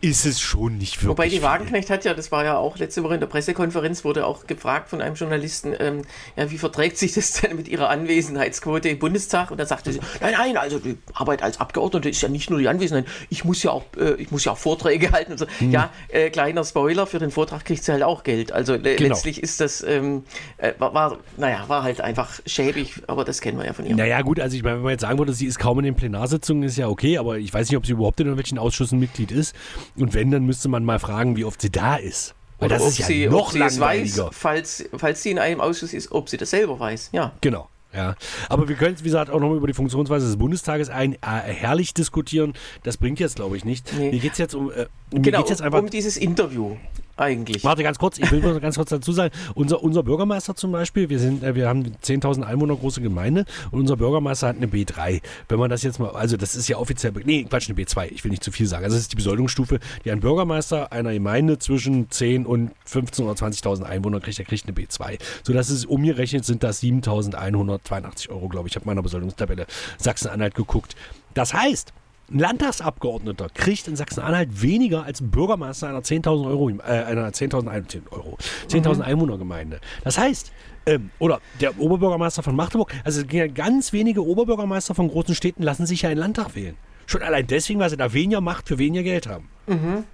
ist 0.03 0.25
es 0.25 0.41
schon 0.41 0.77
nicht 0.77 0.95
wirklich. 0.97 1.07
Wobei 1.07 1.29
die 1.29 1.41
Wagenknecht 1.41 1.89
hat 1.89 2.03
ja, 2.03 2.13
das 2.13 2.29
war 2.29 2.43
ja 2.43 2.57
auch 2.57 2.77
letzte 2.77 3.05
Woche 3.05 3.13
in 3.13 3.21
der 3.21 3.27
Pressekonferenz, 3.27 4.03
wurde 4.03 4.25
auch 4.25 4.47
gefragt 4.47 4.89
von 4.89 5.01
einem 5.01 5.15
Journalisten, 5.15 5.73
ähm, 5.79 6.01
ja, 6.35 6.51
wie 6.51 6.57
verträgt 6.57 6.97
sich 6.97 7.13
das 7.13 7.31
denn 7.31 7.55
mit 7.55 7.69
ihrer 7.69 7.89
Anwesenheitsquote 7.89 8.89
im 8.89 8.99
Bundestag? 8.99 9.49
Und 9.49 9.61
da 9.61 9.65
sagte 9.65 9.93
sie, 9.93 10.01
nein, 10.19 10.33
nein, 10.37 10.57
also 10.57 10.77
die 10.77 10.97
Arbeit 11.13 11.41
als 11.41 11.61
Abgeordnete 11.61 12.09
ist 12.09 12.21
ja 12.21 12.27
nicht 12.27 12.49
nur 12.49 12.59
die 12.59 12.67
Anwesenheit, 12.67 13.05
ich 13.29 13.45
muss 13.45 13.63
ja 13.63 13.71
auch, 13.71 13.85
äh, 13.97 14.15
ich 14.15 14.29
muss 14.29 14.43
ja 14.43 14.51
auch 14.51 14.57
Vorträge 14.57 15.11
halten. 15.13 15.31
Und 15.31 15.37
so. 15.37 15.45
Hm. 15.59 15.71
Ja, 15.71 15.89
äh, 16.09 16.29
kleiner 16.29 16.65
Spoiler, 16.65 17.07
für 17.07 17.19
den 17.19 17.31
Vortrag 17.31 17.63
kriegt 17.63 17.85
sie 17.85 17.93
halt 17.93 18.03
auch 18.03 18.23
Geld. 18.23 18.51
Also 18.51 18.77
genau. 18.77 18.97
letztlich 18.97 19.41
ist 19.41 19.61
das, 19.61 19.81
ähm, 19.83 20.25
äh, 20.57 20.73
war, 20.79 20.93
war, 20.93 21.17
naja, 21.37 21.63
war 21.69 21.83
halt 21.83 22.01
einfach 22.01 22.41
schäbig, 22.45 23.01
aber 23.07 23.23
das 23.23 23.39
kennen 23.39 23.57
wir 23.57 23.65
ja 23.65 23.71
von 23.71 23.85
ihr. 23.85 23.95
Naja, 23.95 24.21
gut, 24.21 24.41
also 24.41 24.57
ich 24.57 24.63
meine, 24.63 24.75
wenn 24.75 24.83
man 24.83 24.91
jetzt 24.91 25.01
sagen 25.01 25.17
würde, 25.17 25.31
sie 25.31 25.45
ist 25.45 25.59
kaum 25.59 25.79
in 25.79 25.85
den 25.85 25.95
Plenarsitzungen, 25.95 26.63
ist 26.63 26.77
ja 26.77 26.89
okay, 26.89 27.17
aber 27.17 27.37
ich 27.37 27.53
weiß 27.53 27.69
nicht, 27.69 27.77
ob 27.77 27.85
sie 27.85 27.93
überhaupt 27.93 28.19
in 28.19 28.25
irgendwelchen 28.25 28.57
Ausschüssen 28.57 28.99
Mitglied 28.99 29.31
ist. 29.31 29.55
Und 29.95 30.13
wenn, 30.13 30.31
dann 30.31 30.45
müsste 30.45 30.69
man 30.69 30.83
mal 30.83 30.99
fragen, 30.99 31.35
wie 31.35 31.45
oft 31.45 31.61
sie 31.61 31.69
da 31.69 31.95
ist. 31.95 32.33
Weil 32.59 32.67
Oder 32.67 32.77
das 32.77 32.87
ist 32.87 32.99
ja 32.99 33.05
sie, 33.05 33.27
noch 33.27 33.47
ob 33.47 33.51
sie 33.51 33.59
langweiliger. 33.59 34.27
Weiß, 34.27 34.35
falls, 34.35 34.89
falls 34.95 35.23
sie 35.23 35.31
in 35.31 35.39
einem 35.39 35.61
Ausschuss 35.61 35.93
ist, 35.93 36.11
ob 36.11 36.29
sie 36.29 36.37
das 36.37 36.49
selber 36.49 36.79
weiß. 36.79 37.09
Ja. 37.11 37.33
Genau. 37.41 37.69
Ja, 37.93 38.15
aber 38.49 38.67
wir 38.67 38.75
können, 38.75 38.97
wie 38.99 39.03
gesagt, 39.03 39.29
auch 39.29 39.39
nochmal 39.39 39.57
über 39.57 39.67
die 39.67 39.73
Funktionsweise 39.73 40.25
des 40.25 40.37
Bundestages 40.37 40.89
ein, 40.89 41.13
äh, 41.13 41.17
herrlich 41.21 41.93
diskutieren. 41.93 42.53
Das 42.81 42.97
bringt 42.97 43.19
jetzt, 43.19 43.35
glaube 43.35 43.55
ich, 43.55 43.65
nicht. 43.65 43.93
Nee. 43.93 44.09
Mir 44.09 44.19
geht 44.19 44.31
es 44.31 44.39
jetzt 44.39 44.55
um, 44.55 44.71
äh, 44.71 44.87
genau, 45.11 45.45
jetzt 45.47 45.61
einfach, 45.61 45.79
um 45.79 45.91
dieses 45.91 46.17
Interview 46.17 46.75
eigentlich. 47.15 47.63
Warte 47.63 47.83
ganz 47.83 47.99
kurz, 47.99 48.17
ich 48.17 48.31
will 48.31 48.39
nur 48.39 48.59
ganz 48.59 48.75
kurz 48.75 48.89
dazu 48.89 49.11
sagen, 49.11 49.33
unser, 49.55 49.83
unser 49.83 50.03
Bürgermeister 50.03 50.55
zum 50.55 50.71
Beispiel, 50.71 51.09
wir, 51.09 51.19
sind, 51.19 51.43
äh, 51.43 51.55
wir 51.55 51.67
haben 51.67 51.83
10.000 52.03 52.43
Einwohner 52.43 52.75
große 52.75 53.01
Gemeinde 53.01 53.45
und 53.71 53.81
unser 53.81 53.97
Bürgermeister 53.97 54.47
hat 54.47 54.57
eine 54.57 54.67
B3. 54.67 55.21
Wenn 55.47 55.59
man 55.59 55.69
das 55.69 55.83
jetzt 55.83 55.99
mal, 55.99 56.09
also 56.11 56.37
das 56.37 56.55
ist 56.55 56.67
ja 56.67 56.77
offiziell, 56.77 57.13
nee, 57.25 57.43
Quatsch, 57.43 57.69
eine 57.69 57.79
B2, 57.79 58.11
ich 58.11 58.23
will 58.23 58.31
nicht 58.31 58.43
zu 58.43 58.51
viel 58.51 58.65
sagen. 58.65 58.83
Also 58.83 58.95
das 58.95 59.03
ist 59.03 59.11
die 59.11 59.17
Besoldungsstufe, 59.17 59.79
die 60.03 60.11
ein 60.11 60.19
Bürgermeister 60.19 60.91
einer 60.91 61.13
Gemeinde 61.13 61.59
zwischen 61.59 62.09
10 62.09 62.45
und 62.45 62.71
15 62.85 63.25
oder 63.25 63.35
20.000 63.35 63.83
Einwohner 63.83 64.19
kriegt, 64.19 64.37
der 64.39 64.45
kriegt 64.45 64.65
eine 64.67 64.75
B2. 64.75 65.19
So 65.43 65.53
dass 65.53 65.69
es 65.69 65.85
umgerechnet 65.85 66.45
sind 66.45 66.63
das 66.63 66.81
7.182 66.81 68.29
Euro, 68.29 68.47
glaube 68.47 68.67
ich. 68.67 68.73
Ich 68.73 68.75
habe 68.75 68.85
meiner 68.87 69.03
Besoldungstabelle 69.03 69.67
Sachsen-Anhalt 69.99 70.55
geguckt. 70.55 70.95
Das 71.33 71.53
heißt, 71.53 71.93
ein 72.31 72.39
Landtagsabgeordneter 72.39 73.49
kriegt 73.53 73.87
in 73.87 73.95
Sachsen-Anhalt 73.95 74.61
weniger 74.61 75.03
als 75.03 75.21
ein 75.21 75.29
Bürgermeister 75.29 75.89
einer 75.89 76.01
10.000 76.01 76.47
Euro, 76.47 76.69
äh, 76.69 76.81
einer 76.83 77.29
10.000 77.29 78.11
Euro, 78.11 78.37
10.000 78.67 78.95
mhm. 78.95 79.01
Einwohnergemeinde. 79.01 79.79
Das 80.03 80.17
heißt, 80.17 80.51
ähm, 80.85 81.11
oder 81.19 81.39
der 81.61 81.79
Oberbürgermeister 81.79 82.43
von 82.43 82.55
Magdeburg, 82.55 82.93
also 83.03 83.23
ganz 83.53 83.93
wenige 83.93 84.25
Oberbürgermeister 84.25 84.95
von 84.95 85.09
großen 85.09 85.35
Städten 85.35 85.63
lassen 85.63 85.85
sich 85.85 86.01
ja 86.01 86.09
in 86.09 86.17
Landtag 86.17 86.55
wählen. 86.55 86.75
Schon 87.05 87.21
allein 87.21 87.45
deswegen, 87.47 87.79
weil 87.79 87.89
sie 87.89 87.97
da 87.97 88.13
weniger 88.13 88.41
Macht 88.41 88.67
für 88.67 88.77
weniger 88.77 89.03
Geld 89.03 89.27
haben. 89.27 89.49
Mhm. 89.67 90.05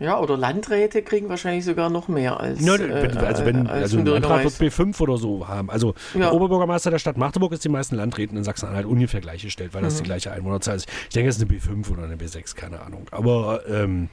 Ja, 0.00 0.18
oder 0.18 0.38
Landräte 0.38 1.02
kriegen 1.02 1.28
wahrscheinlich 1.28 1.66
sogar 1.66 1.90
noch 1.90 2.08
mehr 2.08 2.40
als. 2.40 2.64
Ja, 2.64 2.74
äh, 2.76 3.06
also 3.18 3.44
wenn 3.44 3.66
als 3.66 3.82
also 3.82 3.98
ein 3.98 4.06
Landrat 4.06 4.44
wird 4.44 4.72
B5 4.72 4.98
oder 5.02 5.18
so 5.18 5.46
haben. 5.46 5.70
Also 5.70 5.94
ja. 6.14 6.20
der 6.20 6.32
Oberbürgermeister 6.32 6.90
der 6.90 6.98
Stadt 6.98 7.18
Magdeburg 7.18 7.52
ist 7.52 7.64
die 7.64 7.68
meisten 7.68 7.96
Landräten 7.96 8.34
in 8.38 8.42
Sachsen-Anhalt 8.42 8.86
ungefähr 8.86 9.20
gleichgestellt, 9.20 9.74
weil 9.74 9.82
das 9.82 9.94
mhm. 9.94 9.98
die 9.98 10.04
gleiche 10.04 10.32
Einwohnerzahl 10.32 10.76
ist. 10.76 10.88
Ich 11.02 11.14
denke, 11.14 11.28
es 11.28 11.36
ist 11.36 11.42
eine 11.42 11.50
B5 11.50 11.92
oder 11.92 12.04
eine 12.04 12.16
B6, 12.16 12.56
keine 12.56 12.80
Ahnung. 12.80 13.06
Aber 13.10 13.60
ähm, 13.68 14.08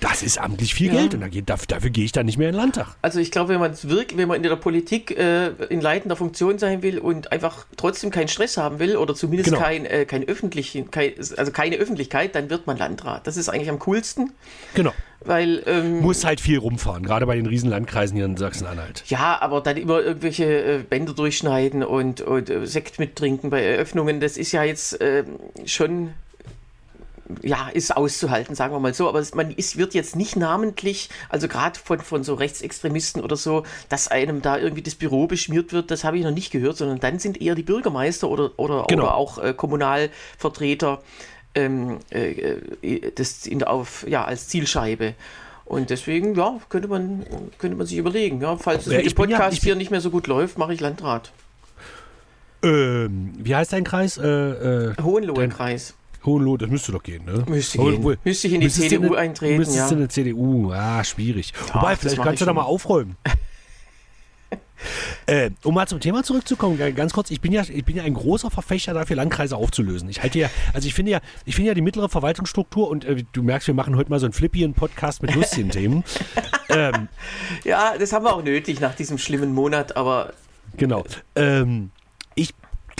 das 0.00 0.24
ist 0.24 0.40
amtlich 0.40 0.74
viel 0.74 0.88
ja. 0.88 1.00
Geld 1.00 1.14
und 1.14 1.20
da 1.20 1.28
geht, 1.28 1.48
dafür, 1.48 1.66
dafür, 1.68 1.90
gehe 1.90 2.04
ich 2.04 2.10
dann 2.10 2.26
nicht 2.26 2.36
mehr 2.36 2.48
in 2.48 2.54
den 2.54 2.60
Landtag. 2.60 2.96
Also 3.02 3.20
ich 3.20 3.30
glaube, 3.30 3.50
wenn 3.50 3.60
man 3.60 3.80
wirklich, 3.84 4.18
wenn 4.18 4.26
man 4.26 4.38
in 4.38 4.42
der 4.42 4.56
Politik 4.56 5.16
äh, 5.16 5.50
in 5.68 5.80
leitender 5.80 6.16
Funktion 6.16 6.58
sein 6.58 6.82
will 6.82 6.98
und 6.98 7.30
einfach 7.30 7.64
trotzdem 7.76 8.10
keinen 8.10 8.28
Stress 8.28 8.56
haben 8.56 8.80
will 8.80 8.96
oder 8.96 9.14
zumindest 9.14 9.50
genau. 9.50 9.62
kein, 9.62 9.86
äh, 9.86 10.04
kein 10.04 10.26
öffentlichen, 10.26 10.90
kein, 10.90 11.12
also 11.16 11.52
keine 11.52 11.76
Öffentlichkeit, 11.76 12.34
dann 12.34 12.50
wird 12.50 12.66
man 12.66 12.76
Landrat. 12.76 13.24
Das 13.28 13.36
ist 13.36 13.48
eigentlich 13.48 13.70
am 13.70 13.78
coolsten. 13.78 14.32
Genau. 14.74 14.92
Weil, 15.20 15.62
ähm, 15.66 16.00
Muss 16.00 16.24
halt 16.24 16.40
viel 16.40 16.58
rumfahren, 16.58 17.02
gerade 17.02 17.26
bei 17.26 17.34
den 17.34 17.46
Riesenlandkreisen 17.46 18.16
hier 18.16 18.24
in 18.24 18.36
Sachsen-Anhalt. 18.36 19.02
Ja, 19.08 19.38
aber 19.40 19.60
dann 19.60 19.76
immer 19.76 20.00
irgendwelche 20.00 20.44
äh, 20.44 20.78
Bänder 20.78 21.12
durchschneiden 21.12 21.82
und, 21.82 22.20
und 22.20 22.48
äh, 22.50 22.66
Sekt 22.66 22.98
mittrinken 22.98 23.50
bei 23.50 23.62
Eröffnungen, 23.62 24.20
das 24.20 24.36
ist 24.36 24.52
ja 24.52 24.62
jetzt 24.62 25.00
äh, 25.00 25.24
schon 25.64 26.10
ja, 27.42 27.68
ist 27.68 27.96
auszuhalten, 27.96 28.54
sagen 28.54 28.74
wir 28.74 28.80
mal 28.80 28.94
so. 28.94 29.08
Aber 29.08 29.22
man 29.34 29.50
ist, 29.50 29.76
wird 29.76 29.94
jetzt 29.94 30.16
nicht 30.16 30.36
namentlich, 30.36 31.10
also 31.28 31.48
gerade 31.48 31.78
von, 31.78 32.00
von 32.00 32.24
so 32.24 32.34
Rechtsextremisten 32.34 33.22
oder 33.22 33.36
so, 33.36 33.64
dass 33.88 34.08
einem 34.08 34.42
da 34.42 34.58
irgendwie 34.58 34.82
das 34.82 34.94
Büro 34.94 35.26
beschmiert 35.26 35.72
wird, 35.72 35.90
das 35.90 36.04
habe 36.04 36.18
ich 36.18 36.24
noch 36.24 36.30
nicht 36.30 36.50
gehört, 36.50 36.76
sondern 36.76 37.00
dann 37.00 37.18
sind 37.18 37.40
eher 37.40 37.54
die 37.54 37.62
Bürgermeister 37.62 38.28
oder, 38.28 38.52
oder, 38.58 38.86
genau. 38.88 39.04
oder 39.04 39.14
auch 39.14 39.38
äh, 39.38 39.54
Kommunalvertreter 39.54 41.02
ähm, 41.54 41.98
äh, 42.10 42.30
äh, 42.82 43.12
das 43.14 43.46
in, 43.46 43.62
auf, 43.64 44.06
ja, 44.08 44.24
als 44.24 44.48
Zielscheibe. 44.48 45.14
Und 45.64 45.90
deswegen, 45.90 46.34
ja, 46.34 46.58
könnte 46.70 46.88
man, 46.88 47.24
könnte 47.58 47.76
man 47.76 47.86
sich 47.86 47.98
überlegen. 47.98 48.40
Ja, 48.40 48.56
falls 48.56 48.86
es 48.86 48.92
ja, 48.92 48.98
mit 48.98 49.06
dem 49.10 49.14
Podcast 49.14 49.58
ja, 49.58 49.64
hier 49.64 49.74
nicht 49.76 49.90
mehr 49.90 50.00
so 50.00 50.10
gut 50.10 50.26
läuft, 50.26 50.56
mache 50.58 50.72
ich 50.72 50.80
Landrat. 50.80 51.30
Ähm, 52.62 53.32
wie 53.38 53.54
heißt 53.54 53.72
dein 53.72 53.84
Kreis? 53.84 54.16
Äh, 54.18 54.26
äh, 54.26 54.94
Hohenlohe-Kreis. 55.02 55.94
Hohenlohe, 56.24 56.58
das 56.58 56.68
müsste 56.70 56.92
doch 56.92 57.02
gehen, 57.02 57.24
ne? 57.24 57.44
Müsste 57.46 57.78
gehen. 57.78 58.02
wohl- 58.02 58.18
Müsste 58.24 58.48
ich 58.48 58.54
in 58.54 58.60
die 58.60 58.66
müsstest 58.66 58.90
du 58.90 58.96
CDU 58.96 59.12
in- 59.14 59.18
eintreten, 59.18 59.56
Müsstest 59.58 59.78
ja. 59.78 59.88
du 59.88 59.94
in 59.94 60.00
der 60.00 60.08
CDU, 60.08 60.72
ah, 60.72 61.04
schwierig. 61.04 61.52
Ach, 61.70 61.76
Wobei, 61.76 61.96
vielleicht 61.96 62.20
kannst 62.22 62.40
du 62.42 62.46
da 62.46 62.52
mal 62.52 62.62
aufräumen. 62.62 63.16
Äh, 65.26 65.50
um 65.64 65.74
mal 65.74 65.88
zum 65.88 65.98
Thema 65.98 66.22
zurückzukommen, 66.22 66.78
ga- 66.78 66.90
ganz 66.92 67.12
kurz, 67.12 67.30
ich 67.32 67.40
bin 67.40 67.50
ja, 67.52 67.62
ich 67.68 67.84
bin 67.84 67.96
ja 67.96 68.04
ein 68.04 68.14
großer 68.14 68.48
Verfechter 68.50 68.94
dafür, 68.94 69.16
Landkreise 69.16 69.56
aufzulösen. 69.56 70.08
Ich 70.08 70.22
halte 70.22 70.38
ja, 70.38 70.48
also 70.72 70.86
ich 70.86 70.94
finde 70.94 71.10
ja, 71.10 71.20
ich 71.44 71.56
finde 71.56 71.68
ja 71.70 71.74
die 71.74 71.80
mittlere 71.82 72.08
Verwaltungsstruktur 72.08 72.88
und 72.88 73.04
äh, 73.04 73.24
du 73.32 73.42
merkst, 73.42 73.66
wir 73.66 73.74
machen 73.74 73.96
heute 73.96 74.08
mal 74.08 74.20
so 74.20 74.26
einen 74.26 74.32
flippigen 74.32 74.74
Podcast 74.74 75.20
mit 75.20 75.34
lustigen 75.34 75.70
Themen. 75.70 76.04
Ähm, 76.70 77.08
Ja, 77.64 77.96
das 77.98 78.12
haben 78.12 78.26
wir 78.26 78.34
auch 78.34 78.44
nötig 78.44 78.78
nach 78.78 78.94
diesem 78.94 79.16
schlimmen 79.18 79.52
Monat, 79.54 79.96
aber 79.96 80.34
Genau. 80.76 81.02
Ähm, 81.34 81.90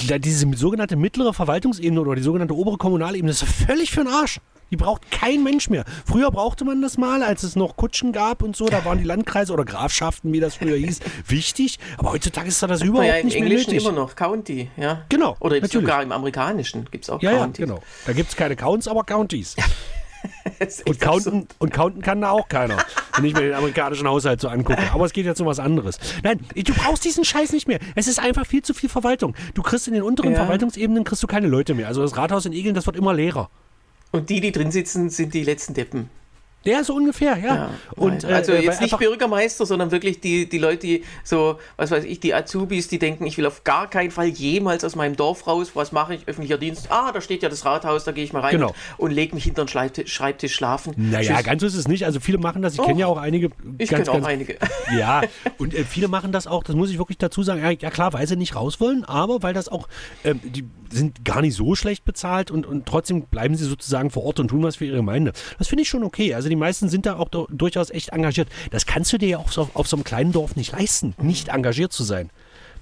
diese 0.01 0.47
sogenannte 0.57 0.97
mittlere 0.97 1.35
Verwaltungsebene 1.35 2.01
oder 2.01 2.15
die 2.15 2.23
sogenannte 2.23 2.55
obere 2.55 2.77
Kommunalebene 2.79 3.31
ist 3.31 3.43
völlig 3.45 3.91
für 3.91 4.05
den 4.05 4.09
Arsch. 4.13 4.41
Die 4.71 4.77
braucht 4.77 5.11
kein 5.11 5.43
Mensch 5.43 5.71
mehr. 5.71 5.85
Früher 6.05 6.31
brauchte 6.31 6.65
man 6.67 6.83
das 6.83 6.99
mal, 6.99 7.23
als 7.23 7.43
es 7.43 7.57
noch 7.57 7.77
Kutschen 7.77 8.13
gab 8.13 8.43
und 8.43 8.55
so. 8.55 8.67
Da 8.67 8.85
waren 8.85 8.99
die 8.99 9.05
Landkreise 9.05 9.53
oder 9.55 9.65
Grafschaften, 9.65 10.31
wie 10.33 10.41
das 10.41 10.57
früher 10.57 10.77
hieß, 10.77 11.01
wichtig. 11.27 11.79
Aber 11.97 12.13
heutzutage 12.13 12.49
ist 12.49 12.63
das 12.63 12.83
überhaupt 12.83 13.07
naja, 13.09 13.17
im 13.21 13.27
nicht 13.27 13.35
mehr 13.41 13.45
Englischen 13.45 13.71
nötig. 13.73 13.87
immer 13.87 13.97
noch 13.97 14.15
County, 14.15 14.71
ja. 14.77 15.05
Genau, 15.09 15.37
Oder 15.41 15.55
natürlich. 15.57 15.73
sogar 15.73 16.03
im 16.03 16.13
Amerikanischen 16.13 16.87
gibt 16.91 17.05
es 17.05 17.11
auch 17.11 17.23
Ja, 17.23 17.33
ja, 17.33 17.39
County. 17.39 17.63
genau. 17.63 17.81
Da 18.07 18.13
gibt 18.13 18.29
es 18.29 18.37
keine 18.37 18.57
Counts, 18.57 18.87
aber 18.89 19.05
Counties. 19.05 19.57
Und 20.87 21.01
counten, 21.01 21.47
und 21.59 21.73
counten 21.73 22.03
kann 22.03 22.21
da 22.21 22.31
auch 22.31 22.49
keiner, 22.49 22.79
wenn 23.15 23.25
ich 23.25 23.35
mir 23.35 23.43
den 23.43 23.55
amerikanischen 23.55 24.09
Haushalt 24.09 24.41
so 24.41 24.49
angucke. 24.49 24.83
Aber 24.93 25.05
es 25.05 25.13
geht 25.13 25.25
jetzt 25.25 25.41
um 25.41 25.47
was 25.47 25.61
anderes. 25.61 25.99
Nein, 26.23 26.41
du 26.55 26.75
brauchst 26.75 27.05
diesen 27.05 27.25
Scheiß 27.25 27.53
nicht 27.53 27.69
mehr. 27.69 27.79
Es 27.95 28.09
ist 28.09 28.19
einfach 28.19 28.45
viel 28.47 28.63
zu 28.63 28.75
viel 28.75 28.89
Verwaltung. 28.89 29.35
Du 29.55 29.63
kriegst 29.63 29.87
in 29.87 29.95
den 29.95 30.03
unteren 30.03 30.33
Ja. 30.33 30.39
Verwaltungsebenen 30.39 31.05
kriegst 31.05 31.23
du 31.23 31.27
keine 31.27 31.47
Leute 31.47 31.75
mehr. 31.75 31.87
Also 31.87 32.03
das 32.03 32.17
Rathaus 32.17 32.45
in 32.47 32.53
Egeln, 32.53 32.75
das 32.75 32.87
wird 32.87 32.97
immer 32.97 33.15
leerer. 33.15 33.51
Und 34.11 34.31
die, 34.31 34.41
die 34.41 34.53
drin 34.53 34.71
sitzen, 34.73 35.11
sind 35.11 35.35
die 35.35 35.45
letzten 35.45 35.75
Deppen. 35.75 36.11
Ja, 36.65 36.83
so 36.83 36.95
ungefähr, 36.95 37.39
ja. 37.39 37.55
Ja, 37.55 37.71
und, 37.95 38.25
nein. 38.25 38.33
also 38.35 38.53
äh, 38.53 38.63
jetzt 38.63 38.81
nicht 38.81 38.97
Bürgermeister, 38.99 39.65
sondern 39.65 39.91
wirklich 39.91 40.21
die, 40.21 40.49
die 40.49 40.59
Leute, 40.59 40.87
die 40.87 41.05
so, 41.23 41.59
was 41.77 41.91
weiß 41.91 42.05
ich, 42.05 42.21
die 42.21 42.35
Azubis, 42.35 42.89
die 42.89 42.99
denken, 42.99 43.27
ich 43.27 43.39
will 43.39 43.47
auf 43.47 43.65
gar 43.65 43.89
keinen 43.89 44.11
Fall 44.11 44.27
jemals 44.27 44.85
aus 44.85 44.97
meinem 44.97 45.17
Dorf 45.17 45.47
raus. 45.47 45.71
Was 45.75 45.93
mache 45.93 46.17
ich? 46.17 46.27
Öffentlicher 46.27 46.59
Dienst. 46.59 46.91
Ah, 46.91 47.13
da 47.13 47.21
steht 47.21 47.43
ja 47.43 47.49
das 47.49 47.65
Rathaus, 47.65 48.05
da 48.05 48.13
gehe 48.13 48.25
ich 48.25 48.33
mal 48.33 48.41
rein 48.41 48.53
Genau. 48.53 48.75
und, 48.97 49.13
lege 49.13 49.35
mich 49.35 49.45
hinter 49.45 49.65
den 49.65 49.69
Schreibtisch, 49.69 50.13
Schreibtisch 50.13 50.55
schlafen. 50.55 50.95
Naja, 50.97 51.37
Tschüss. 51.37 51.45
ganz 51.45 51.61
so 51.61 51.67
ist 51.69 51.75
es 51.75 51.89
nicht. 51.89 52.05
Also 52.05 52.19
viele 52.21 52.39
machen 52.39 52.61
das. 52.61 52.75
Ich 52.75 52.81
Och, 52.81 52.87
kenne 52.87 53.01
ja 53.01 53.07
auch 53.07 53.19
einige. 53.19 53.51
ich 53.79 53.89
kenne 53.89 54.03
auch 54.09 54.15
ganz, 54.15 54.27
einige. 54.27 54.57
Ja, 54.97 55.23
und 55.59 55.75
äh, 55.75 55.85
viele 55.85 56.09
machen 56.09 56.33
das 56.33 56.47
auch, 56.47 56.63
das 56.65 56.75
muss 56.75 56.91
ich 56.91 56.99
wirklich 56.99 57.19
dazu 57.19 57.43
sagen, 57.43 57.61
ja, 57.63 57.71
ja 57.71 57.91
klar, 57.91 58.13
weil 58.13 58.27
sie 58.27 58.37
nicht 58.37 58.57
raus 58.57 58.81
wollen, 58.81 59.05
aber 59.05 59.43
weil 59.43 59.55
das 59.55 59.69
auch, 59.69 59.87
ähm, 60.25 60.41
die 60.43 60.65
sind 60.91 61.25
gar 61.25 61.43
nicht 61.43 61.55
so 61.55 61.75
schlecht 61.75 62.05
bezahlt 62.05 62.51
und, 62.51 62.67
und 62.67 62.87
trotzdem 62.87 63.23
bleiben 63.23 63.55
sie 63.55 63.65
sozusagen 63.65 64.11
vor 64.11 64.25
Ort 64.25 64.41
und 64.41 64.49
tun 64.49 64.63
was 64.63 64.77
für 64.77 64.87
ihre 64.87 64.97
Gemeinde. 64.97 65.33
Das 65.59 65.69
finde 65.69 65.83
ich 65.83 65.89
schon 65.89 66.03
okay. 66.03 66.35
Also 66.35 66.48
die 66.49 66.57
meisten 66.57 66.89
sind 66.89 67.07
da 67.07 67.17
auch 67.17 67.29
durchaus 67.51 67.91
echt 67.91 68.11
engagiert. 68.11 68.49
Das 68.71 68.87
kannst 68.87 69.13
du 69.13 69.19
dir 69.19 69.29
ja 69.29 69.39
auf 69.39 69.53
so, 69.53 69.69
auf 69.75 69.89
so 69.89 69.97
einem 69.97 70.05
kleinen 70.05 70.33
Dorf 70.33 70.57
nicht 70.57 70.73
leisten, 70.73 71.15
nicht 71.21 71.49
engagiert 71.49 71.93
zu 71.93 72.05
sein. 72.05 72.31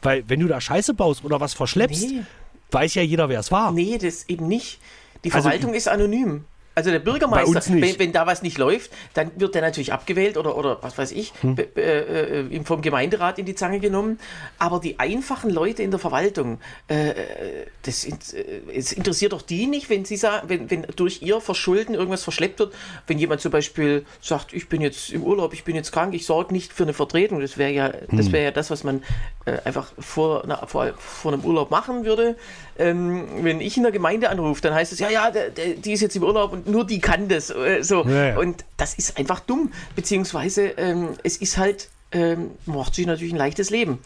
Weil 0.02 0.28
wenn 0.28 0.40
du 0.40 0.46
da 0.48 0.60
Scheiße 0.60 0.94
baust 0.94 1.24
oder 1.24 1.40
was 1.40 1.54
verschleppst, 1.54 2.10
Nee. 2.10 2.22
weiß 2.70 2.94
ja 2.94 3.02
jeder, 3.02 3.28
wer 3.28 3.40
es 3.40 3.50
war. 3.50 3.72
Nee, 3.72 3.98
das 3.98 4.28
eben 4.28 4.46
nicht. 4.48 4.78
Die 5.24 5.32
Also- 5.32 5.42
Verwaltung 5.48 5.74
ist 5.74 5.88
anonym. 5.88 6.44
Also 6.76 6.90
der 6.90 6.98
Bürgermeister, 6.98 7.62
wenn, 7.68 7.98
wenn 7.98 8.12
da 8.12 8.26
was 8.26 8.42
nicht 8.42 8.58
läuft, 8.58 8.90
dann 9.14 9.30
wird 9.36 9.54
der 9.54 9.62
natürlich 9.62 9.94
abgewählt 9.94 10.36
oder, 10.36 10.56
oder 10.58 10.76
was 10.82 10.98
weiß 10.98 11.12
ich, 11.12 11.32
Hm. 11.40 11.56
äh, 11.74 11.80
äh, 11.80 12.64
vom 12.64 12.82
Gemeinderat 12.82 13.38
in 13.38 13.46
die 13.46 13.54
Zange 13.54 13.80
genommen. 13.80 14.18
Aber 14.58 14.78
die 14.78 14.98
einfachen 15.00 15.48
Leute 15.48 15.82
in 15.82 15.90
der 15.90 15.98
Verwaltung, 15.98 16.58
äh, 16.88 17.14
das, 17.82 18.04
in- 18.04 18.18
äh, 18.34 18.76
es 18.78 18.92
interessiert 18.92 19.32
doch 19.32 19.40
die 19.40 19.66
nicht, 19.66 19.88
wenn 19.88 20.04
sie 20.04 20.18
sagen, 20.18 20.50
wenn, 20.50 20.70
wenn 20.70 20.82
durch 20.96 21.22
ihr 21.22 21.40
Verschulden 21.40 21.94
irgendwas 21.94 22.22
verschleppt 22.22 22.58
wird. 22.58 22.74
Wenn 23.06 23.18
jemand 23.18 23.40
zum 23.40 23.52
Beispiel 23.52 24.04
sagt, 24.20 24.52
ich 24.52 24.68
bin 24.68 24.82
jetzt 24.82 25.10
im 25.12 25.22
Urlaub, 25.22 25.54
ich 25.54 25.64
bin 25.64 25.76
jetzt 25.76 25.92
krank, 25.92 26.12
ich 26.12 26.26
sorge 26.26 26.52
nicht 26.52 26.74
für 26.74 26.82
eine 26.82 26.92
Vertretung, 26.92 27.40
das 27.40 27.56
wäre 27.56 27.72
ja, 27.72 27.86
Hm. 28.08 28.18
das 28.18 28.32
wäre 28.32 28.44
ja 28.44 28.50
das, 28.50 28.70
was 28.70 28.84
man 28.84 29.02
äh, 29.46 29.56
einfach 29.64 29.92
vor, 29.98 30.44
einer, 30.44 30.58
vor, 30.66 30.92
vor 30.98 31.32
einem 31.32 31.42
Urlaub 31.42 31.70
machen 31.70 32.04
würde. 32.04 32.36
Ähm, 32.78 33.24
wenn 33.40 33.62
ich 33.62 33.78
in 33.78 33.84
der 33.84 33.92
Gemeinde 33.92 34.28
anrufe, 34.28 34.60
dann 34.60 34.74
heißt 34.74 34.92
es, 34.92 34.98
ja, 34.98 35.08
ja, 35.08 35.30
der, 35.30 35.48
der, 35.48 35.68
die 35.76 35.92
ist 35.94 36.02
jetzt 36.02 36.14
im 36.16 36.22
Urlaub 36.22 36.52
und 36.52 36.65
nur 36.66 36.86
die 36.86 36.98
kann 36.98 37.28
das. 37.28 37.50
Äh, 37.50 37.82
so. 37.82 38.04
Ja, 38.04 38.28
ja. 38.28 38.38
Und 38.38 38.64
das 38.76 38.94
ist 38.94 39.18
einfach 39.18 39.40
dumm. 39.40 39.72
Beziehungsweise 39.94 40.68
ähm, 40.76 41.10
es 41.22 41.36
ist 41.36 41.56
halt, 41.56 41.88
ähm, 42.12 42.50
macht 42.66 42.94
sich 42.94 43.06
natürlich 43.06 43.32
ein 43.32 43.38
leichtes 43.38 43.70
Leben. 43.70 43.98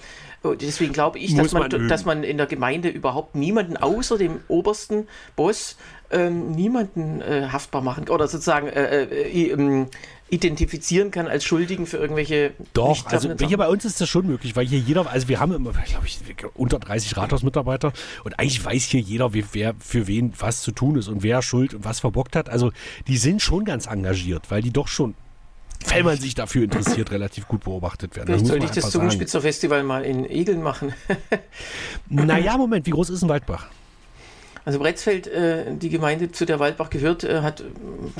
Und 0.42 0.62
deswegen 0.62 0.92
glaube 0.92 1.18
ich, 1.18 1.34
dass 1.34 1.52
man, 1.52 1.68
man 1.70 1.88
dass 1.88 2.04
man 2.04 2.24
in 2.24 2.38
der 2.38 2.46
Gemeinde 2.46 2.88
überhaupt 2.88 3.34
niemanden 3.34 3.76
außer 3.76 4.16
dem 4.16 4.40
obersten 4.48 5.06
Boss 5.36 5.76
ähm, 6.10 6.52
niemanden 6.52 7.20
äh, 7.20 7.48
haftbar 7.52 7.82
machen 7.82 8.08
oder 8.08 8.26
sozusagen 8.26 8.68
äh, 8.68 9.04
äh, 9.04 9.50
ähm, 9.50 9.88
identifizieren 10.30 11.10
kann 11.10 11.26
als 11.26 11.44
Schuldigen 11.44 11.86
für 11.86 11.98
irgendwelche 11.98 12.52
Doch, 12.72 13.04
also 13.06 13.28
hier 13.28 13.36
Sachen. 13.38 13.56
bei 13.56 13.68
uns 13.68 13.84
ist 13.84 14.00
das 14.00 14.08
schon 14.08 14.26
möglich, 14.26 14.54
weil 14.56 14.66
hier 14.66 14.78
jeder, 14.78 15.10
also 15.10 15.28
wir 15.28 15.40
haben 15.40 15.52
immer, 15.52 15.72
glaube 15.72 16.06
ich, 16.06 16.20
unter 16.54 16.78
30 16.78 17.16
Rathausmitarbeiter 17.16 17.92
und 18.24 18.38
eigentlich 18.38 18.64
weiß 18.64 18.84
hier 18.84 19.00
jeder, 19.00 19.34
wie, 19.34 19.44
wer 19.52 19.74
für 19.78 20.06
wen 20.06 20.32
was 20.38 20.62
zu 20.62 20.70
tun 20.70 20.96
ist 20.96 21.08
und 21.08 21.22
wer 21.22 21.42
schuld 21.42 21.74
und 21.74 21.84
was 21.84 22.00
verbockt 22.00 22.36
hat. 22.36 22.48
Also 22.48 22.70
die 23.08 23.16
sind 23.16 23.42
schon 23.42 23.64
ganz 23.64 23.86
engagiert, 23.86 24.50
weil 24.50 24.62
die 24.62 24.72
doch 24.72 24.88
schon, 24.88 25.14
wenn 25.88 26.04
man 26.04 26.16
sich 26.18 26.34
dafür 26.34 26.64
interessiert, 26.64 27.10
relativ 27.12 27.48
gut 27.48 27.64
beobachtet 27.64 28.14
werden. 28.16 28.26
Vielleicht 28.26 28.46
sollte 28.46 28.64
ich 28.64 28.70
das 28.70 28.78
einfach 28.78 28.90
sagen. 28.90 29.00
Zungenspitzer-Festival 29.10 29.82
mal 29.82 30.04
in 30.04 30.28
Egeln 30.30 30.62
machen. 30.62 30.92
Naja, 32.08 32.56
Moment, 32.56 32.86
wie 32.86 32.90
groß 32.90 33.10
ist 33.10 33.22
ein 33.22 33.28
Waldbach? 33.28 33.66
Also 34.64 34.78
Bretzfeld, 34.78 35.26
äh, 35.26 35.74
die 35.74 35.88
Gemeinde, 35.88 36.32
zu 36.32 36.44
der 36.44 36.58
Waldbach 36.60 36.90
gehört, 36.90 37.24
äh, 37.24 37.40
hat 37.40 37.60
äh, 37.60 37.64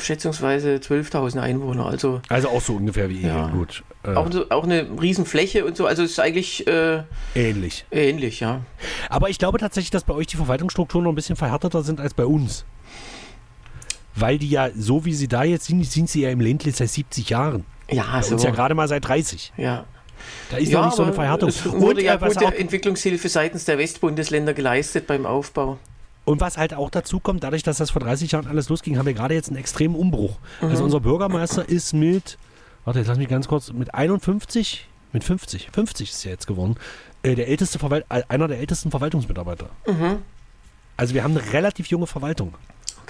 schätzungsweise 0.00 0.76
12.000 0.76 1.38
Einwohner. 1.38 1.86
Also 1.86 2.22
Also 2.30 2.48
auch 2.48 2.62
so 2.62 2.74
ungefähr 2.76 3.10
wie 3.10 3.18
Egel, 3.18 3.28
Ja. 3.28 3.48
gut. 3.48 3.82
Äh, 4.04 4.14
auch, 4.14 4.32
so, 4.32 4.48
auch 4.48 4.64
eine 4.64 4.86
Riesenfläche 5.00 5.66
und 5.66 5.76
so. 5.76 5.86
Also 5.86 6.02
es 6.02 6.12
ist 6.12 6.20
eigentlich 6.20 6.66
äh, 6.66 7.02
ähnlich. 7.34 7.84
ähnlich, 7.90 8.40
ja. 8.40 8.62
Aber 9.10 9.28
ich 9.28 9.38
glaube 9.38 9.58
tatsächlich, 9.58 9.90
dass 9.90 10.04
bei 10.04 10.14
euch 10.14 10.28
die 10.28 10.36
Verwaltungsstrukturen 10.38 11.04
noch 11.04 11.12
ein 11.12 11.16
bisschen 11.16 11.36
verhärteter 11.36 11.82
sind 11.82 12.00
als 12.00 12.14
bei 12.14 12.24
uns. 12.24 12.64
Weil 14.16 14.38
die 14.38 14.50
ja, 14.50 14.70
so 14.76 15.04
wie 15.04 15.14
sie 15.14 15.28
da 15.28 15.44
jetzt 15.44 15.66
sind, 15.66 15.84
sind 15.84 16.10
sie 16.10 16.22
ja 16.22 16.30
im 16.30 16.40
Ländle 16.40 16.72
seit 16.72 16.90
70 16.90 17.30
Jahren. 17.30 17.64
Ja, 17.90 18.22
so. 18.22 18.34
uns 18.34 18.42
ja 18.42 18.50
gerade 18.50 18.74
mal 18.74 18.88
seit 18.88 19.06
30. 19.06 19.52
ja. 19.56 19.84
Da 20.50 20.58
ist 20.58 20.68
ja, 20.68 20.80
noch 20.80 20.86
nicht 20.86 20.96
so 20.96 21.02
eine 21.02 21.14
Verhärtung. 21.14 21.48
Es 21.48 21.64
wurde 21.64 22.00
Und, 22.00 22.02
ja 22.02 22.14
äh, 22.14 22.18
gute 22.18 22.46
auch, 22.46 22.52
Entwicklungshilfe 22.52 23.28
seitens 23.28 23.64
der 23.64 23.78
Westbundesländer 23.78 24.52
geleistet 24.52 25.06
beim 25.06 25.24
Aufbau. 25.24 25.78
und 26.26 26.40
was 26.42 26.58
halt 26.58 26.74
auch 26.74 26.90
dazu 26.90 27.20
kommt, 27.20 27.42
dadurch, 27.42 27.62
dass 27.62 27.78
das 27.78 27.90
vor 27.90 28.00
30 28.02 28.32
Jahren 28.32 28.46
alles 28.46 28.68
losging, 28.68 28.98
haben 28.98 29.06
wir 29.06 29.14
gerade 29.14 29.34
jetzt 29.34 29.48
einen 29.48 29.56
extremen 29.56 29.94
Umbruch. 29.94 30.38
Also 30.60 30.84
unser 30.84 31.00
Bürgermeister 31.00 31.66
ist 31.66 31.94
mit, 31.94 32.36
warte, 32.84 32.98
jetzt 32.98 33.08
lass 33.08 33.16
mich 33.16 33.28
ganz 33.28 33.48
kurz, 33.48 33.72
mit 33.72 33.94
51, 33.94 34.86
mit 35.12 35.24
50, 35.24 35.70
50 35.72 36.10
ist 36.10 36.24
er 36.26 36.32
jetzt 36.32 36.46
geworden, 36.46 36.76
äh, 37.22 37.34
der 37.34 37.48
älteste 37.48 37.78
Verwalt, 37.78 38.04
äh, 38.10 38.22
einer 38.28 38.46
der 38.46 38.58
ältesten 38.58 38.90
Verwaltungsmitarbeiter. 38.90 39.70
Also 40.96 41.14
wir 41.14 41.24
haben 41.24 41.36
eine 41.36 41.52
relativ 41.52 41.86
junge 41.86 42.06
Verwaltung. 42.06 42.54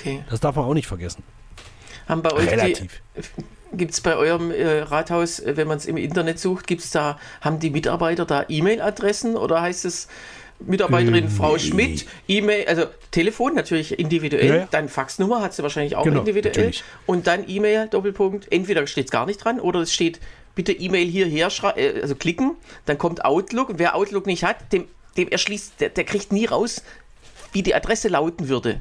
Okay. 0.01 0.25
Das 0.31 0.41
darf 0.41 0.57
man 0.57 0.65
auch 0.65 0.75
nicht 0.75 0.87
vergessen. 0.87 1.23
Haben 2.09 2.23
bei 2.23 2.33
euch 2.33 2.51
Relativ. 2.51 3.03
Gibt 3.73 3.93
es 3.93 4.01
bei 4.01 4.17
eurem 4.17 4.51
äh, 4.51 4.81
Rathaus, 4.81 5.39
äh, 5.39 5.57
wenn 5.57 5.69
man 5.69 5.77
es 5.77 5.87
im 5.87 5.97
Internet 5.97 6.41
sucht, 6.41 6.67
gibt's 6.67 6.91
da, 6.91 7.19
haben 7.41 7.61
die 7.61 7.71
Mitarbeiter 7.71 8.25
da 8.25 8.45
E-Mail-Adressen 8.49 9.37
oder 9.37 9.63
heißt 9.63 9.85
es 9.85 10.09
Mitarbeiterin 10.59 11.29
Frau 11.29 11.53
nee. 11.53 11.59
Schmidt, 11.61 12.07
E-Mail, 12.27 12.67
also 12.67 12.87
Telefon 13.13 13.55
natürlich 13.55 13.99
individuell, 13.99 14.49
Ja, 14.49 14.57
ja. 14.57 14.69
dann 14.71 14.89
Faxnummer 14.89 15.41
hat 15.41 15.55
sie 15.55 15.63
wahrscheinlich 15.63 15.97
auch 15.97 16.05
Genau, 16.05 16.19
individuell 16.19 16.53
natürlich. 16.55 16.85
und 17.07 17.27
dann 17.27 17.49
E-Mail, 17.49 17.89
Doppelpunkt, 17.89 18.51
entweder 18.53 18.87
steht 18.87 19.07
es 19.07 19.11
gar 19.11 19.25
nicht 19.27 19.43
dran 19.43 19.61
oder 19.61 19.81
es 19.81 19.95
steht 19.95 20.21
bitte 20.55 20.73
E-Mail 20.73 21.09
hierher, 21.09 21.49
äh, 21.77 22.01
also 22.03 22.15
klicken, 22.15 22.57
dann 22.87 22.99
kommt 22.99 23.25
Outlook 23.25 23.71
und 23.71 23.79
wer 23.79 23.95
Outlook 23.95 24.27
nicht 24.27 24.45
hat, 24.45 24.73
dem, 24.73 24.87
dem 25.17 25.29
erschließt, 25.29 25.81
der, 25.81 25.91
der 25.91 26.05
kriegt 26.05 26.33
nie 26.33 26.45
raus, 26.45 26.83
wie 27.53 27.63
die 27.63 27.75
Adresse 27.75 28.09
lauten 28.09 28.49
würde. 28.49 28.81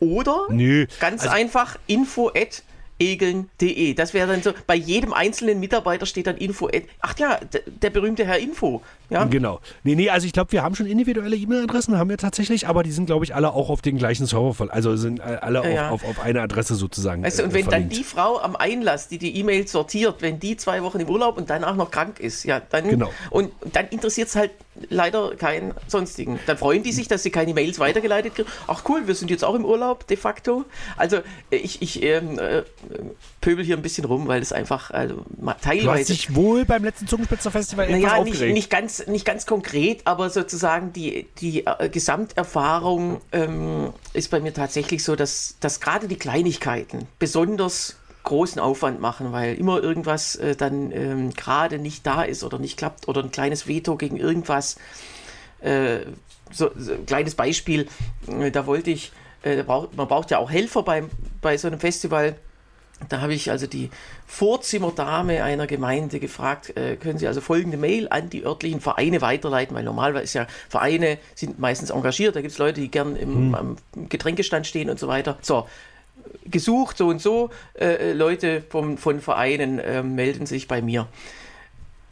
Oder 0.00 0.46
Nö. 0.50 0.86
Ganz 0.98 1.22
Also- 1.22 1.34
einfach 1.34 1.78
info 1.86 2.28
at 2.28 2.62
egeln.de. 3.02 3.94
Das 3.94 4.12
wäre 4.14 4.28
dann 4.28 4.42
so, 4.42 4.52
bei 4.66 4.74
jedem 4.74 5.12
einzelnen 5.14 5.58
Mitarbeiter 5.58 6.04
steht 6.06 6.26
dann 6.26 6.36
info 6.36 6.68
ach 7.00 7.18
ja, 7.18 7.40
der 7.82 7.88
berühmte 7.90 8.26
Herr 8.26 8.38
Info. 8.38 8.82
Ja, 9.08 9.24
Genau. 9.24 9.60
Nee, 9.82 9.94
nee, 9.96 10.10
also 10.10 10.26
ich 10.26 10.32
glaube, 10.32 10.52
wir 10.52 10.62
haben 10.62 10.74
schon 10.74 10.84
individuelle 10.86 11.34
E-Mail-Adressen, 11.34 11.96
haben 11.98 12.10
wir 12.10 12.18
tatsächlich, 12.18 12.68
aber 12.68 12.82
die 12.82 12.92
sind, 12.92 13.06
glaube 13.06 13.24
ich, 13.24 13.34
alle 13.34 13.52
auch 13.54 13.70
auf 13.70 13.80
den 13.82 13.96
gleichen 13.96 14.26
Server 14.26 14.52
voll. 14.54 14.70
Also 14.70 14.96
sind 14.96 15.18
äh, 15.18 15.38
alle 15.40 15.72
Ja, 15.74 15.90
auf, 15.90 16.04
auf, 16.04 16.18
auf 16.18 16.20
eine 16.24 16.42
Adresse 16.42 16.74
sozusagen. 16.76 17.22
Weißt 17.24 17.38
du, 17.38 17.44
und 17.44 17.50
äh, 17.50 17.54
wenn 17.54 17.62
dann 17.62 17.70
verlinkt. 17.70 17.96
die 17.96 18.04
Frau 18.04 18.38
am 18.38 18.54
Einlass, 18.54 19.08
die 19.08 19.18
die 19.18 19.36
E-Mails 19.38 19.72
sortiert, 19.72 20.16
wenn 20.20 20.38
die 20.38 20.56
zwei 20.58 20.82
Wochen 20.82 21.00
im 21.00 21.08
Urlaub 21.08 21.38
und 21.38 21.48
danach 21.50 21.74
noch 21.76 21.90
krank 21.90 22.20
ist, 22.20 22.44
ja, 22.44 22.60
dann 22.60 22.86
Genau. 22.88 23.10
und 23.30 23.50
dann 23.72 23.88
interessiert 23.88 24.28
es 24.28 24.36
halt 24.36 24.50
leider 24.88 25.34
keinen 25.36 25.74
sonstigen. 25.86 26.38
Dann 26.46 26.56
freuen 26.56 26.82
die 26.82 26.92
sich, 26.92 27.08
dass 27.08 27.22
sie 27.22 27.30
keine 27.30 27.54
Mails 27.54 27.78
weitergeleitet 27.78 28.34
kriegen. 28.34 28.48
Ach 28.66 28.82
cool, 28.88 29.06
wir 29.06 29.14
sind 29.14 29.30
jetzt 29.30 29.44
auch 29.44 29.54
im 29.54 29.64
Urlaub 29.64 30.06
de 30.06 30.16
facto. 30.16 30.64
Also 30.96 31.20
ich, 31.50 31.82
ich 31.82 32.02
ähm, 32.02 32.38
äh, 32.38 32.62
pöbel 33.40 33.64
hier 33.64 33.76
ein 33.76 33.82
bisschen 33.82 34.04
rum, 34.04 34.28
weil 34.28 34.42
es 34.42 34.52
einfach 34.52 34.90
also, 34.90 35.24
teilweise... 35.60 35.84
Du 35.84 35.90
hast 35.90 36.08
dich 36.08 36.34
wohl 36.34 36.64
beim 36.64 36.84
letzten 36.84 37.06
Zungenspitzer-Festival 37.06 37.90
naja, 37.90 38.22
nicht, 38.22 38.40
nicht, 38.40 38.70
ganz, 38.70 39.06
nicht 39.06 39.24
ganz 39.24 39.46
konkret, 39.46 40.02
aber 40.06 40.30
sozusagen 40.30 40.92
die, 40.92 41.26
die 41.40 41.66
äh, 41.66 41.88
Gesamterfahrung 41.88 43.20
ähm, 43.32 43.92
ist 44.12 44.30
bei 44.30 44.40
mir 44.40 44.54
tatsächlich 44.54 45.04
so, 45.04 45.16
dass, 45.16 45.56
dass 45.60 45.80
gerade 45.80 46.08
die 46.08 46.16
Kleinigkeiten 46.16 47.06
besonders 47.18 47.96
großen 48.22 48.60
Aufwand 48.60 49.00
machen, 49.00 49.32
weil 49.32 49.54
immer 49.54 49.82
irgendwas 49.82 50.36
äh, 50.36 50.54
dann 50.56 50.92
ähm, 50.92 51.30
gerade 51.30 51.78
nicht 51.78 52.06
da 52.06 52.22
ist 52.22 52.44
oder 52.44 52.58
nicht 52.58 52.76
klappt 52.76 53.08
oder 53.08 53.22
ein 53.22 53.30
kleines 53.30 53.66
Veto 53.66 53.96
gegen 53.96 54.16
irgendwas. 54.16 54.76
Äh, 55.60 56.00
so, 56.52 56.70
so, 56.76 56.92
ein 56.92 57.06
kleines 57.06 57.34
Beispiel, 57.34 57.86
äh, 58.26 58.50
da 58.50 58.66
wollte 58.66 58.90
ich, 58.90 59.12
äh, 59.42 59.56
da 59.56 59.62
braucht, 59.62 59.96
man 59.96 60.08
braucht 60.08 60.30
ja 60.30 60.38
auch 60.38 60.50
Helfer 60.50 60.82
bei, 60.82 61.04
bei 61.40 61.56
so 61.56 61.68
einem 61.68 61.80
Festival. 61.80 62.36
Da 63.08 63.22
habe 63.22 63.32
ich 63.32 63.50
also 63.50 63.66
die 63.66 63.88
Vorzimmerdame 64.26 65.42
einer 65.42 65.66
Gemeinde 65.66 66.20
gefragt, 66.20 66.76
äh, 66.76 66.96
können 66.96 67.18
Sie 67.18 67.26
also 67.26 67.40
folgende 67.40 67.78
Mail 67.78 68.08
an 68.10 68.28
die 68.28 68.44
örtlichen 68.44 68.82
Vereine 68.82 69.22
weiterleiten, 69.22 69.74
weil 69.74 69.84
normalerweise 69.84 70.24
ist 70.24 70.34
ja 70.34 70.46
Vereine 70.68 71.16
sind 71.34 71.58
meistens 71.58 71.88
engagiert, 71.88 72.36
da 72.36 72.42
gibt 72.42 72.52
es 72.52 72.58
Leute, 72.58 72.80
die 72.82 72.90
gern 72.90 73.16
im, 73.16 73.34
hm. 73.34 73.54
am 73.54 73.76
Getränkestand 74.08 74.66
stehen 74.66 74.90
und 74.90 74.98
so 74.98 75.08
weiter. 75.08 75.38
So, 75.40 75.66
gesucht, 76.44 76.96
so 76.96 77.08
und 77.08 77.20
so, 77.20 77.50
äh, 77.78 78.12
Leute 78.12 78.62
vom, 78.68 78.98
von 78.98 79.20
Vereinen 79.20 79.78
äh, 79.78 80.02
melden 80.02 80.46
sich 80.46 80.68
bei 80.68 80.82
mir. 80.82 81.06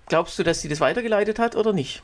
Glaubst 0.06 0.38
du, 0.38 0.42
dass 0.42 0.62
sie 0.62 0.68
das 0.68 0.80
weitergeleitet 0.80 1.38
hat 1.38 1.56
oder 1.56 1.72
nicht? 1.72 2.02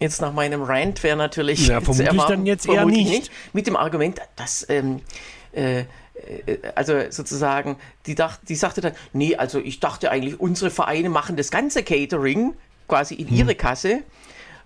Jetzt 0.00 0.20
nach 0.20 0.32
meinem 0.32 0.62
Rant 0.62 1.02
wäre 1.02 1.16
natürlich. 1.16 1.68
Ja, 1.68 1.80
vermutlich 1.80 2.08
erwarten, 2.08 2.32
dann 2.32 2.46
jetzt 2.46 2.68
eher 2.68 2.86
nicht. 2.86 3.10
nicht. 3.10 3.32
Mit 3.52 3.66
dem 3.66 3.76
Argument, 3.76 4.20
dass. 4.36 4.68
Ähm, 4.68 5.00
äh, 5.52 5.80
äh, 5.80 6.58
also 6.74 7.10
sozusagen, 7.10 7.76
die, 8.06 8.14
dacht, 8.14 8.40
die 8.48 8.54
sagte 8.54 8.80
dann, 8.80 8.92
nee, 9.12 9.36
also 9.36 9.58
ich 9.58 9.80
dachte 9.80 10.10
eigentlich, 10.10 10.40
unsere 10.40 10.70
Vereine 10.70 11.10
machen 11.10 11.36
das 11.36 11.50
ganze 11.50 11.82
Catering 11.82 12.54
quasi 12.86 13.14
in 13.14 13.28
hm. 13.28 13.36
ihre 13.36 13.54
Kasse. 13.54 14.02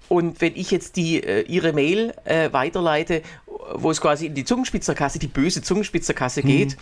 Und 0.08 0.40
wenn 0.40 0.54
ich 0.56 0.70
jetzt 0.70 0.96
die, 0.96 1.22
äh, 1.22 1.42
ihre 1.42 1.72
Mail 1.72 2.12
äh, 2.24 2.52
weiterleite 2.52 3.22
wo 3.74 3.90
es 3.90 4.00
quasi 4.00 4.26
in 4.26 4.34
die 4.34 4.44
Zungenspitzerkasse, 4.44 5.18
die 5.18 5.26
böse 5.26 5.62
Zungenspitzerkasse 5.62 6.42
mhm. 6.42 6.46
geht, 6.46 6.76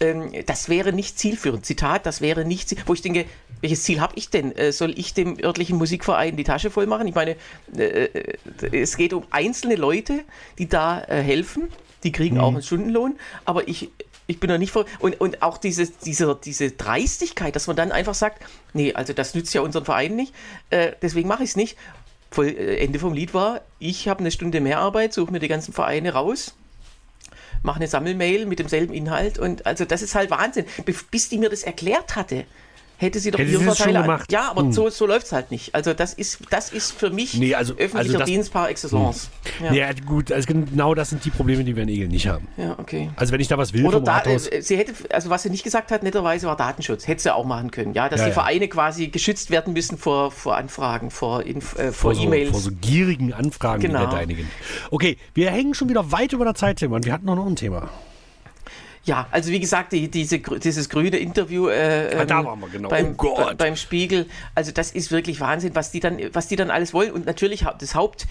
ähm, 0.00 0.32
das 0.46 0.68
wäre 0.68 0.92
nicht 0.92 1.18
zielführend. 1.18 1.64
Zitat, 1.66 2.06
das 2.06 2.20
wäre 2.20 2.44
nicht, 2.44 2.74
wo 2.86 2.94
ich 2.94 3.02
denke, 3.02 3.26
welches 3.60 3.84
Ziel 3.84 4.00
habe 4.00 4.14
ich 4.16 4.30
denn? 4.30 4.54
Äh, 4.56 4.72
soll 4.72 4.98
ich 4.98 5.14
dem 5.14 5.38
örtlichen 5.42 5.78
Musikverein 5.78 6.36
die 6.36 6.44
Tasche 6.44 6.70
voll 6.70 6.86
machen? 6.86 7.06
Ich 7.06 7.14
meine, 7.14 7.36
äh, 7.76 8.04
äh 8.04 8.36
es 8.72 8.96
geht 8.96 9.12
um 9.12 9.24
einzelne 9.30 9.76
Leute, 9.76 10.24
die 10.58 10.68
da 10.68 11.02
äh, 11.04 11.22
helfen. 11.22 11.68
Die 12.04 12.12
kriegen 12.12 12.36
mhm. 12.36 12.42
auch 12.42 12.52
einen 12.52 12.62
Stundenlohn, 12.62 13.16
aber 13.44 13.68
ich, 13.68 13.90
ich 14.26 14.40
bin 14.40 14.50
noch 14.50 14.58
nicht 14.58 14.72
vor. 14.72 14.86
Und, 14.98 15.20
und 15.20 15.42
auch 15.42 15.58
diese, 15.58 15.86
diese, 16.04 16.38
diese 16.42 16.72
Dreistigkeit, 16.72 17.54
dass 17.54 17.68
man 17.68 17.76
dann 17.76 17.92
einfach 17.92 18.14
sagt, 18.14 18.42
nee, 18.72 18.92
also 18.94 19.12
das 19.12 19.34
nützt 19.34 19.54
ja 19.54 19.60
unseren 19.60 19.84
Verein 19.84 20.16
nicht, 20.16 20.34
äh, 20.70 20.92
deswegen 21.00 21.28
mache 21.28 21.44
ich 21.44 21.50
es 21.50 21.56
nicht. 21.56 21.76
Äh, 22.38 22.76
Ende 22.84 22.98
vom 22.98 23.12
Lied 23.12 23.34
war, 23.34 23.60
ich 23.78 24.08
habe 24.08 24.20
eine 24.20 24.30
Stunde 24.30 24.60
mehr 24.60 24.78
Arbeit, 24.78 25.12
suche 25.12 25.32
mir 25.32 25.40
die 25.40 25.48
ganzen 25.48 25.72
Vereine 25.72 26.12
raus, 26.12 26.54
mache 27.62 27.76
eine 27.76 27.88
Sammelmail 27.88 28.46
mit 28.46 28.58
demselben 28.58 28.94
Inhalt 28.94 29.38
und 29.38 29.66
also 29.66 29.84
das 29.84 30.02
ist 30.02 30.14
halt 30.14 30.30
Wahnsinn. 30.30 30.66
Bis 31.10 31.28
die 31.28 31.38
mir 31.38 31.48
das 31.48 31.62
erklärt 31.62 32.16
hatte, 32.16 32.44
hätte 33.02 33.20
sie 33.20 33.30
doch 33.30 33.38
hätte 33.38 33.50
ihre 33.50 33.62
Vorteile 33.62 34.00
gemacht. 34.00 34.32
Ja, 34.32 34.50
aber 34.50 34.62
hm. 34.62 34.72
so, 34.72 34.88
so 34.88 35.06
läuft 35.06 35.26
es 35.26 35.32
halt 35.32 35.50
nicht. 35.50 35.74
Also 35.74 35.92
das 35.92 36.14
ist, 36.14 36.38
das 36.50 36.72
ist 36.72 36.92
für 36.92 37.10
mich 37.10 37.34
nee, 37.34 37.54
also, 37.54 37.74
öffentlicher 37.74 37.98
also 37.98 38.18
das, 38.18 38.26
Dienst 38.26 38.52
par 38.52 38.70
excellence. 38.70 39.30
Hm. 39.58 39.66
Ja. 39.66 39.72
ja. 39.72 39.90
gut, 40.06 40.32
also 40.32 40.46
genau 40.46 40.94
das 40.94 41.10
sind 41.10 41.24
die 41.24 41.30
Probleme, 41.30 41.64
die 41.64 41.76
wir 41.76 41.82
in 41.82 41.88
Egel 41.88 42.08
nicht 42.08 42.28
haben. 42.28 42.48
Ja, 42.56 42.78
okay. 42.78 43.10
Also 43.16 43.32
wenn 43.32 43.40
ich 43.40 43.48
da 43.48 43.58
was 43.58 43.72
will 43.72 43.84
Oder 43.84 43.98
vom 43.98 44.04
da, 44.04 44.18
Rathaus, 44.18 44.46
äh, 44.46 44.62
sie 44.62 44.76
hätte, 44.76 44.94
also 45.12 45.30
was 45.30 45.42
sie 45.42 45.50
nicht 45.50 45.64
gesagt 45.64 45.90
hat, 45.90 46.02
netterweise 46.02 46.46
war 46.46 46.56
Datenschutz. 46.56 47.06
Hätte 47.06 47.22
sie 47.22 47.34
auch 47.34 47.44
machen 47.44 47.70
können, 47.70 47.92
ja, 47.92 48.08
dass 48.08 48.20
ja, 48.20 48.26
die 48.26 48.30
ja. 48.30 48.34
Vereine 48.34 48.68
quasi 48.68 49.08
geschützt 49.08 49.50
werden 49.50 49.72
müssen 49.72 49.98
vor, 49.98 50.30
vor 50.30 50.56
Anfragen, 50.56 51.10
vor, 51.10 51.44
äh, 51.44 51.60
vor, 51.60 51.92
vor 51.92 52.14
E-Mails. 52.14 52.48
So, 52.48 52.52
vor 52.52 52.60
so 52.60 52.70
gierigen 52.80 53.32
Anfragen 53.32 53.82
genau. 53.82 54.00
wie 54.00 54.04
der 54.04 54.10
deinigen. 54.10 54.50
Okay, 54.90 55.18
wir 55.34 55.50
hängen 55.50 55.74
schon 55.74 55.88
wieder 55.88 56.12
weit 56.12 56.32
über 56.32 56.44
der 56.44 56.54
Zeit, 56.54 56.78
Tim, 56.78 56.92
wir 56.92 57.12
hatten 57.12 57.26
noch 57.26 57.44
ein 57.44 57.56
Thema. 57.56 57.90
Ja, 59.04 59.26
also 59.32 59.50
wie 59.50 59.58
gesagt, 59.58 59.92
die, 59.92 60.08
diese, 60.08 60.38
dieses 60.38 60.88
grüne 60.88 61.16
Interview 61.16 61.68
äh, 61.68 62.14
ah, 62.16 62.24
da 62.24 62.44
waren 62.44 62.60
wir 62.60 62.68
genau. 62.68 62.88
beim, 62.88 63.16
oh 63.18 63.50
beim 63.58 63.74
Spiegel, 63.74 64.26
also 64.54 64.70
das 64.70 64.92
ist 64.92 65.10
wirklich 65.10 65.40
Wahnsinn, 65.40 65.74
was 65.74 65.90
die 65.90 65.98
dann, 65.98 66.20
was 66.32 66.46
die 66.46 66.54
dann 66.54 66.70
alles 66.70 66.94
wollen. 66.94 67.10
Und 67.10 67.26
natürlich 67.26 67.66
das 67.78 67.96
Haupt, 67.96 68.28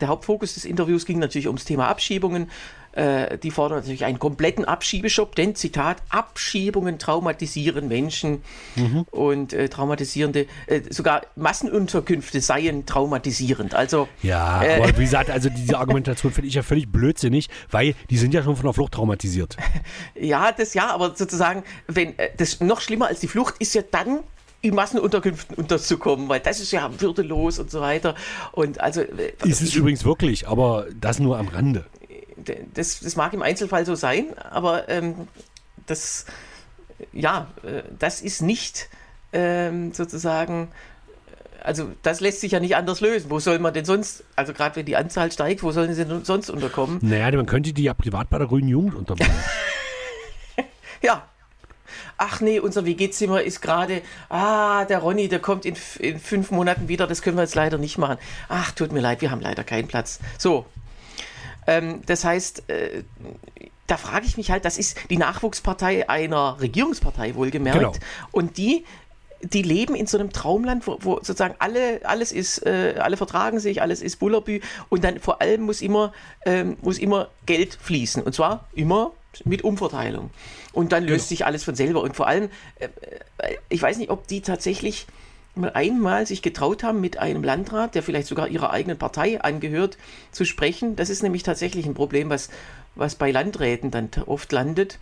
der 0.00 0.08
Hauptfokus 0.08 0.54
des 0.54 0.64
Interviews 0.64 1.04
ging 1.04 1.18
natürlich 1.18 1.46
ums 1.46 1.66
Thema 1.66 1.88
Abschiebungen. 1.88 2.50
Äh, 2.98 3.38
die 3.38 3.52
fordern 3.52 3.78
natürlich 3.78 4.04
einen 4.04 4.18
kompletten 4.18 4.64
Abschiebestopp, 4.64 5.36
denn 5.36 5.54
Zitat, 5.54 5.98
Abschiebungen 6.08 6.98
traumatisieren 6.98 7.86
Menschen 7.86 8.42
mhm. 8.74 9.06
und 9.12 9.52
äh, 9.52 9.68
traumatisierende, 9.68 10.46
äh, 10.66 10.80
sogar 10.90 11.22
Massenunterkünfte 11.36 12.40
seien 12.40 12.86
traumatisierend. 12.86 13.72
Also, 13.74 14.08
ja, 14.20 14.64
äh, 14.64 14.82
aber 14.82 14.98
wie 14.98 15.04
gesagt, 15.04 15.30
also 15.30 15.48
diese 15.56 15.78
Argumentation 15.78 16.32
finde 16.32 16.48
ich 16.48 16.54
ja 16.54 16.64
völlig 16.64 16.90
blödsinnig, 16.90 17.48
weil 17.70 17.94
die 18.10 18.18
sind 18.18 18.34
ja 18.34 18.42
schon 18.42 18.56
von 18.56 18.64
der 18.64 18.72
Flucht 18.72 18.94
traumatisiert. 18.94 19.56
ja, 20.20 20.50
das 20.50 20.74
ja, 20.74 20.90
aber 20.90 21.14
sozusagen, 21.14 21.62
wenn 21.86 22.18
äh, 22.18 22.30
das 22.36 22.58
noch 22.58 22.80
schlimmer 22.80 23.06
als 23.06 23.20
die 23.20 23.28
Flucht 23.28 23.54
ist 23.60 23.76
ja 23.76 23.82
dann 23.88 24.24
in 24.60 24.74
Massenunterkünften 24.74 25.54
unterzukommen, 25.54 26.28
weil 26.28 26.40
das 26.40 26.58
ist 26.58 26.72
ja 26.72 26.90
würdelos 27.00 27.60
und 27.60 27.70
so 27.70 27.80
weiter. 27.80 28.16
Und 28.50 28.80
also 28.80 29.02
äh, 29.02 29.34
ist 29.44 29.62
es 29.62 29.72
übrigens 29.76 30.04
wirklich, 30.04 30.48
aber 30.48 30.86
das 31.00 31.20
nur 31.20 31.38
am 31.38 31.46
Rande 31.46 31.84
das, 32.74 33.00
das 33.00 33.16
mag 33.16 33.32
im 33.32 33.42
Einzelfall 33.42 33.86
so 33.86 33.94
sein, 33.94 34.36
aber 34.38 34.88
ähm, 34.88 35.28
das, 35.86 36.26
ja, 37.12 37.48
äh, 37.62 37.82
das 37.98 38.20
ist 38.20 38.42
nicht 38.42 38.88
ähm, 39.32 39.92
sozusagen, 39.92 40.68
also 41.62 41.90
das 42.02 42.20
lässt 42.20 42.40
sich 42.40 42.52
ja 42.52 42.60
nicht 42.60 42.76
anders 42.76 43.00
lösen. 43.00 43.30
Wo 43.30 43.38
soll 43.40 43.58
man 43.58 43.74
denn 43.74 43.84
sonst, 43.84 44.24
also 44.36 44.52
gerade 44.52 44.76
wenn 44.76 44.86
die 44.86 44.96
Anzahl 44.96 45.30
steigt, 45.32 45.62
wo 45.62 45.72
sollen 45.72 45.92
sie 45.94 46.04
denn 46.04 46.24
sonst 46.24 46.50
unterkommen? 46.50 46.98
Naja, 47.02 47.30
man 47.36 47.46
könnte 47.46 47.72
die 47.72 47.84
ja 47.84 47.94
privat 47.94 48.30
bei 48.30 48.38
der 48.38 48.46
Grünen 48.46 48.68
Jugend 48.68 48.94
unterbringen. 48.94 49.34
ja, 51.02 51.28
ach 52.16 52.40
nee, 52.40 52.58
unser 52.58 52.84
WG-Zimmer 52.84 53.42
ist 53.42 53.60
gerade, 53.60 54.02
ah, 54.28 54.84
der 54.84 54.98
Ronny, 54.98 55.28
der 55.28 55.40
kommt 55.40 55.64
in, 55.64 55.76
in, 55.98 56.18
fünf 56.18 56.50
Monaten 56.50 56.88
wieder, 56.88 57.06
das 57.06 57.22
können 57.22 57.36
wir 57.36 57.42
jetzt 57.42 57.54
leider 57.54 57.78
nicht 57.78 57.98
machen. 57.98 58.18
Ach, 58.48 58.72
tut 58.72 58.92
mir 58.92 59.00
leid, 59.00 59.20
wir 59.20 59.30
haben 59.30 59.40
leider 59.40 59.64
keinen 59.64 59.88
Platz. 59.88 60.20
So, 60.36 60.66
ähm, 61.68 62.00
das 62.06 62.24
heißt, 62.24 62.68
äh, 62.70 63.04
da 63.86 63.96
frage 63.98 64.26
ich 64.26 64.36
mich 64.36 64.50
halt, 64.50 64.64
das 64.64 64.78
ist 64.78 64.96
die 65.10 65.18
Nachwuchspartei 65.18 66.08
einer 66.08 66.60
Regierungspartei 66.60 67.34
wohlgemerkt. 67.34 67.78
Genau. 67.78 67.92
Und 68.32 68.56
die 68.56 68.84
die 69.40 69.62
leben 69.62 69.94
in 69.94 70.08
so 70.08 70.18
einem 70.18 70.32
Traumland, 70.32 70.88
wo, 70.88 70.98
wo 71.00 71.14
sozusagen 71.16 71.54
alle, 71.60 72.00
alles 72.02 72.32
ist, 72.32 72.66
äh, 72.66 72.96
alle 72.98 73.16
vertragen 73.16 73.60
sich, 73.60 73.80
alles 73.80 74.02
ist 74.02 74.16
Bullerbü 74.16 74.58
und 74.88 75.04
dann 75.04 75.20
vor 75.20 75.40
allem 75.40 75.60
muss 75.60 75.80
immer, 75.80 76.12
ähm, 76.44 76.76
muss 76.82 76.98
immer 76.98 77.28
Geld 77.46 77.78
fließen 77.80 78.20
und 78.20 78.34
zwar 78.34 78.66
immer 78.74 79.12
mit 79.44 79.62
Umverteilung. 79.62 80.30
Und 80.72 80.90
dann 80.90 81.04
löst 81.04 81.28
genau. 81.28 81.28
sich 81.28 81.46
alles 81.46 81.62
von 81.62 81.76
selber 81.76 82.02
und 82.02 82.16
vor 82.16 82.26
allem, 82.26 82.50
äh, 82.80 82.88
äh 83.38 83.56
ich 83.68 83.80
weiß 83.80 83.98
nicht, 83.98 84.10
ob 84.10 84.26
die 84.26 84.40
tatsächlich 84.40 85.06
einmal 85.64 86.26
sich 86.26 86.42
getraut 86.42 86.82
haben, 86.82 87.00
mit 87.00 87.18
einem 87.18 87.42
Landrat, 87.42 87.94
der 87.94 88.02
vielleicht 88.02 88.28
sogar 88.28 88.48
ihrer 88.48 88.70
eigenen 88.70 88.98
Partei 88.98 89.40
angehört, 89.40 89.98
zu 90.32 90.44
sprechen. 90.44 90.96
Das 90.96 91.10
ist 91.10 91.22
nämlich 91.22 91.42
tatsächlich 91.42 91.86
ein 91.86 91.94
Problem, 91.94 92.30
was, 92.30 92.48
was 92.94 93.14
bei 93.14 93.30
Landräten 93.30 93.90
dann 93.90 94.10
oft 94.26 94.52
landet. 94.52 94.98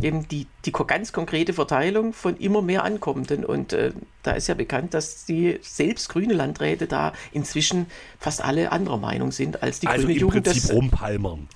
Eben 0.00 0.26
die, 0.28 0.46
die 0.64 0.72
ganz 0.72 1.12
konkrete 1.12 1.52
Verteilung 1.52 2.12
von 2.12 2.36
immer 2.36 2.62
mehr 2.62 2.84
Ankommenden. 2.84 3.44
Und 3.44 3.72
äh, 3.72 3.92
da 4.22 4.32
ist 4.32 4.48
ja 4.48 4.54
bekannt, 4.54 4.94
dass 4.94 5.26
die 5.26 5.58
selbst 5.62 6.08
grüne 6.08 6.34
Landräte 6.34 6.86
da 6.86 7.12
inzwischen 7.32 7.86
fast 8.18 8.42
alle 8.42 8.72
anderer 8.72 8.98
Meinung 8.98 9.32
sind 9.32 9.62
als 9.62 9.80
die 9.80 9.88
also 9.88 10.06
grüne 10.06 10.14
im 10.14 10.20
Jugend. 10.20 10.44
Prinzip 10.44 10.62
das, 10.62 10.72
rumpalmern. 10.72 11.48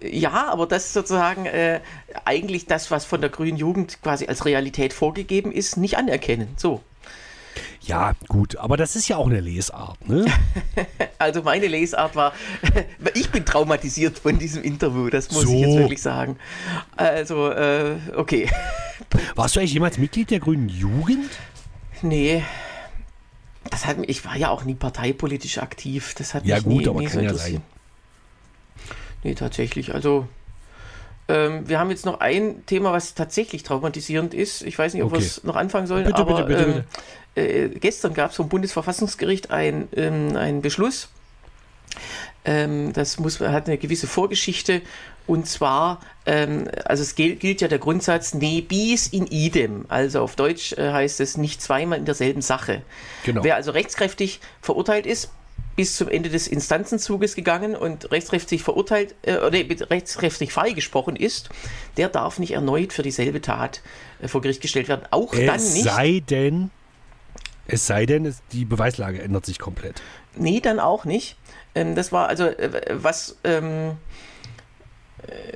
Ja, 0.00 0.48
aber 0.48 0.66
das 0.66 0.86
ist 0.86 0.92
sozusagen 0.92 1.46
äh, 1.46 1.80
eigentlich 2.24 2.66
das, 2.66 2.90
was 2.90 3.04
von 3.04 3.20
der 3.20 3.30
grünen 3.30 3.56
Jugend 3.56 4.02
quasi 4.02 4.26
als 4.26 4.44
Realität 4.44 4.92
vorgegeben 4.92 5.50
ist, 5.52 5.76
nicht 5.76 5.96
anerkennen. 5.96 6.48
So. 6.56 6.82
Ja, 7.88 8.12
gut, 8.28 8.56
aber 8.56 8.76
das 8.76 8.96
ist 8.96 9.08
ja 9.08 9.16
auch 9.16 9.26
eine 9.26 9.40
Lesart, 9.40 10.06
ne? 10.06 10.26
also 11.18 11.42
meine 11.42 11.66
Lesart 11.68 12.14
war, 12.16 12.34
ich 13.14 13.30
bin 13.30 13.46
traumatisiert 13.46 14.18
von 14.18 14.38
diesem 14.38 14.62
Interview, 14.62 15.08
das 15.08 15.30
muss 15.32 15.44
so. 15.44 15.54
ich 15.54 15.60
jetzt 15.60 15.78
wirklich 15.78 16.02
sagen. 16.02 16.36
Also, 16.96 17.50
äh, 17.50 17.96
okay. 18.14 18.46
Warst 19.36 19.56
du 19.56 19.60
eigentlich 19.60 19.72
jemals 19.72 19.96
Mitglied 19.96 20.30
der 20.30 20.40
Grünen 20.40 20.68
Jugend? 20.68 21.30
Nee. 22.02 22.44
Das 23.70 23.86
hat, 23.86 23.96
ich 24.06 24.22
war 24.26 24.36
ja 24.36 24.50
auch 24.50 24.64
nie 24.64 24.74
parteipolitisch 24.74 25.56
aktiv. 25.56 26.14
Das 26.18 26.34
hat 26.34 26.44
ja, 26.44 26.56
mich 26.56 26.64
gut, 26.64 26.74
nie, 26.74 26.88
aber 26.88 27.00
nie 27.00 27.06
kann 27.06 27.20
so 27.20 27.24
ja 27.24 27.34
sein. 27.34 27.62
Nee, 29.24 29.34
tatsächlich. 29.34 29.94
Also, 29.94 30.28
ähm, 31.28 31.68
wir 31.68 31.78
haben 31.78 31.90
jetzt 31.90 32.06
noch 32.06 32.20
ein 32.20 32.64
Thema, 32.66 32.92
was 32.92 33.14
tatsächlich 33.14 33.62
traumatisierend 33.62 34.32
ist. 34.32 34.62
Ich 34.62 34.78
weiß 34.78 34.94
nicht, 34.94 35.02
ob 35.02 35.12
okay. 35.12 35.20
wir 35.20 35.26
es 35.26 35.44
noch 35.44 35.56
anfangen 35.56 35.86
sollen, 35.86 36.04
bitte, 36.04 36.18
aber 36.18 36.44
bitte, 36.44 36.64
bitte, 36.64 36.78
ähm, 36.78 36.84
äh, 37.38 37.68
gestern 37.68 38.14
gab 38.14 38.30
es 38.30 38.36
vom 38.36 38.48
Bundesverfassungsgericht 38.48 39.50
ein, 39.50 39.88
ähm, 39.96 40.36
einen 40.36 40.62
Beschluss, 40.62 41.08
Ähm, 42.44 42.92
das 42.92 43.18
muss, 43.18 43.40
hat 43.40 43.66
eine 43.66 43.78
gewisse 43.78 44.06
Vorgeschichte 44.06 44.82
und 45.26 45.46
zwar, 45.46 46.00
ähm, 46.24 46.68
also 46.84 47.02
es 47.02 47.14
gilt, 47.14 47.40
gilt, 47.40 47.60
ja 47.60 47.68
der 47.68 47.78
Grundsatz 47.78 48.32
ne 48.32 48.62
bis 48.62 49.08
in 49.08 49.26
idem. 49.26 49.84
Also 49.88 50.22
auf 50.22 50.36
Deutsch 50.36 50.72
äh, 50.72 50.90
heißt 50.92 51.20
es 51.20 51.36
nicht 51.36 51.60
zweimal 51.60 51.98
in 51.98 52.06
derselben 52.06 52.40
Sache. 52.40 52.82
Genau. 53.24 53.44
Wer 53.44 53.56
also 53.56 53.72
rechtskräftig 53.72 54.40
verurteilt 54.62 55.04
ist, 55.04 55.30
bis 55.76 55.96
zum 55.96 56.08
Ende 56.08 56.30
des 56.30 56.48
Instanzenzuges 56.48 57.34
gegangen 57.34 57.76
und 57.76 58.10
rechtskräftig 58.10 58.62
verurteilt, 58.62 59.14
äh, 59.22 59.36
oder 59.36 59.58
rechtskräftig 59.90 60.52
freigesprochen 60.52 61.14
ist, 61.14 61.50
der 61.98 62.08
darf 62.08 62.38
nicht 62.38 62.52
erneut 62.52 62.94
für 62.94 63.02
dieselbe 63.02 63.42
Tat 63.42 63.82
äh, 64.22 64.28
vor 64.28 64.40
Gericht 64.40 64.62
gestellt 64.62 64.88
werden. 64.88 65.02
Auch 65.10 65.34
es 65.34 65.44
dann 65.44 65.72
nicht. 65.74 65.84
Sei 65.84 66.22
denn, 66.28 66.70
es 67.68 67.86
sei 67.86 68.06
denn, 68.06 68.34
die 68.52 68.64
Beweislage 68.64 69.22
ändert 69.22 69.46
sich 69.46 69.58
komplett. 69.58 70.02
Nee, 70.34 70.60
dann 70.60 70.80
auch 70.80 71.04
nicht. 71.04 71.36
Ähm, 71.74 71.94
das 71.94 72.10
war 72.12 72.28
also, 72.28 72.44
äh, 72.44 72.80
was 72.90 73.36
ähm, 73.44 73.98
äh, 75.26 75.52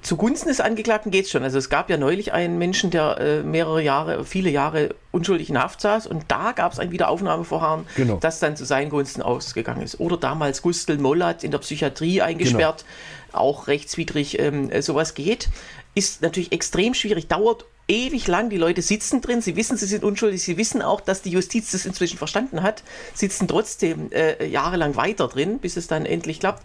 zugunsten 0.00 0.48
des 0.48 0.60
Angeklagten 0.60 1.10
geht 1.10 1.26
es 1.26 1.30
schon. 1.30 1.42
Also 1.42 1.58
es 1.58 1.68
gab 1.68 1.90
ja 1.90 1.98
neulich 1.98 2.32
einen 2.32 2.56
Menschen, 2.56 2.90
der 2.90 3.18
äh, 3.18 3.42
mehrere 3.42 3.82
Jahre, 3.82 4.24
viele 4.24 4.48
Jahre 4.48 4.94
unschuldig 5.12 5.50
in 5.50 5.58
Haft 5.58 5.82
saß 5.82 6.06
und 6.06 6.24
da 6.28 6.52
gab 6.52 6.72
es 6.72 6.78
ein 6.78 6.90
Wiederaufnahmeverfahren, 6.92 7.86
genau. 7.94 8.16
das 8.20 8.40
dann 8.40 8.56
zu 8.56 8.64
seinen 8.64 8.88
Gunsten 8.88 9.20
ausgegangen 9.20 9.82
ist. 9.82 10.00
Oder 10.00 10.16
damals 10.16 10.62
Gustl 10.62 10.96
Mollat 10.96 11.44
in 11.44 11.50
der 11.50 11.58
Psychiatrie 11.58 12.22
eingesperrt, 12.22 12.86
genau. 13.26 13.44
auch 13.44 13.66
rechtswidrig 13.66 14.38
ähm, 14.38 14.70
sowas 14.80 15.12
geht. 15.12 15.50
Ist 15.94 16.22
natürlich 16.22 16.52
extrem 16.52 16.94
schwierig, 16.94 17.28
dauert 17.28 17.66
ewig 17.88 18.26
lang. 18.26 18.50
Die 18.50 18.58
Leute 18.58 18.82
sitzen 18.82 19.20
drin, 19.20 19.40
sie 19.40 19.56
wissen, 19.56 19.76
sie 19.76 19.86
sind 19.86 20.04
unschuldig, 20.04 20.42
sie 20.42 20.56
wissen 20.56 20.82
auch, 20.82 21.00
dass 21.00 21.22
die 21.22 21.30
Justiz 21.30 21.72
das 21.72 21.86
inzwischen 21.86 22.18
verstanden 22.18 22.62
hat, 22.62 22.84
sitzen 23.14 23.48
trotzdem 23.48 24.12
äh, 24.12 24.46
jahrelang 24.46 24.94
weiter 24.96 25.26
drin, 25.26 25.58
bis 25.58 25.76
es 25.76 25.88
dann 25.88 26.06
endlich 26.06 26.40
klappt. 26.40 26.62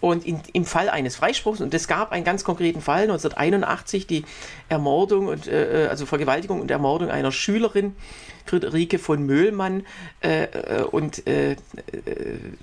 Und 0.00 0.26
in, 0.26 0.40
im 0.52 0.66
Fall 0.66 0.88
eines 0.90 1.16
Freispruchs, 1.16 1.60
und 1.60 1.72
es 1.72 1.88
gab 1.88 2.12
einen 2.12 2.24
ganz 2.24 2.44
konkreten 2.44 2.80
Fall, 2.80 3.02
1981, 3.02 4.06
die 4.06 4.24
Ermordung 4.68 5.28
und 5.28 5.46
äh, 5.46 5.84
äh, 5.84 5.88
also 5.88 6.06
Vergewaltigung 6.06 6.60
und 6.60 6.70
Ermordung 6.70 7.08
einer 7.08 7.30
Schülerin, 7.30 7.94
Friederike 8.44 8.98
von 8.98 9.24
Möhlmann. 9.24 9.86
Äh, 10.20 10.44
äh 10.44 10.82
und 10.82 11.26
äh, 11.26 11.52
äh, 11.52 11.56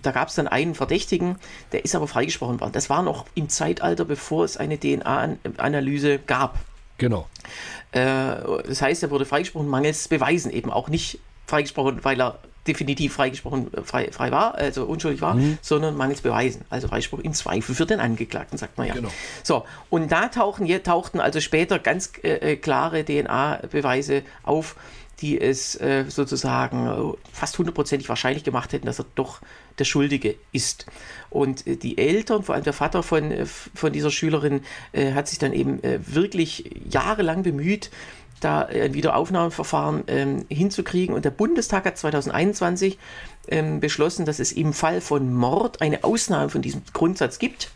da 0.02 0.12
gab 0.12 0.28
es 0.28 0.36
dann 0.36 0.48
einen 0.48 0.76
Verdächtigen, 0.76 1.38
der 1.72 1.86
ist 1.86 1.96
aber 1.96 2.08
freigesprochen 2.08 2.60
worden. 2.60 2.74
Das 2.74 2.90
war 2.90 3.04
noch 3.04 3.26
im 3.36 3.50
Zeitalter, 3.50 4.06
bevor 4.06 4.44
es 4.44 4.58
eine 4.58 4.78
DNA-Analyse 4.78 6.20
gab. 6.20 6.60
Genau. 7.02 7.28
Äh, 7.92 8.00
das 8.68 8.82
heißt, 8.82 9.02
er 9.02 9.10
wurde 9.10 9.26
freigesprochen 9.26 9.68
mangels 9.68 10.08
Beweisen, 10.08 10.52
eben 10.52 10.70
auch 10.70 10.88
nicht 10.88 11.20
freigesprochen, 11.48 12.04
weil 12.04 12.22
er 12.22 12.38
definitiv 12.68 13.14
freigesprochen 13.14 13.74
äh, 13.74 13.82
frei, 13.82 14.12
frei 14.12 14.32
war, 14.32 14.54
also 14.54 14.86
unschuldig 14.86 15.20
war, 15.20 15.34
mhm. 15.34 15.58
sondern 15.64 15.98
mangels 15.98 16.22
Beweisen. 16.22 16.64
Also 16.70 16.88
Freispruch 16.88 17.20
im 17.20 17.34
Zweifel 17.34 17.74
für 17.74 17.88
den 17.88 18.00
Angeklagten, 18.00 18.60
sagt 18.60 18.78
man 18.78 18.88
ja. 18.88 18.94
Genau. 18.94 19.10
So, 19.42 19.66
und 19.90 20.12
da 20.12 20.28
tauchen, 20.28 20.68
tauchten 20.84 21.20
also 21.20 21.40
später 21.40 21.80
ganz 21.80 22.12
äh, 22.22 22.56
klare 22.56 23.04
DNA-Beweise 23.04 24.22
auf, 24.44 24.76
die 25.22 25.42
es 25.42 25.76
äh, 25.82 26.06
sozusagen 26.08 26.88
äh, 26.88 27.18
fast 27.34 27.58
hundertprozentig 27.58 28.10
wahrscheinlich 28.10 28.44
gemacht 28.44 28.74
hätten, 28.74 28.86
dass 28.86 29.00
er 29.00 29.06
doch 29.16 29.42
der 29.80 29.86
Schuldige 29.86 30.36
ist. 30.52 30.86
Und 31.30 31.66
äh, 31.66 31.76
die 31.76 31.98
Eltern, 31.98 32.44
vor 32.44 32.56
allem 32.56 32.64
der 32.64 32.74
Vater 32.74 33.04
von, 33.04 33.32
äh, 33.32 33.46
von 33.46 33.92
dieser 33.92 34.12
Schülerin, 34.12 34.62
äh, 34.92 35.14
hat 35.14 35.28
sich 35.28 35.40
dann 35.40 35.54
eben 35.54 35.80
wirklich 35.82 36.70
jahrelang 36.90 37.44
bemüht, 37.44 37.90
da 38.40 38.62
ein 38.64 38.94
Wiederaufnahmeverfahren 38.94 40.04
ähm, 40.08 40.46
hinzukriegen. 40.50 41.16
Und 41.16 41.26
der 41.26 41.30
Bundestag 41.32 41.86
hat 41.86 41.98
2021 41.98 42.98
ähm, 43.48 43.80
beschlossen, 43.80 44.26
dass 44.26 44.40
es 44.40 44.52
im 44.52 44.74
Fall 44.74 45.00
von 45.00 45.34
Mord 45.34 45.82
eine 45.82 46.04
Ausnahme 46.04 46.50
von 46.50 46.62
diesem 46.62 46.82
Grundsatz 46.94 47.40
gibt. 47.40 47.72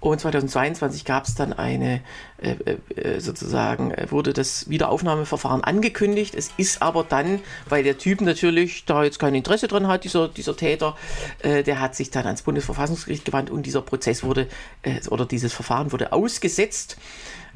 Und 0.00 0.18
2022 0.18 1.04
gab 1.04 1.26
es 1.26 1.34
dann 1.34 1.52
eine, 1.52 2.00
äh, 2.38 2.54
äh, 2.94 3.20
sozusagen, 3.20 3.90
äh, 3.90 4.10
wurde 4.10 4.32
das 4.32 4.70
Wiederaufnahmeverfahren 4.70 5.62
angekündigt. 5.62 6.34
Es 6.34 6.50
ist 6.56 6.80
aber 6.80 7.04
dann, 7.04 7.40
weil 7.68 7.84
der 7.84 7.98
Typ 7.98 8.22
natürlich 8.22 8.86
da 8.86 9.04
jetzt 9.04 9.18
kein 9.18 9.34
Interesse 9.34 9.68
dran 9.68 9.88
hat, 9.88 10.04
dieser, 10.04 10.28
dieser 10.28 10.56
Täter, 10.56 10.96
äh, 11.42 11.62
der 11.62 11.80
hat 11.80 11.94
sich 11.94 12.10
dann 12.10 12.24
ans 12.24 12.42
Bundesverfassungsgericht 12.42 13.26
gewandt 13.26 13.50
und 13.50 13.66
dieser 13.66 13.82
Prozess 13.82 14.24
wurde, 14.24 14.46
äh, 14.82 15.06
oder 15.10 15.26
dieses 15.26 15.52
Verfahren 15.52 15.92
wurde 15.92 16.12
ausgesetzt. 16.14 16.96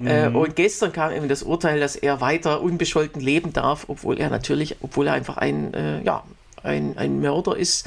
Äh, 0.04 0.28
mhm. 0.28 0.36
und 0.36 0.56
gestern 0.56 0.92
kam 0.92 1.12
eben 1.12 1.28
das 1.28 1.44
Urteil, 1.44 1.78
dass 1.78 1.94
er 1.94 2.20
weiter 2.20 2.60
unbescholten 2.60 3.20
leben 3.20 3.52
darf, 3.52 3.84
obwohl 3.88 4.18
er 4.18 4.28
natürlich, 4.28 4.76
obwohl 4.82 5.06
er 5.06 5.14
einfach 5.14 5.36
ein, 5.36 6.02
ja, 6.04 6.24
ein, 6.64 6.98
ein 6.98 7.20
Mörder 7.20 7.56
ist, 7.56 7.86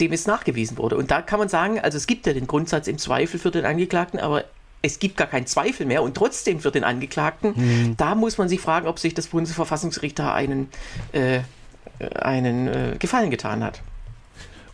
dem 0.00 0.12
es 0.12 0.26
nachgewiesen 0.26 0.78
wurde. 0.78 0.96
Und 0.96 1.10
da 1.10 1.22
kann 1.22 1.38
man 1.38 1.48
sagen, 1.48 1.78
also 1.80 1.96
es 1.96 2.06
gibt 2.06 2.26
ja 2.26 2.32
den 2.32 2.46
Grundsatz 2.46 2.86
im 2.88 2.98
Zweifel 2.98 3.38
für 3.38 3.50
den 3.50 3.64
Angeklagten, 3.64 4.18
aber 4.18 4.44
es 4.82 4.98
gibt 4.98 5.16
gar 5.16 5.28
keinen 5.28 5.46
Zweifel 5.46 5.86
mehr 5.86 6.02
und 6.02 6.16
trotzdem 6.16 6.60
für 6.60 6.70
den 6.70 6.84
Angeklagten. 6.84 7.54
Mhm. 7.54 7.96
Da 7.96 8.14
muss 8.14 8.38
man 8.38 8.48
sich 8.48 8.60
fragen, 8.60 8.88
ob 8.88 8.98
sich 8.98 9.14
das 9.14 9.28
Bundesverfassungsgericht 9.28 10.18
da 10.18 10.34
einen, 10.34 10.68
äh, 11.12 11.40
einen 12.14 12.68
äh, 12.68 12.96
Gefallen 12.98 13.30
getan 13.30 13.62
hat. 13.62 13.80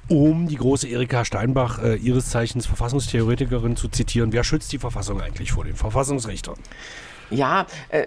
Um 0.09 0.49
die 0.49 0.57
große 0.57 0.89
Erika 0.89 1.27
Steinbach, 1.27 1.83
äh, 1.83 1.97
ihres 1.97 2.31
Zeichens 2.31 2.65
Verfassungstheoretikerin, 2.65 3.77
zu 3.77 3.89
zitieren, 3.89 4.33
wer 4.33 4.43
schützt 4.43 4.73
die 4.73 4.79
Verfassung 4.79 5.21
eigentlich 5.21 5.53
vor 5.53 5.65
den 5.65 5.77
Verfassungsrichtern? 5.77 6.57
Ja, 7.31 7.67
äh, 7.91 8.07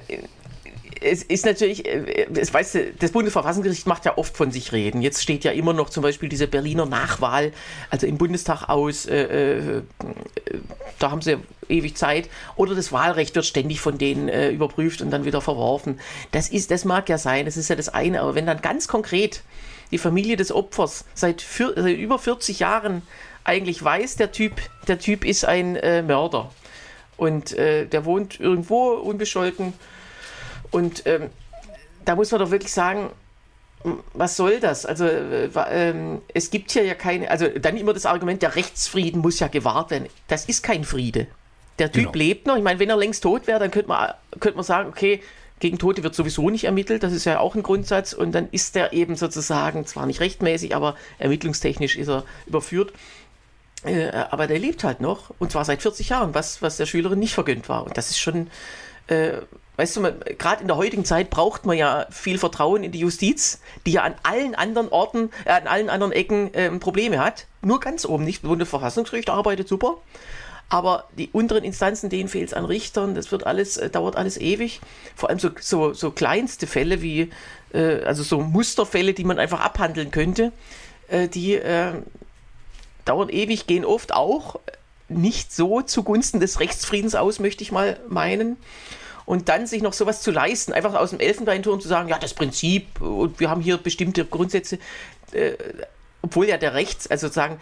es 1.02 1.24
ist 1.24 1.46
natürlich, 1.46 1.88
äh, 1.88 2.28
es 2.36 2.54
weiß, 2.54 2.78
das 3.00 3.12
Bundesverfassungsgericht 3.12 3.88
macht 3.88 4.06
ja 4.06 4.18
oft 4.18 4.38
von 4.38 4.52
sich 4.52 4.72
reden. 4.72 5.02
Jetzt 5.02 5.22
steht 5.22 5.44
ja 5.44 5.52
immer 5.52 5.74
noch 5.74 5.90
zum 5.90 6.04
Beispiel 6.04 6.30
diese 6.30 6.48
Berliner 6.48 6.86
Nachwahl, 6.86 7.52
also 7.90 8.06
im 8.06 8.18
Bundestag 8.18 8.70
aus, 8.70 9.08
äh, 9.08 9.58
äh, 9.58 9.82
da 11.00 11.12
haben 11.12 11.22
sie 11.22 11.38
ewig 11.68 11.98
Zeit. 11.98 12.30
Oder 12.56 12.76
das 12.76 12.92
Wahlrecht 12.92 13.36
wird 13.36 13.46
ständig 13.46 13.82
von 13.82 13.98
denen 13.98 14.30
äh, 14.30 14.52
überprüft 14.52 15.02
und 15.02 15.10
dann 15.10 15.26
wieder 15.26 15.42
verworfen. 15.42 16.00
Das 16.32 16.50
ist, 16.50 16.70
das 16.70 16.86
mag 16.86 17.10
ja 17.10 17.18
sein, 17.18 17.46
das 17.46 17.58
ist 17.58 17.70
ja 17.70 17.76
das 17.76 17.90
eine. 17.90 18.22
Aber 18.22 18.36
wenn 18.36 18.46
dann 18.46 18.62
ganz 18.62 18.88
konkret 18.88 19.42
die 19.90 19.98
Familie 19.98 20.38
des 20.38 20.52
Opfers 20.52 21.06
seit, 21.16 21.42
für, 21.42 21.74
seit 21.76 21.98
über 21.98 22.20
40 22.20 22.60
Jahren 22.60 23.02
eigentlich 23.44 23.84
weiß, 23.84 24.18
der 24.18 24.32
Typ, 24.32 24.54
der 24.88 25.00
Typ 25.00 25.26
ist 25.26 25.46
ein 25.46 25.76
äh, 25.78 26.04
Mörder 26.04 26.52
und 27.18 27.54
äh, 27.54 27.88
der 27.88 28.06
wohnt 28.06 28.40
irgendwo 28.40 28.92
unbescholten 28.92 29.74
und 30.72 31.04
ähm, 31.06 31.30
da 32.06 32.16
muss 32.16 32.32
man 32.32 32.40
doch 32.40 32.52
wirklich 32.52 32.72
sagen, 32.72 33.12
was 34.14 34.38
soll 34.38 34.60
das? 34.60 34.86
Also 34.86 35.06
äh, 35.06 35.50
ähm, 35.70 36.22
es 36.34 36.52
gibt 36.52 36.72
hier 36.72 36.84
ja 36.84 36.94
keine, 36.94 37.30
also 37.30 37.48
dann 37.48 37.78
immer 37.78 37.94
das 37.94 38.06
Argument, 38.06 38.42
der 38.42 38.56
Rechtsfrieden 38.56 39.22
muss 39.22 39.40
ja 39.40 39.48
gewahrt 39.48 39.92
werden. 39.92 40.08
Das 40.28 40.46
ist 40.46 40.64
kein 40.64 40.84
Friede. 40.84 41.28
Der 41.80 41.92
Typ 41.92 42.14
genau. 42.14 42.18
lebt 42.18 42.48
noch. 42.48 42.58
Ich 42.58 42.64
meine, 42.64 42.80
wenn 42.80 42.90
er 42.90 42.98
längst 42.98 43.24
tot 43.24 43.48
wäre, 43.48 43.60
dann 43.60 43.72
könnte 43.72 43.88
man, 43.88 44.14
könnte 44.40 44.58
man 44.58 44.66
sagen, 44.66 44.90
okay, 44.90 45.22
gegen 45.60 45.78
Tote 45.78 46.04
wird 46.04 46.16
sowieso 46.16 46.50
nicht 46.50 46.66
ermittelt, 46.66 47.04
das 47.04 47.14
ist 47.14 47.26
ja 47.26 47.40
auch 47.40 47.56
ein 47.56 47.64
Grundsatz. 47.64 48.14
Und 48.14 48.34
dann 48.34 48.50
ist 48.52 48.76
der 48.76 48.94
eben 48.94 49.16
sozusagen, 49.16 49.86
zwar 49.86 50.06
nicht 50.06 50.20
rechtmäßig, 50.20 50.76
aber 50.76 50.96
ermittlungstechnisch 51.18 51.98
ist 51.98 52.10
er 52.10 52.24
überführt. 52.46 52.94
Äh, 53.84 54.10
aber 54.10 54.48
der 54.48 54.60
lebt 54.60 54.84
halt 54.84 55.02
noch, 55.02 55.32
und 55.40 55.52
zwar 55.52 55.66
seit 55.66 55.82
40 55.82 56.10
Jahren, 56.10 56.36
was, 56.36 56.62
was 56.62 56.78
der 56.78 56.86
Schülerin 56.86 57.20
nicht 57.20 57.34
vergönnt 57.34 57.68
war. 57.70 57.84
Und 57.86 57.98
das 57.98 58.12
ist 58.12 58.20
schon, 58.20 58.48
äh, 59.08 59.38
weißt 59.82 59.98
du, 59.98 60.02
gerade 60.38 60.62
in 60.62 60.68
der 60.68 60.78
heutigen 60.78 61.06
Zeit 61.06 61.32
braucht 61.32 61.66
man 61.66 61.76
ja 61.76 62.06
viel 62.12 62.38
Vertrauen 62.38 62.84
in 62.84 62.92
die 62.92 63.00
Justiz, 63.00 63.60
die 63.88 63.94
ja 63.94 64.04
an 64.04 64.14
allen 64.22 64.54
anderen 64.54 64.90
Orten, 64.90 65.32
äh, 65.46 65.52
an 65.52 65.66
allen 65.66 65.90
anderen 65.90 66.12
Ecken 66.12 66.54
äh, 66.54 66.70
Probleme 66.78 67.18
hat. 67.20 67.48
Nur 67.64 67.80
ganz 67.80 68.06
oben 68.06 68.24
nicht. 68.24 68.44
Bundesverfassungsgericht 68.44 69.32
arbeitet 69.32 69.68
super. 69.68 69.98
Aber 70.70 71.06
die 71.18 71.30
unteren 71.32 71.64
Instanzen, 71.64 72.12
denen 72.12 72.30
fehlt 72.30 72.50
es 72.50 72.54
an 72.54 72.66
Richtern, 72.66 73.16
das 73.16 73.32
wird 73.32 73.48
alles, 73.48 73.78
äh, 73.78 73.90
dauert 73.90 74.18
alles 74.18 74.38
ewig. 74.38 74.82
Vor 75.16 75.30
allem 75.30 75.40
so, 75.40 75.50
so, 75.60 75.94
so 75.94 76.12
kleinste 76.12 76.68
Fälle 76.68 77.02
wie, 77.02 77.32
äh, 77.74 78.04
also 78.04 78.22
so 78.22 78.40
Musterfälle, 78.40 79.14
die 79.14 79.24
man 79.24 79.40
einfach 79.40 79.62
abhandeln 79.62 80.12
könnte, 80.12 80.52
äh, 81.08 81.28
die 81.28 81.56
äh, 81.56 81.94
dauern 83.06 83.30
ewig, 83.30 83.66
gehen 83.66 83.84
oft 83.84 84.14
auch 84.14 84.60
nicht 85.10 85.52
so 85.52 85.82
zugunsten 85.82 86.40
des 86.40 86.60
Rechtsfriedens 86.60 87.16
aus, 87.16 87.40
möchte 87.40 87.64
ich 87.64 87.72
mal 87.72 88.00
meinen 88.08 88.58
und 89.32 89.48
dann 89.48 89.66
sich 89.66 89.82
noch 89.82 89.94
sowas 89.94 90.22
zu 90.22 90.30
leisten, 90.30 90.74
einfach 90.74 90.94
aus 90.94 91.12
dem 91.12 91.22
Elfenbeinturm 91.22 91.80
zu 91.80 91.88
sagen, 91.88 92.10
ja, 92.10 92.20
das 92.20 92.34
Prinzip 92.34 93.00
und 93.00 93.40
wir 93.40 93.50
haben 93.50 93.62
hier 93.62 93.78
bestimmte 93.78 94.26
Grundsätze, 94.26 94.78
äh, 95.32 95.54
obwohl 96.22 96.50
ja 96.50 96.58
der 96.58 96.74
Rechts, 96.74 97.08
also 97.08 97.28
sozusagen 97.28 97.58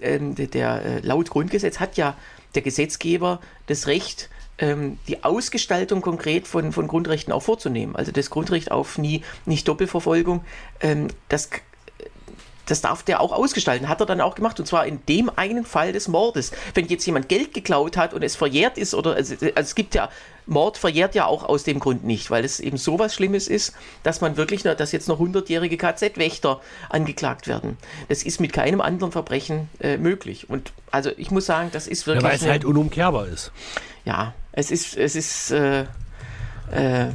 ähm, 0.00 0.36
der, 0.36 0.46
der 0.46 0.84
äh, 0.84 0.98
laut 1.00 1.28
Grundgesetz 1.30 1.80
hat 1.80 1.96
ja 1.96 2.16
der 2.54 2.62
Gesetzgeber 2.62 3.40
das 3.66 3.88
Recht, 3.88 4.30
ähm, 4.58 5.00
die 5.08 5.24
Ausgestaltung 5.24 6.02
konkret 6.02 6.46
von, 6.46 6.70
von 6.70 6.86
Grundrechten 6.86 7.32
auch 7.32 7.42
vorzunehmen. 7.42 7.96
Also 7.96 8.12
das 8.12 8.30
Grundrecht 8.30 8.70
auf 8.70 8.96
nie, 8.96 9.24
nicht 9.44 9.66
Doppelverfolgung, 9.66 10.44
ähm, 10.78 11.08
das 11.28 11.50
das 12.66 12.82
darf 12.82 13.02
der 13.02 13.22
auch 13.22 13.32
ausgestalten. 13.32 13.88
Hat 13.88 14.00
er 14.00 14.06
dann 14.06 14.20
auch 14.20 14.34
gemacht. 14.34 14.60
Und 14.60 14.66
zwar 14.66 14.86
in 14.86 15.00
dem 15.06 15.30
einen 15.34 15.64
Fall 15.64 15.92
des 15.92 16.06
Mordes. 16.06 16.52
Wenn 16.74 16.86
jetzt 16.86 17.06
jemand 17.06 17.30
Geld 17.30 17.54
geklaut 17.54 17.96
hat 17.96 18.12
und 18.12 18.22
es 18.22 18.36
verjährt 18.36 18.76
ist, 18.76 18.94
oder 18.94 19.14
also, 19.14 19.34
also 19.34 19.52
es 19.54 19.74
gibt 19.74 19.94
ja, 19.94 20.10
Mord 20.48 20.78
verjährt 20.78 21.14
ja 21.14 21.26
auch 21.26 21.44
aus 21.44 21.62
dem 21.62 21.78
Grund 21.78 22.04
nicht, 22.04 22.30
weil 22.30 22.44
es 22.44 22.58
eben 22.58 22.76
sowas 22.76 23.14
Schlimmes 23.14 23.48
ist, 23.48 23.74
dass 24.02 24.20
man 24.20 24.36
wirklich, 24.36 24.62
dass 24.62 24.92
jetzt 24.92 25.08
noch 25.08 25.18
hundertjährige 25.18 25.76
KZ-Wächter 25.76 26.60
angeklagt 26.88 27.46
werden. 27.46 27.76
Das 28.08 28.22
ist 28.22 28.40
mit 28.40 28.52
keinem 28.52 28.80
anderen 28.80 29.12
Verbrechen 29.12 29.68
äh, 29.80 29.98
möglich. 29.98 30.48
Und 30.48 30.72
also 30.90 31.10
ich 31.16 31.30
muss 31.30 31.46
sagen, 31.46 31.68
das 31.72 31.86
ist 31.86 32.06
wirklich. 32.06 32.24
Ja, 32.24 32.30
weil 32.30 32.36
es 32.36 32.46
halt 32.46 32.64
unumkehrbar 32.64 33.26
ist. 33.26 33.52
Ja, 34.04 34.34
es 34.52 34.70
ist, 34.70 34.96
es 34.96 35.14
ist. 35.14 35.50
Äh, 35.50 35.84
äh, 36.72 37.06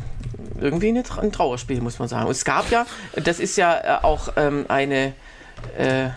irgendwie 0.60 0.90
ein 0.90 1.32
Trauerspiel, 1.32 1.82
muss 1.82 2.00
man 2.00 2.08
sagen. 2.08 2.26
Und 2.26 2.32
es 2.32 2.46
gab 2.46 2.72
ja, 2.72 2.86
das 3.16 3.40
ist 3.40 3.56
ja 3.56 4.00
äh, 4.00 4.04
auch 4.04 4.30
ähm, 4.36 4.66
eine, 4.68 5.14
äh, 5.78 6.10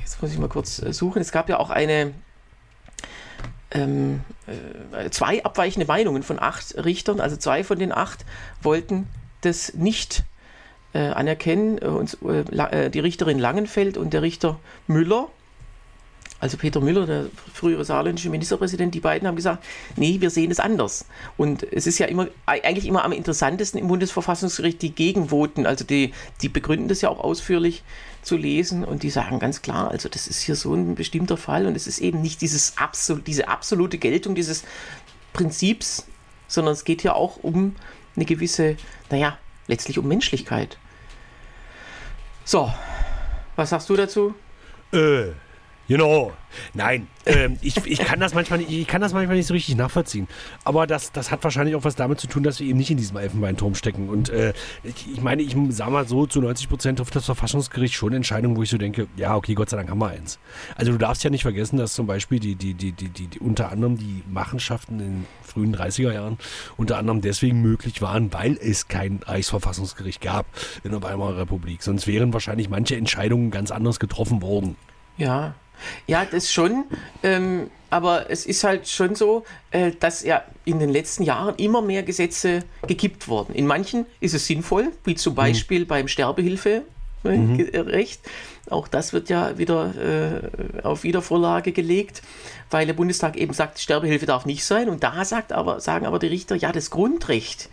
jetzt 0.00 0.20
muss 0.20 0.32
ich 0.32 0.38
mal 0.38 0.48
kurz 0.48 0.80
äh, 0.82 0.92
suchen, 0.92 1.20
es 1.20 1.32
gab 1.32 1.48
ja 1.48 1.58
auch 1.58 1.70
eine, 1.70 2.12
ähm, 3.70 4.20
äh, 4.46 5.10
zwei 5.10 5.44
abweichende 5.44 5.86
Meinungen 5.86 6.22
von 6.22 6.40
acht 6.40 6.74
Richtern, 6.84 7.20
also 7.20 7.36
zwei 7.36 7.64
von 7.64 7.78
den 7.78 7.92
acht 7.92 8.24
wollten 8.62 9.06
das 9.42 9.74
nicht 9.74 10.24
äh, 10.94 10.98
anerkennen, 10.98 11.78
und, 11.78 12.18
die 12.20 13.00
Richterin 13.00 13.38
Langenfeld 13.38 13.96
und 13.96 14.12
der 14.12 14.22
Richter 14.22 14.58
Müller 14.86 15.28
also 16.40 16.56
Peter 16.56 16.80
Müller, 16.80 17.06
der 17.06 17.26
frühere 17.52 17.84
saarländische 17.84 18.30
Ministerpräsident, 18.30 18.94
die 18.94 19.00
beiden 19.00 19.26
haben 19.26 19.36
gesagt, 19.36 19.64
nee, 19.96 20.20
wir 20.20 20.30
sehen 20.30 20.50
es 20.50 20.60
anders. 20.60 21.04
Und 21.36 21.64
es 21.72 21.86
ist 21.86 21.98
ja 21.98 22.06
immer, 22.06 22.28
eigentlich 22.46 22.86
immer 22.86 23.04
am 23.04 23.12
interessantesten 23.12 23.80
im 23.80 23.88
Bundesverfassungsgericht 23.88 24.80
die 24.80 24.94
Gegenvoten, 24.94 25.66
also 25.66 25.84
die, 25.84 26.12
die 26.42 26.48
begründen 26.48 26.88
das 26.88 27.00
ja 27.00 27.08
auch 27.08 27.18
ausführlich 27.18 27.82
zu 28.22 28.36
lesen 28.36 28.84
und 28.84 29.02
die 29.02 29.10
sagen 29.10 29.38
ganz 29.38 29.62
klar, 29.62 29.90
also 29.90 30.08
das 30.08 30.26
ist 30.26 30.40
hier 30.42 30.56
so 30.56 30.74
ein 30.74 30.94
bestimmter 30.94 31.36
Fall 31.36 31.66
und 31.66 31.76
es 31.76 31.86
ist 31.86 31.98
eben 31.98 32.20
nicht 32.20 32.40
dieses 32.40 32.76
absol 32.76 33.20
diese 33.22 33.48
absolute 33.48 33.98
Geltung 33.98 34.34
dieses 34.34 34.64
Prinzips, 35.32 36.06
sondern 36.46 36.72
es 36.74 36.84
geht 36.84 37.02
ja 37.02 37.14
auch 37.14 37.36
um 37.36 37.76
eine 38.16 38.24
gewisse, 38.24 38.76
naja, 39.10 39.38
letztlich 39.66 39.98
um 39.98 40.08
Menschlichkeit. 40.08 40.78
So, 42.44 42.72
was 43.56 43.70
sagst 43.70 43.88
du 43.88 43.96
dazu? 43.96 44.34
Äh, 44.92 45.32
Genau. 45.88 46.32
Nein, 46.74 47.06
ähm, 47.24 47.56
ich, 47.62 47.76
ich, 47.86 47.98
kann 47.98 48.20
das 48.20 48.34
manchmal 48.34 48.58
nicht, 48.58 48.70
ich 48.70 48.86
kann 48.86 49.00
das 49.00 49.14
manchmal 49.14 49.36
nicht 49.36 49.46
so 49.46 49.54
richtig 49.54 49.74
nachvollziehen. 49.76 50.28
Aber 50.64 50.86
das, 50.86 51.12
das 51.12 51.30
hat 51.30 51.42
wahrscheinlich 51.44 51.76
auch 51.76 51.84
was 51.84 51.94
damit 51.94 52.20
zu 52.20 52.26
tun, 52.26 52.42
dass 52.42 52.60
wir 52.60 52.66
eben 52.66 52.78
nicht 52.78 52.90
in 52.90 52.98
diesem 52.98 53.16
Elfenbeinturm 53.16 53.74
stecken. 53.74 54.10
Und 54.10 54.28
äh, 54.28 54.52
ich, 54.82 55.10
ich, 55.10 55.22
meine, 55.22 55.40
ich 55.40 55.56
sage 55.70 55.90
mal 55.90 56.06
so, 56.06 56.26
zu 56.26 56.42
90 56.42 56.68
Prozent 56.68 56.98
trifft 56.98 57.16
das 57.16 57.24
Verfassungsgericht 57.24 57.94
schon 57.94 58.12
Entscheidungen, 58.12 58.56
wo 58.56 58.62
ich 58.62 58.68
so 58.68 58.76
denke, 58.76 59.08
ja, 59.16 59.34
okay, 59.34 59.54
Gott 59.54 59.70
sei 59.70 59.78
Dank 59.78 59.88
haben 59.88 59.98
wir 59.98 60.08
eins. 60.08 60.38
Also 60.76 60.92
du 60.92 60.98
darfst 60.98 61.24
ja 61.24 61.30
nicht 61.30 61.42
vergessen, 61.42 61.78
dass 61.78 61.94
zum 61.94 62.06
Beispiel 62.06 62.38
die, 62.38 62.54
die, 62.54 62.74
die, 62.74 62.92
die, 62.92 63.08
die, 63.08 63.26
die 63.28 63.38
unter 63.38 63.70
anderem 63.72 63.96
die 63.96 64.22
Machenschaften 64.30 65.00
in 65.00 65.06
den 65.06 65.26
frühen 65.42 65.74
30er 65.74 66.12
Jahren 66.12 66.38
unter 66.76 66.98
anderem 66.98 67.22
deswegen 67.22 67.62
möglich 67.62 68.02
waren, 68.02 68.30
weil 68.32 68.58
es 68.60 68.88
kein 68.88 69.20
Reichsverfassungsgericht 69.24 70.20
gab 70.20 70.44
in 70.84 70.90
der 70.90 71.02
Weimarer 71.02 71.38
Republik. 71.38 71.82
Sonst 71.82 72.06
wären 72.06 72.34
wahrscheinlich 72.34 72.68
manche 72.68 72.96
Entscheidungen 72.96 73.50
ganz 73.50 73.70
anders 73.70 73.98
getroffen 73.98 74.42
worden. 74.42 74.76
Ja, 75.16 75.54
ja, 76.06 76.24
das 76.24 76.52
schon. 76.52 76.84
Ähm, 77.22 77.70
aber 77.90 78.30
es 78.30 78.44
ist 78.44 78.64
halt 78.64 78.88
schon 78.88 79.14
so, 79.14 79.44
äh, 79.70 79.92
dass 79.98 80.22
ja 80.22 80.44
in 80.64 80.78
den 80.78 80.90
letzten 80.90 81.22
Jahren 81.22 81.54
immer 81.56 81.80
mehr 81.80 82.02
Gesetze 82.02 82.64
gekippt 82.86 83.28
wurden. 83.28 83.54
In 83.54 83.66
manchen 83.66 84.06
ist 84.20 84.34
es 84.34 84.46
sinnvoll, 84.46 84.92
wie 85.04 85.14
zum 85.14 85.32
mhm. 85.32 85.36
Beispiel 85.36 85.80
mhm. 85.80 85.86
beim 85.86 86.08
Sterbehilferecht. 86.08 86.84
Mhm. 87.24 88.08
Auch 88.70 88.88
das 88.88 89.14
wird 89.14 89.30
ja 89.30 89.56
wieder 89.56 89.94
äh, 89.96 90.82
auf 90.82 91.02
Wiedervorlage 91.02 91.72
gelegt, 91.72 92.22
weil 92.70 92.86
der 92.86 92.92
Bundestag 92.92 93.36
eben 93.36 93.54
sagt, 93.54 93.78
Sterbehilfe 93.78 94.26
darf 94.26 94.44
nicht 94.44 94.64
sein. 94.64 94.90
Und 94.90 95.02
da 95.02 95.24
sagt 95.24 95.52
aber, 95.52 95.80
sagen 95.80 96.04
aber 96.04 96.18
die 96.18 96.26
Richter, 96.26 96.56
ja, 96.56 96.72
das 96.72 96.90
Grundrecht 96.90 97.70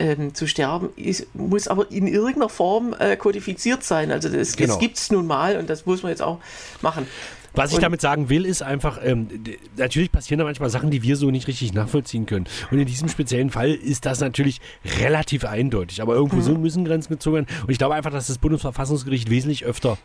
ähm, 0.00 0.34
zu 0.34 0.46
sterben, 0.46 0.88
ist, 0.96 1.32
muss 1.34 1.68
aber 1.68 1.90
in 1.90 2.06
irgendeiner 2.06 2.48
Form 2.48 2.96
äh, 2.98 3.16
kodifiziert 3.16 3.84
sein. 3.84 4.10
Also 4.10 4.28
das, 4.28 4.56
genau. 4.56 4.72
das 4.72 4.80
gibt 4.80 4.96
es 4.96 5.12
nun 5.12 5.26
mal 5.26 5.58
und 5.58 5.68
das 5.68 5.86
muss 5.86 6.02
man 6.02 6.10
jetzt 6.10 6.22
auch 6.22 6.40
machen. 6.80 7.06
Was 7.52 7.70
ich 7.70 7.76
und, 7.76 7.82
damit 7.82 8.00
sagen 8.00 8.28
will, 8.28 8.46
ist 8.46 8.62
einfach, 8.62 8.98
ähm, 9.02 9.28
natürlich 9.76 10.10
passieren 10.10 10.38
da 10.38 10.44
manchmal 10.44 10.70
Sachen, 10.70 10.90
die 10.90 11.02
wir 11.02 11.16
so 11.16 11.30
nicht 11.30 11.48
richtig 11.48 11.74
nachvollziehen 11.74 12.24
können. 12.24 12.46
Und 12.70 12.78
in 12.78 12.86
diesem 12.86 13.08
speziellen 13.08 13.50
Fall 13.50 13.70
ist 13.70 14.06
das 14.06 14.20
natürlich 14.20 14.60
relativ 15.00 15.44
eindeutig. 15.44 16.00
Aber 16.00 16.14
irgendwo 16.14 16.36
mhm. 16.36 16.42
so 16.42 16.54
müssen 16.54 16.84
Grenzen 16.84 17.12
gezogen 17.12 17.34
werden. 17.36 17.46
Und 17.62 17.70
ich 17.70 17.78
glaube 17.78 17.94
einfach, 17.94 18.12
dass 18.12 18.28
das 18.28 18.38
Bundesverfassungsgericht 18.38 19.30
wesentlich 19.30 19.64
öfter 19.64 19.98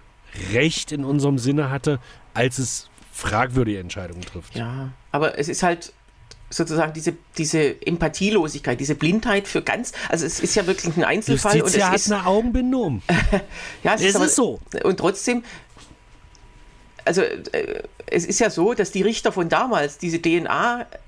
Recht 0.54 0.92
in 0.92 1.06
unserem 1.06 1.38
Sinne 1.38 1.70
hatte, 1.70 2.00
als 2.34 2.58
es 2.58 2.90
fragwürdige 3.14 3.80
Entscheidungen 3.80 4.22
trifft. 4.22 4.56
Ja, 4.56 4.90
aber 5.12 5.40
es 5.40 5.48
ist 5.48 5.64
halt 5.64 5.94
sozusagen 6.50 6.94
diese, 6.94 7.14
diese 7.38 7.82
Empathielosigkeit, 7.86 8.80
diese 8.80 8.96
Blindheit 8.96 9.48
für 9.48 9.62
ganz, 9.62 9.92
also 10.10 10.26
es 10.26 10.40
ist 10.40 10.56
ja 10.56 10.68
wirklich 10.68 10.96
ein 10.96 11.04
Einzelfall. 11.04 11.58
Justitia 11.58 11.64
und 11.66 11.84
es 11.84 11.90
hat 11.90 11.96
ist 11.96 12.12
eine 12.12 12.26
Augenbindung. 12.26 13.02
ja, 13.84 13.96
es, 13.96 14.02
es 14.02 14.08
ist, 14.10 14.16
aber, 14.16 14.26
ist 14.26 14.36
so. 14.36 14.60
Und 14.84 14.98
trotzdem 14.98 15.44
also 17.06 17.22
äh, 17.22 17.84
es 18.08 18.26
ist 18.26 18.40
ja 18.40 18.50
so, 18.50 18.74
dass 18.74 18.92
die 18.92 19.02
Richter 19.02 19.32
von 19.32 19.50
damals 19.50 19.98
diese 19.98 20.20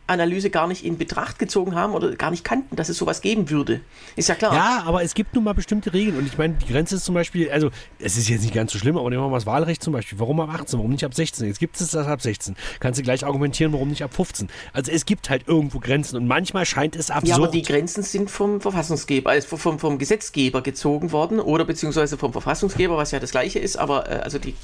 DNA-Analyse 0.08 0.49
gar 0.49 0.68
nicht 0.68 0.84
in 0.84 0.97
Betracht 0.97 1.39
gezogen 1.39 1.76
haben 1.76 1.93
oder 1.93 2.16
gar 2.16 2.32
nicht 2.32 2.43
kannten, 2.43 2.76
dass 2.76 2.89
es 2.89 2.97
sowas 2.97 3.22
geben 3.22 3.49
würde. 3.49 3.82
Ist 4.16 4.30
ja 4.30 4.36
klar. 4.36 4.53
Ja, 4.53 4.84
aber 4.86 5.03
es 5.03 5.14
gibt 5.14 5.36
nun 5.36 5.43
mal 5.43 5.53
bestimmte 5.53 5.93
Regeln. 5.93 6.18
Und 6.18 6.26
ich 6.26 6.38
meine, 6.38 6.55
die 6.55 6.72
Grenze 6.72 6.95
ist 6.95 7.05
zum 7.05 7.16
Beispiel, 7.16 7.51
also 7.51 7.70
es 7.99 8.18
ist 8.18 8.30
jetzt 8.30 8.41
nicht 8.41 8.53
ganz 8.53 8.72
so 8.72 8.80
schlimm, 8.80 8.97
aber 8.97 9.10
nehmen 9.10 9.22
wir 9.22 9.30
mal 9.30 9.38
das 9.38 9.45
Wahlrecht 9.45 9.84
zum 9.84 9.93
Beispiel. 9.93 10.20
Warum 10.20 10.39
ab 10.39 10.49
18? 10.53 10.80
Warum 10.80 10.91
nicht 10.91 11.05
ab 11.05 11.14
16? 11.14 11.47
Jetzt 11.47 11.60
gibt 11.60 11.80
es 11.80 11.91
das 11.91 12.08
ab 12.08 12.22
16. 12.22 12.55
Kannst 12.80 12.99
du 12.99 13.03
gleich 13.03 13.26
argumentieren, 13.26 13.74
warum 13.74 13.89
nicht 13.89 14.03
ab 14.03 14.14
15? 14.14 14.49
Also 14.74 14.91
es 14.91 15.05
gibt 15.05 15.30
halt 15.30 15.47
irgendwo 15.47 15.80
Grenzen 15.80 16.18
und 16.18 16.28
manchmal 16.28 16.66
scheint 16.66 16.95
es 16.95 17.12
absurd. 17.12 17.28
Ja, 17.28 17.36
aber 17.36 17.47
die 17.47 17.62
Grenzen 17.62 18.03
sind 18.03 18.32
vom 18.32 18.62
Verfassungsgeber, 18.62 19.32
also 19.32 19.58
vom, 19.58 19.80
vom 19.80 19.97
Gesetzgeber 19.97 20.62
gezogen 20.62 21.12
worden 21.12 21.39
oder 21.39 21.66
beziehungsweise 21.66 22.18
vom 22.18 22.32
Verfassungsgeber, 22.32 22.97
was 22.97 23.12
ja 23.12 23.20
das 23.20 23.32
gleiche 23.32 23.60
ist, 23.60 23.78
aber 23.78 24.10
äh, 24.10 24.20
also 24.20 24.39
die 24.39 24.55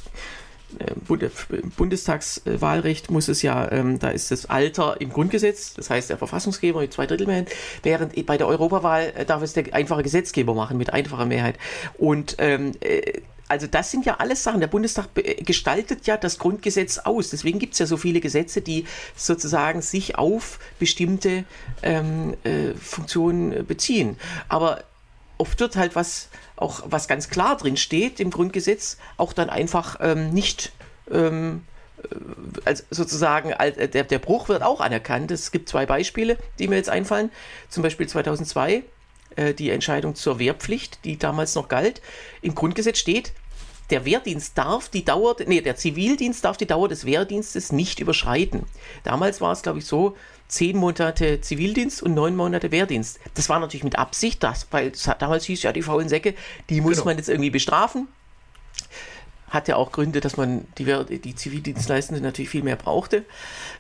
Bundestagswahlrecht 1.77 3.11
muss 3.11 3.27
es 3.27 3.41
ja, 3.41 3.71
ähm, 3.71 3.99
da 3.99 4.09
ist 4.09 4.31
das 4.31 4.45
Alter 4.45 4.99
im 4.99 5.09
Grundgesetz, 5.09 5.73
das 5.73 5.89
heißt 5.89 6.09
der 6.09 6.17
Verfassungsgeber 6.17 6.81
mit 6.81 6.93
zwei 6.93 7.05
Drittel 7.05 7.27
Mehrheit, 7.27 7.49
während 7.81 8.25
bei 8.25 8.37
der 8.37 8.47
Europawahl 8.47 9.13
äh, 9.15 9.25
darf 9.25 9.41
es 9.41 9.53
der 9.53 9.73
einfache 9.73 10.03
Gesetzgeber 10.03 10.53
machen 10.53 10.77
mit 10.77 10.93
einfacher 10.93 11.25
Mehrheit. 11.25 11.57
Und 11.97 12.35
ähm, 12.39 12.71
äh, 12.81 13.21
also 13.49 13.67
das 13.67 13.91
sind 13.91 14.05
ja 14.05 14.15
alles 14.15 14.41
Sachen. 14.43 14.61
Der 14.61 14.67
Bundestag 14.67 15.09
gestaltet 15.45 16.07
ja 16.07 16.17
das 16.17 16.39
Grundgesetz 16.39 16.97
aus. 16.97 17.29
Deswegen 17.29 17.59
gibt 17.59 17.73
es 17.73 17.79
ja 17.79 17.85
so 17.85 17.97
viele 17.97 18.19
Gesetze, 18.19 18.61
die 18.61 18.85
sozusagen 19.15 19.81
sich 19.81 20.17
auf 20.17 20.59
bestimmte 20.79 21.43
ähm, 21.83 22.35
äh, 22.43 22.73
Funktionen 22.73 23.65
beziehen. 23.67 24.17
Aber 24.49 24.83
oft 25.37 25.59
wird 25.59 25.75
halt 25.75 25.95
was, 25.95 26.29
auch 26.55 26.83
was 26.85 27.07
ganz 27.07 27.29
klar 27.29 27.57
drin 27.57 27.77
steht 27.77 28.19
im 28.19 28.29
Grundgesetz, 28.29 28.97
auch 29.17 29.33
dann 29.33 29.49
einfach 29.49 29.97
ähm, 30.01 30.31
nicht 30.31 30.71
ähm, 31.11 31.63
äh, 32.03 32.15
als 32.65 32.85
sozusagen 32.89 33.53
als, 33.53 33.77
äh, 33.77 33.87
der, 33.89 34.03
der 34.03 34.19
Bruch 34.19 34.49
wird 34.49 34.63
auch 34.63 34.81
anerkannt. 34.81 35.31
Es 35.31 35.51
gibt 35.51 35.69
zwei 35.69 35.85
Beispiele, 35.85 36.37
die 36.59 36.67
mir 36.67 36.75
jetzt 36.75 36.89
einfallen. 36.89 37.31
Zum 37.69 37.83
Beispiel 37.83 38.07
2002 38.07 38.83
äh, 39.35 39.53
die 39.53 39.69
Entscheidung 39.69 40.15
zur 40.15 40.39
Wehrpflicht, 40.39 40.99
die 41.05 41.17
damals 41.17 41.55
noch 41.55 41.67
galt. 41.67 42.01
Im 42.41 42.55
Grundgesetz 42.55 42.99
steht, 42.99 43.33
der 43.89 44.05
Wehrdienst 44.05 44.57
darf 44.57 44.89
die 44.89 45.03
Dauer, 45.05 45.35
nee, 45.45 45.61
der 45.61 45.75
Zivildienst 45.75 46.45
darf 46.45 46.57
die 46.57 46.65
Dauer 46.65 46.87
des 46.87 47.05
Wehrdienstes 47.05 47.71
nicht 47.71 47.99
überschreiten. 47.99 48.63
Damals 49.03 49.41
war 49.41 49.51
es, 49.51 49.61
glaube 49.61 49.79
ich, 49.79 49.85
so, 49.85 50.15
zehn 50.47 50.77
Monate 50.77 51.41
Zivildienst 51.41 52.03
und 52.03 52.13
neun 52.13 52.35
Monate 52.35 52.71
Wehrdienst. 52.71 53.19
Das 53.35 53.49
war 53.49 53.59
natürlich 53.59 53.83
mit 53.83 53.97
Absicht, 53.97 54.43
das, 54.43 54.67
weil 54.71 54.91
damals 55.19 55.45
hieß 55.45 55.63
ja, 55.63 55.71
die 55.71 55.81
faulen 55.81 56.09
Säcke, 56.09 56.35
die 56.69 56.81
muss 56.81 56.95
genau. 56.95 57.05
man 57.05 57.17
jetzt 57.17 57.29
irgendwie 57.29 57.49
bestrafen. 57.49 58.07
Hat 59.49 59.67
ja 59.67 59.75
auch 59.75 59.91
Gründe, 59.91 60.19
dass 60.19 60.35
man 60.35 60.65
die, 60.79 61.19
die 61.19 61.35
Zivildienstleistenden 61.35 62.23
natürlich 62.23 62.49
viel 62.49 62.63
mehr 62.63 62.75
brauchte. 62.75 63.23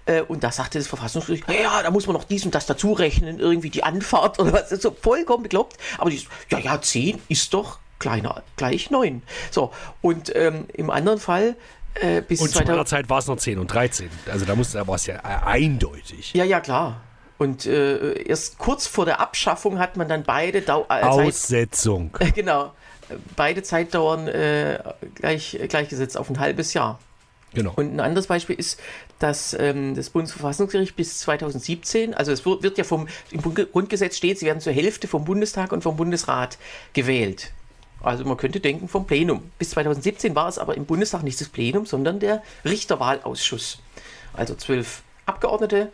Äh, 0.05 0.21
und 0.21 0.43
da 0.43 0.51
sagte 0.51 0.77
das 0.77 0.87
Verfassungsgericht, 0.87 1.45
ja, 1.49 1.81
da 1.81 1.89
muss 1.89 2.05
man 2.05 2.15
noch 2.15 2.25
dies 2.25 2.45
und 2.45 2.53
das 2.53 2.67
dazu 2.67 2.93
rechnen, 2.93 3.39
irgendwie 3.39 3.71
die 3.71 3.83
Anfahrt 3.83 4.39
oder 4.39 4.53
was, 4.53 4.69
so 4.69 4.91
vollkommen 4.91 5.43
bekloppt. 5.43 5.77
Aber 5.97 6.11
die, 6.11 6.21
ja, 6.51 6.59
ja, 6.59 6.81
zehn 6.81 7.19
ist 7.27 7.53
doch 7.53 7.79
kleiner, 7.97 8.43
gleich 8.57 8.91
9. 8.91 9.23
So, 9.49 9.71
und 10.01 10.35
ähm, 10.35 10.65
im 10.73 10.89
anderen 10.89 11.19
Fall 11.19 11.55
äh, 11.95 12.21
bis 12.21 12.41
Und 12.41 12.51
zu 12.51 12.63
meiner 12.63 12.85
Zeit 12.85 13.09
war 13.09 13.19
es 13.19 13.27
noch 13.27 13.37
10 13.37 13.59
und 13.59 13.67
13. 13.67 14.09
Also 14.31 14.45
da 14.45 14.55
musste, 14.55 14.85
war 14.87 14.95
es 14.95 15.05
ja 15.05 15.19
eindeutig. 15.19 16.33
Ja, 16.33 16.43
ja, 16.43 16.59
klar. 16.59 17.01
Und 17.37 17.65
äh, 17.65 18.21
erst 18.23 18.57
kurz 18.57 18.87
vor 18.87 19.05
der 19.05 19.19
Abschaffung 19.19 19.79
hat 19.79 19.97
man 19.97 20.07
dann 20.07 20.23
beide 20.23 20.61
Dau 20.61 20.85
äh, 20.89 21.01
Aussetzung. 21.01 22.11
Zeit, 22.17 22.35
genau. 22.35 22.73
Beide 23.35 23.63
Zeitdauern 23.63 24.27
äh, 24.27 24.79
gleich, 25.15 25.59
gleichgesetzt 25.67 26.17
auf 26.17 26.29
ein 26.29 26.39
halbes 26.39 26.73
Jahr. 26.73 26.99
Genau. 27.53 27.73
Und 27.75 27.95
ein 27.95 27.99
anderes 27.99 28.27
Beispiel 28.27 28.55
ist, 28.55 28.79
dass 29.19 29.55
ähm, 29.59 29.95
das 29.95 30.09
Bundesverfassungsgericht 30.09 30.95
bis 30.95 31.19
2017, 31.19 32.13
also 32.13 32.31
es 32.31 32.45
wird, 32.45 32.63
wird 32.63 32.77
ja 32.77 32.83
vom, 32.83 33.07
im 33.31 33.41
Grundgesetz 33.41 34.17
steht, 34.17 34.39
sie 34.39 34.45
werden 34.45 34.59
zur 34.59 34.73
Hälfte 34.73 35.07
vom 35.07 35.25
Bundestag 35.25 35.71
und 35.71 35.81
vom 35.83 35.95
Bundesrat 35.95 36.57
gewählt. 36.93 37.51
Also 38.03 38.25
man 38.25 38.37
könnte 38.37 38.59
denken 38.59 38.87
vom 38.87 39.07
Plenum. 39.07 39.41
Bis 39.57 39.71
2017 39.71 40.35
war 40.35 40.47
es 40.47 40.59
aber 40.59 40.75
im 40.75 40.85
Bundestag 40.85 41.23
nicht 41.23 41.39
das 41.39 41.49
Plenum, 41.49 41.85
sondern 41.85 42.19
der 42.19 42.43
Richterwahlausschuss. 42.65 43.79
Also 44.33 44.55
zwölf 44.55 45.03
Abgeordnete, 45.25 45.91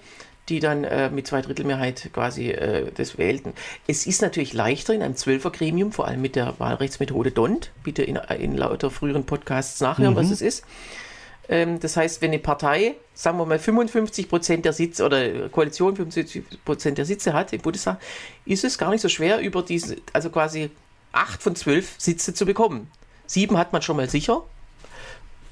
die 0.49 0.59
dann 0.59 0.83
äh, 0.83 1.09
mit 1.11 1.27
Zweidrittelmehrheit 1.27 2.09
quasi 2.11 2.49
äh, 2.49 2.91
das 2.95 3.17
wählten. 3.19 3.53
Es 3.87 4.07
ist 4.07 4.21
natürlich 4.21 4.53
leichter 4.53 4.93
in 4.93 5.03
einem 5.03 5.15
Zwölfergremium, 5.15 5.91
vor 5.91 6.07
allem 6.07 6.21
mit 6.21 6.35
der 6.35 6.59
Wahlrechtsmethode 6.59 7.31
DONT. 7.31 7.71
Bitte 7.83 8.01
in, 8.01 8.15
in 8.15 8.57
lauter 8.57 8.89
früheren 8.89 9.25
Podcasts 9.25 9.79
nachhören, 9.79 10.13
mhm. 10.13 10.17
was 10.17 10.31
es 10.31 10.41
ist. 10.41 10.65
Ähm, 11.47 11.79
das 11.79 11.95
heißt, 11.95 12.21
wenn 12.23 12.31
eine 12.31 12.39
Partei, 12.39 12.95
sagen 13.13 13.37
wir 13.37 13.45
mal, 13.45 13.59
55 13.59 14.27
Prozent 14.27 14.65
der 14.65 14.73
Sitze 14.73 15.05
oder 15.05 15.49
Koalition 15.49 15.95
55 15.95 16.63
Prozent 16.65 16.97
der 16.97 17.05
Sitze 17.05 17.33
hat 17.33 17.53
im 17.53 17.61
Bundestag, 17.61 17.99
ist 18.45 18.63
es 18.63 18.79
gar 18.79 18.89
nicht 18.89 19.01
so 19.01 19.09
schwer, 19.09 19.39
über 19.39 19.61
diese, 19.61 19.97
also 20.13 20.31
quasi 20.31 20.71
acht 21.11 21.41
von 21.41 21.55
zwölf 21.55 21.95
Sitze 21.97 22.33
zu 22.33 22.45
bekommen. 22.45 22.91
Sieben 23.25 23.57
hat 23.57 23.73
man 23.73 23.81
schon 23.81 23.97
mal 23.97 24.09
sicher. 24.09 24.43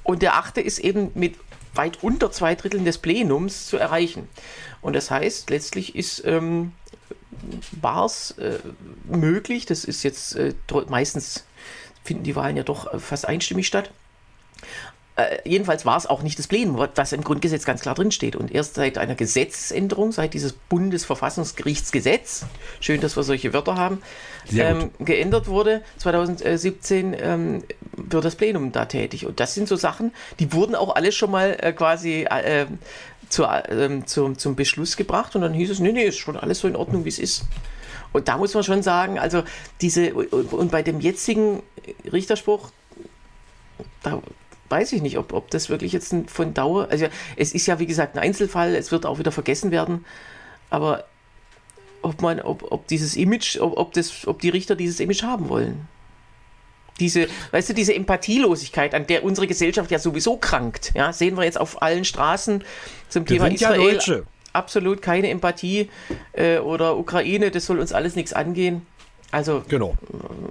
Und 0.02 0.22
der 0.22 0.36
achte 0.36 0.60
ist 0.60 0.78
eben 0.78 1.10
mit 1.14 1.36
weit 1.74 2.02
unter 2.02 2.30
zwei 2.32 2.54
Dritteln 2.54 2.84
des 2.84 2.98
Plenums 2.98 3.66
zu 3.66 3.76
erreichen. 3.76 4.28
Und 4.80 4.94
das 4.94 5.10
heißt, 5.10 5.50
letztlich 5.50 5.94
ist 5.94 6.24
ähm, 6.24 6.72
war 7.80 8.06
es 8.06 8.32
äh, 8.32 8.58
möglich, 9.04 9.66
das 9.66 9.84
ist 9.84 10.02
jetzt 10.02 10.34
äh, 10.36 10.54
meistens 10.88 11.44
finden 12.02 12.24
die 12.24 12.36
Wahlen 12.36 12.56
ja 12.56 12.62
doch 12.62 12.92
äh, 12.92 12.98
fast 12.98 13.28
einstimmig 13.28 13.66
statt, 13.66 13.90
äh, 15.18 15.38
jedenfalls 15.44 15.84
war 15.84 15.96
es 15.96 16.06
auch 16.06 16.22
nicht 16.22 16.38
das 16.38 16.46
Plenum, 16.46 16.88
was 16.94 17.12
im 17.12 17.24
Grundgesetz 17.24 17.64
ganz 17.64 17.80
klar 17.80 17.96
drinsteht. 17.96 18.36
Und 18.36 18.54
erst 18.54 18.76
seit 18.76 18.98
einer 18.98 19.16
Gesetzesänderung, 19.16 20.12
seit 20.12 20.32
dieses 20.32 20.52
Bundesverfassungsgerichtsgesetz, 20.52 22.46
schön, 22.78 23.00
dass 23.00 23.16
wir 23.16 23.24
solche 23.24 23.52
Wörter 23.52 23.74
haben, 23.74 24.00
ähm, 24.52 24.92
geändert 25.00 25.48
wurde, 25.48 25.82
2017 25.96 27.16
ähm, 27.18 27.64
wird 27.96 28.24
das 28.24 28.36
Plenum 28.36 28.70
da 28.70 28.84
tätig. 28.84 29.26
Und 29.26 29.40
das 29.40 29.54
sind 29.54 29.66
so 29.66 29.74
Sachen, 29.74 30.12
die 30.38 30.52
wurden 30.52 30.76
auch 30.76 30.94
alle 30.94 31.10
schon 31.10 31.32
mal 31.32 31.56
äh, 31.60 31.72
quasi 31.72 32.22
äh, 32.22 32.66
zu, 33.28 33.42
äh, 33.42 34.04
zum, 34.06 34.38
zum 34.38 34.54
Beschluss 34.54 34.96
gebracht. 34.96 35.34
Und 35.34 35.42
dann 35.42 35.52
hieß 35.52 35.70
es, 35.70 35.80
nee, 35.80 35.90
nee, 35.90 36.04
ist 36.04 36.18
schon 36.18 36.36
alles 36.36 36.60
so 36.60 36.68
in 36.68 36.76
Ordnung, 36.76 37.04
wie 37.04 37.08
es 37.08 37.18
ist. 37.18 37.42
Und 38.12 38.28
da 38.28 38.38
muss 38.38 38.54
man 38.54 38.62
schon 38.62 38.84
sagen, 38.84 39.18
also 39.18 39.42
diese, 39.80 40.14
und, 40.14 40.52
und 40.52 40.70
bei 40.70 40.82
dem 40.82 41.00
jetzigen 41.00 41.64
Richterspruch, 42.10 42.70
da 44.04 44.22
weiß 44.68 44.92
ich 44.92 45.02
nicht, 45.02 45.18
ob, 45.18 45.32
ob 45.32 45.50
das 45.50 45.68
wirklich 45.68 45.92
jetzt 45.92 46.14
von 46.26 46.54
Dauer, 46.54 46.88
also 46.90 47.06
es 47.36 47.52
ist 47.52 47.66
ja 47.66 47.78
wie 47.78 47.86
gesagt 47.86 48.16
ein 48.16 48.22
Einzelfall, 48.22 48.74
es 48.74 48.92
wird 48.92 49.06
auch 49.06 49.18
wieder 49.18 49.32
vergessen 49.32 49.70
werden, 49.70 50.04
aber 50.70 51.04
ob 52.02 52.22
man, 52.22 52.40
ob, 52.40 52.70
ob 52.70 52.86
dieses 52.86 53.16
Image, 53.16 53.58
ob, 53.60 53.76
ob, 53.76 53.92
das, 53.92 54.26
ob 54.26 54.40
die 54.40 54.50
Richter 54.50 54.76
dieses 54.76 55.00
Image 55.00 55.22
haben 55.22 55.48
wollen. 55.48 55.88
Diese, 57.00 57.28
weißt 57.52 57.70
du, 57.70 57.74
diese 57.74 57.94
Empathielosigkeit, 57.94 58.94
an 58.94 59.06
der 59.06 59.22
unsere 59.22 59.46
Gesellschaft 59.46 59.90
ja 59.90 60.00
sowieso 60.00 60.36
krankt, 60.36 60.92
ja, 60.94 61.12
sehen 61.12 61.36
wir 61.36 61.44
jetzt 61.44 61.60
auf 61.60 61.80
allen 61.80 62.04
Straßen 62.04 62.64
zum 63.08 63.28
wir 63.28 63.36
Thema 63.36 63.48
Israel. 63.48 64.00
Ja 64.04 64.22
absolut 64.52 65.02
keine 65.02 65.30
Empathie 65.30 65.88
äh, 66.32 66.58
oder 66.58 66.98
Ukraine, 66.98 67.50
das 67.50 67.66
soll 67.66 67.78
uns 67.78 67.92
alles 67.92 68.16
nichts 68.16 68.32
angehen. 68.32 68.86
Also, 69.30 69.62
genau. 69.68 69.96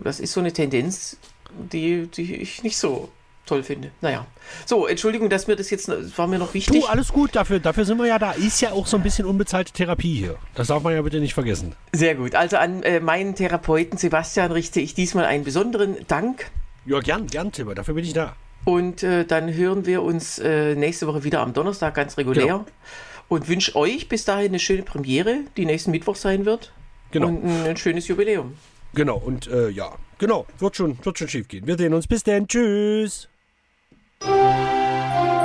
das 0.04 0.20
ist 0.20 0.34
so 0.34 0.40
eine 0.40 0.54
Tendenz, 0.54 1.18
die, 1.52 2.08
die 2.08 2.36
ich 2.36 2.64
nicht 2.64 2.78
so 2.78 3.10
toll 3.48 3.64
finde. 3.64 3.92
Naja. 4.02 4.28
So, 4.66 4.86
Entschuldigung, 4.88 5.30
dass 5.30 5.48
mir 5.48 5.56
das 5.56 5.70
jetzt, 5.70 5.88
das 5.88 6.18
war 6.18 6.28
mir 6.28 6.38
noch 6.38 6.54
wichtig. 6.54 6.82
Du, 6.82 6.88
alles 6.88 7.12
gut, 7.12 7.36
dafür, 7.36 7.60
dafür 7.60 7.86
sind 7.86 7.98
wir 7.98 8.06
ja 8.06 8.20
da. 8.20 8.32
Ist 8.34 8.62
ja 8.62 8.72
auch 8.72 8.86
so 8.86 8.98
ein 8.98 9.04
bisschen 9.04 9.26
unbezahlte 9.26 9.74
Therapie 9.74 10.14
hier. 10.14 10.36
Das 10.56 10.68
darf 10.68 10.84
man 10.84 10.94
ja 10.94 11.02
bitte 11.02 11.20
nicht 11.20 11.34
vergessen. 11.34 11.76
Sehr 11.94 12.16
gut. 12.16 12.36
Also 12.36 12.58
an 12.58 12.84
äh, 12.84 13.00
meinen 13.00 13.36
Therapeuten 13.36 13.98
Sebastian 13.98 14.52
richte 14.52 14.80
ich 14.80 14.94
diesmal 14.94 15.26
einen 15.26 15.44
besonderen 15.44 15.98
Dank. 16.08 16.52
Ja, 16.86 17.00
gern, 17.00 17.28
gern, 17.28 17.52
Timmer. 17.52 17.76
Dafür 17.76 17.96
bin 17.96 18.06
ich 18.06 18.14
da. 18.14 18.36
Und 18.66 19.04
äh, 19.04 19.26
dann 19.26 19.54
hören 19.54 19.86
wir 19.86 20.04
uns 20.04 20.40
äh, 20.40 20.76
nächste 20.76 21.08
Woche 21.08 21.24
wieder 21.24 21.42
am 21.42 21.54
Donnerstag 21.54 21.96
ganz 21.96 22.18
regulär. 22.18 22.46
Genau. 22.46 22.66
Und 23.30 23.48
wünsche 23.50 23.76
euch 23.76 24.08
bis 24.08 24.26
dahin 24.26 24.50
eine 24.50 24.60
schöne 24.60 24.84
Premiere, 24.84 25.42
die 25.58 25.66
nächsten 25.66 25.92
Mittwoch 25.92 26.16
sein 26.16 26.46
wird. 26.46 26.72
Genau. 27.12 27.28
Und 27.28 27.46
ein 27.46 27.78
schönes 27.78 28.08
Jubiläum. 28.08 28.56
Genau, 28.94 29.18
und 29.18 29.48
äh, 29.48 29.70
ja, 29.70 29.94
genau, 30.18 30.46
wird 30.60 30.76
schon, 30.76 30.98
wird 31.04 31.18
schon 31.20 31.28
schief 31.28 31.48
gehen. 31.48 31.68
Wir 31.68 31.78
sehen 31.78 31.94
uns. 31.94 32.08
Bis 32.08 32.24
dann. 32.24 32.48
Tschüss. 32.48 33.30
Música 34.22 35.37